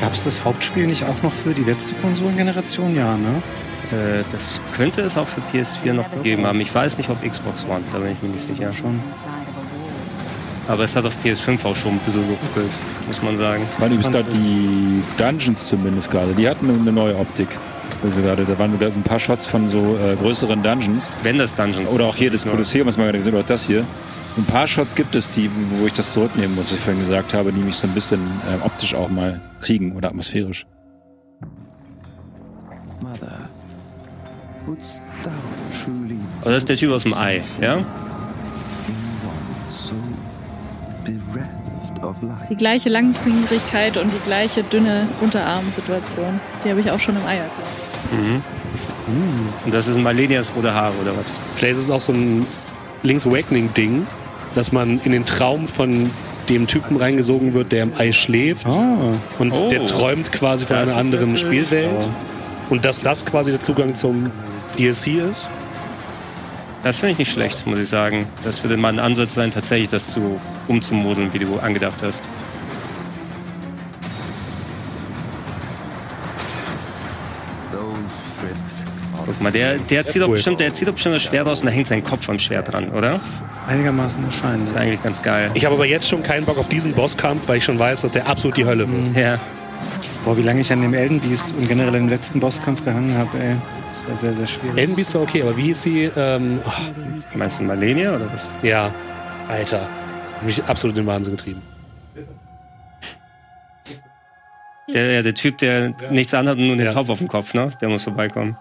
Gab 0.00 0.12
es 0.12 0.24
das 0.24 0.44
Hauptspiel 0.44 0.88
nicht 0.88 1.04
auch 1.04 1.22
noch 1.22 1.32
für 1.32 1.54
die 1.54 1.62
letzte 1.62 1.94
Konsolengeneration? 1.94 2.96
Ja, 2.96 3.16
ne? 3.16 3.40
Äh, 3.92 4.24
das 4.32 4.60
könnte 4.76 5.02
es 5.02 5.16
auch 5.16 5.28
für 5.28 5.42
PS4 5.52 5.92
noch 5.92 6.10
gegeben 6.10 6.44
haben. 6.44 6.60
Ich 6.60 6.74
weiß 6.74 6.98
nicht, 6.98 7.08
ob 7.08 7.22
Xbox 7.22 7.64
One, 7.68 7.82
da 7.92 7.98
bin 7.98 8.12
ich 8.12 8.22
mir 8.22 8.30
nicht 8.30 8.48
sicher. 8.48 8.72
Schon. 8.72 9.00
Aber 10.66 10.82
es 10.82 10.96
hat 10.96 11.06
auf 11.06 11.14
PS5 11.24 11.64
auch 11.64 11.76
schon 11.76 11.92
ein 11.92 11.98
bisschen 12.00 12.26
geruckelt, 12.26 12.72
muss 13.06 13.22
man 13.22 13.38
sagen. 13.38 13.62
Ich 13.72 13.78
meine 13.78 13.94
übrigens 13.94 14.12
gerade 14.12 14.30
die 14.32 15.02
Dungeons 15.16 15.68
zumindest 15.68 16.10
gerade. 16.10 16.34
Die 16.34 16.48
hatten 16.48 16.68
eine 16.68 16.92
neue 16.92 17.16
Optik. 17.16 17.48
Also 18.02 18.22
gerade, 18.22 18.44
da 18.44 18.58
waren 18.58 18.72
sogar 18.72 18.92
so 18.92 18.98
ein 18.98 19.02
paar 19.02 19.18
Shots 19.18 19.46
von 19.46 19.68
so 19.68 19.96
äh, 19.96 20.14
größeren 20.16 20.62
Dungeons. 20.62 21.08
Wenn 21.22 21.38
das 21.38 21.54
Dungeons 21.54 21.90
Oder 21.90 22.06
auch 22.06 22.16
hier 22.16 22.30
das. 22.30 22.44
Kolosseum, 22.46 22.86
was 22.86 22.96
man 22.96 23.06
gerade 23.06 23.18
gesehen 23.18 23.32
hat, 23.32 23.40
oder 23.40 23.48
das 23.48 23.66
hier. 23.66 23.84
Ein 24.36 24.44
paar 24.44 24.68
Shots 24.68 24.94
gibt 24.94 25.16
es, 25.16 25.32
die, 25.32 25.50
wo 25.72 25.86
ich 25.86 25.92
das 25.94 26.12
zurücknehmen 26.12 26.54
muss, 26.54 26.70
was 26.70 26.78
ich 26.78 26.84
vorhin 26.84 27.00
gesagt 27.00 27.34
habe, 27.34 27.52
die 27.52 27.60
mich 27.60 27.74
so 27.74 27.88
ein 27.88 27.94
bisschen 27.94 28.20
äh, 28.20 28.64
optisch 28.64 28.94
auch 28.94 29.08
mal 29.08 29.40
kriegen 29.60 29.96
oder 29.96 30.08
atmosphärisch. 30.08 30.64
Mother, 33.00 33.48
wouldst 34.64 35.02
thou 35.24 35.30
truly 35.84 36.18
Aber 36.42 36.50
das 36.50 36.58
ist 36.58 36.68
der 36.68 36.76
Typ 36.76 36.92
aus 36.92 37.02
dem 37.02 37.14
Ei, 37.14 37.42
ja? 37.60 37.78
Die 42.48 42.56
gleiche 42.56 42.88
Langfingerigkeit 42.88 43.96
und 43.96 44.12
die 44.12 44.24
gleiche 44.24 44.62
dünne 44.62 45.08
Unterarmsituation. 45.20 46.40
Die 46.64 46.70
habe 46.70 46.80
ich 46.80 46.90
auch 46.90 47.00
schon 47.00 47.16
im 47.16 47.26
Ei 47.26 47.36
erklärt. 47.38 47.87
Mhm. 48.12 48.42
Und 49.64 49.74
das 49.74 49.86
ist 49.88 49.98
Malenias 49.98 50.52
rote 50.54 50.72
Haare 50.74 50.92
oder 51.02 51.12
was? 51.12 51.24
Vielleicht 51.56 51.78
ist 51.78 51.84
es 51.84 51.90
auch 51.90 52.00
so 52.00 52.12
ein 52.12 52.46
Link's 53.02 53.26
Awakening-Ding, 53.26 54.06
dass 54.54 54.72
man 54.72 55.00
in 55.04 55.12
den 55.12 55.24
Traum 55.24 55.68
von 55.68 56.10
dem 56.48 56.66
Typen 56.66 56.96
reingesogen 56.96 57.52
wird, 57.54 57.72
der 57.72 57.82
im 57.84 57.92
Ei 57.96 58.12
schläft. 58.12 58.66
Ah, 58.66 58.96
Und 59.38 59.52
Oh. 59.52 59.68
der 59.70 59.84
träumt 59.86 60.32
quasi 60.32 60.66
von 60.66 60.76
Das 60.76 60.90
einer 60.90 60.98
anderen 60.98 61.36
Spielwelt. 61.36 62.06
Und 62.70 62.84
dass 62.84 63.00
das 63.00 63.24
quasi 63.24 63.50
der 63.50 63.60
Zugang 63.60 63.94
zum 63.94 64.30
DLC 64.78 65.18
ist. 65.30 65.46
Das 66.82 66.98
finde 66.98 67.12
ich 67.12 67.18
nicht 67.18 67.32
schlecht, 67.32 67.66
muss 67.66 67.78
ich 67.78 67.88
sagen. 67.88 68.26
Das 68.44 68.62
würde 68.62 68.76
mal 68.76 68.88
ein 68.92 68.98
Ansatz 68.98 69.34
sein, 69.34 69.52
tatsächlich 69.52 69.90
das 69.90 70.12
zu 70.12 70.38
umzumodeln, 70.68 71.32
wie 71.32 71.38
du 71.40 71.58
angedacht 71.58 71.96
hast. 72.02 72.20
Guck 79.38 79.44
mal, 79.44 79.52
der, 79.52 79.78
der 79.78 80.04
zieht 80.04 80.20
doch 80.20 80.26
cool. 80.26 80.34
bestimmt, 80.34 80.58
der 80.58 80.74
zieht 80.74 80.88
doch 80.88 80.94
bestimmt 80.94 81.14
das 81.14 81.22
Schwert 81.22 81.46
aus 81.46 81.60
und 81.60 81.66
da 81.66 81.72
hängt 81.72 81.86
sein 81.86 82.02
Kopf 82.02 82.28
am 82.28 82.40
Schwert 82.40 82.72
dran, 82.72 82.88
oder? 82.90 83.10
Das 83.10 83.40
einigermaßen 83.68 84.20
wahrscheinlich. 84.24 84.68
ist 84.68 84.76
eigentlich 84.76 85.02
ganz 85.02 85.22
geil. 85.22 85.50
Ich 85.54 85.64
habe 85.64 85.76
aber 85.76 85.86
jetzt 85.86 86.08
schon 86.08 86.24
keinen 86.24 86.44
Bock 86.44 86.58
auf 86.58 86.68
diesen 86.68 86.92
Bosskampf, 86.92 87.46
weil 87.46 87.58
ich 87.58 87.64
schon 87.64 87.78
weiß, 87.78 88.00
dass 88.00 88.12
der 88.12 88.26
absolut 88.26 88.56
die 88.56 88.64
Hölle 88.64 88.88
wird. 88.90 89.16
Ja. 89.16 89.38
Boah, 90.24 90.36
wie 90.36 90.42
lange 90.42 90.60
ich 90.60 90.72
an 90.72 90.82
dem 90.82 90.92
Elden 90.92 91.20
Beast 91.20 91.54
und 91.56 91.68
generell 91.68 91.94
im 91.94 92.08
letzten 92.08 92.40
Bosskampf 92.40 92.84
gehangen 92.84 93.16
habe, 93.16 93.30
ey. 93.38 93.54
Das 94.08 94.10
war 94.10 94.16
sehr, 94.16 94.34
sehr 94.34 94.46
schwierig. 94.48 94.76
Elden 94.76 94.96
Beast 94.96 95.14
war 95.14 95.22
okay, 95.22 95.42
aber 95.42 95.56
wie 95.56 95.62
hieß 95.62 95.82
sie? 95.82 96.10
Ähm, 96.16 96.58
ach, 96.66 96.80
Meinst 97.36 97.60
du 97.60 97.62
Malenia 97.62 98.16
oder 98.16 98.26
was? 98.32 98.48
ja, 98.62 98.90
Alter. 99.48 99.88
Mich 100.42 100.62
absolut 100.64 100.96
in 100.96 101.04
den 101.04 101.06
Wahnsinn 101.08 101.36
getrieben. 101.36 101.62
Der, 104.92 105.22
der, 105.22 105.34
Typ, 105.34 105.58
der 105.58 105.92
nichts 106.10 106.32
anhat 106.32 106.56
und 106.56 106.66
nur 106.66 106.76
den 106.76 106.86
Ja. 106.86 106.92
Topf 106.94 107.10
auf 107.10 107.18
dem 107.18 107.28
Kopf, 107.28 107.52
ne? 107.54 107.70
Der 107.80 107.88
muss 107.90 108.04
vorbeikommen. 108.04 108.56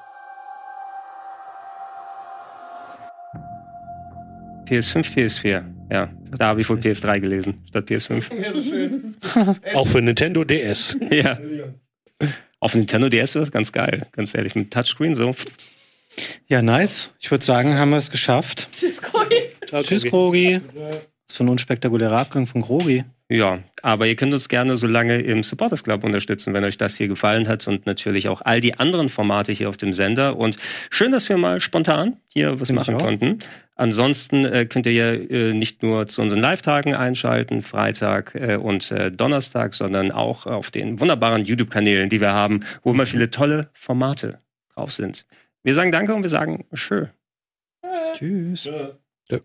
PS5, 4.67 5.15
PS4. 5.15 5.63
Ja, 5.91 6.09
da 6.37 6.47
habe 6.47 6.61
ich 6.61 6.69
wohl 6.69 6.77
PS3 6.77 7.19
gelesen, 7.19 7.63
statt 7.67 7.89
PS5. 7.89 8.25
Auch 9.73 9.87
für 9.87 10.01
Nintendo 10.01 10.43
DS. 10.43 10.97
ja. 11.11 11.39
Auf 12.59 12.75
Nintendo 12.75 13.07
DS 13.09 13.35
wäre 13.35 13.45
das 13.45 13.51
ganz 13.51 13.71
geil, 13.71 14.07
ganz 14.11 14.33
ehrlich. 14.33 14.55
Mit 14.55 14.71
Touchscreen 14.71 15.15
so. 15.15 15.33
Ja, 16.47 16.61
nice. 16.61 17.11
Ich 17.19 17.29
würde 17.31 17.45
sagen, 17.45 17.77
haben 17.77 17.91
wir 17.91 17.97
es 17.97 18.11
geschafft. 18.11 18.69
Tschüss, 18.75 19.01
Cory. 19.01 19.49
Tschüss, 19.83 20.03
Grogi. 20.03 20.61
Was 20.73 21.35
für 21.35 21.43
ein 21.43 21.49
unspektakulärer 21.49 22.17
Abgang 22.17 22.47
von 22.47 22.61
Grogi. 22.61 23.03
Ja, 23.29 23.59
aber 23.81 24.07
ihr 24.07 24.15
könnt 24.15 24.31
uns 24.31 24.47
gerne 24.47 24.77
so 24.77 24.87
lange 24.87 25.19
im 25.19 25.43
Supporters 25.43 25.83
Club 25.83 26.05
unterstützen, 26.05 26.53
wenn 26.53 26.63
euch 26.63 26.77
das 26.77 26.95
hier 26.95 27.09
gefallen 27.09 27.49
hat 27.49 27.67
und 27.67 27.85
natürlich 27.85 28.29
auch 28.29 28.41
all 28.41 28.61
die 28.61 28.79
anderen 28.79 29.09
Formate 29.09 29.51
hier 29.51 29.67
auf 29.67 29.75
dem 29.75 29.91
Sender. 29.91 30.37
Und 30.37 30.55
schön, 30.89 31.11
dass 31.11 31.27
wir 31.27 31.37
mal 31.37 31.59
spontan 31.59 32.17
hier 32.29 32.59
was 32.59 32.69
Finde 32.69 32.81
ich 32.81 32.87
machen 32.87 32.97
konnten. 32.97 33.39
Ansonsten 33.77 34.43
äh, 34.45 34.65
könnt 34.65 34.87
ihr 34.87 34.93
ja 34.93 35.13
äh, 35.13 35.53
nicht 35.53 35.83
nur 35.83 36.07
zu 36.07 36.23
unseren 36.23 36.41
Live-Tagen 36.41 36.95
einschalten, 36.95 37.61
Freitag 37.61 38.33
äh, 38.33 38.55
und 38.55 38.91
äh, 38.91 39.11
Donnerstag, 39.11 39.75
sondern 39.75 40.11
auch 40.11 40.47
auf 40.47 40.71
den 40.71 40.99
wunderbaren 40.99 41.45
YouTube-Kanälen, 41.45 42.09
die 42.09 42.19
wir 42.19 42.33
haben, 42.33 42.61
wo 42.81 42.91
immer 42.91 43.05
viele 43.05 43.29
tolle 43.29 43.69
Formate 43.73 44.39
drauf 44.73 44.91
sind. 44.91 45.27
Wir 45.61 45.75
sagen 45.75 45.91
Danke 45.91 46.15
und 46.15 46.23
wir 46.23 46.29
sagen 46.29 46.65
Schön. 46.73 47.09
Tschüss. 48.13 48.67
Ja. 49.29 49.41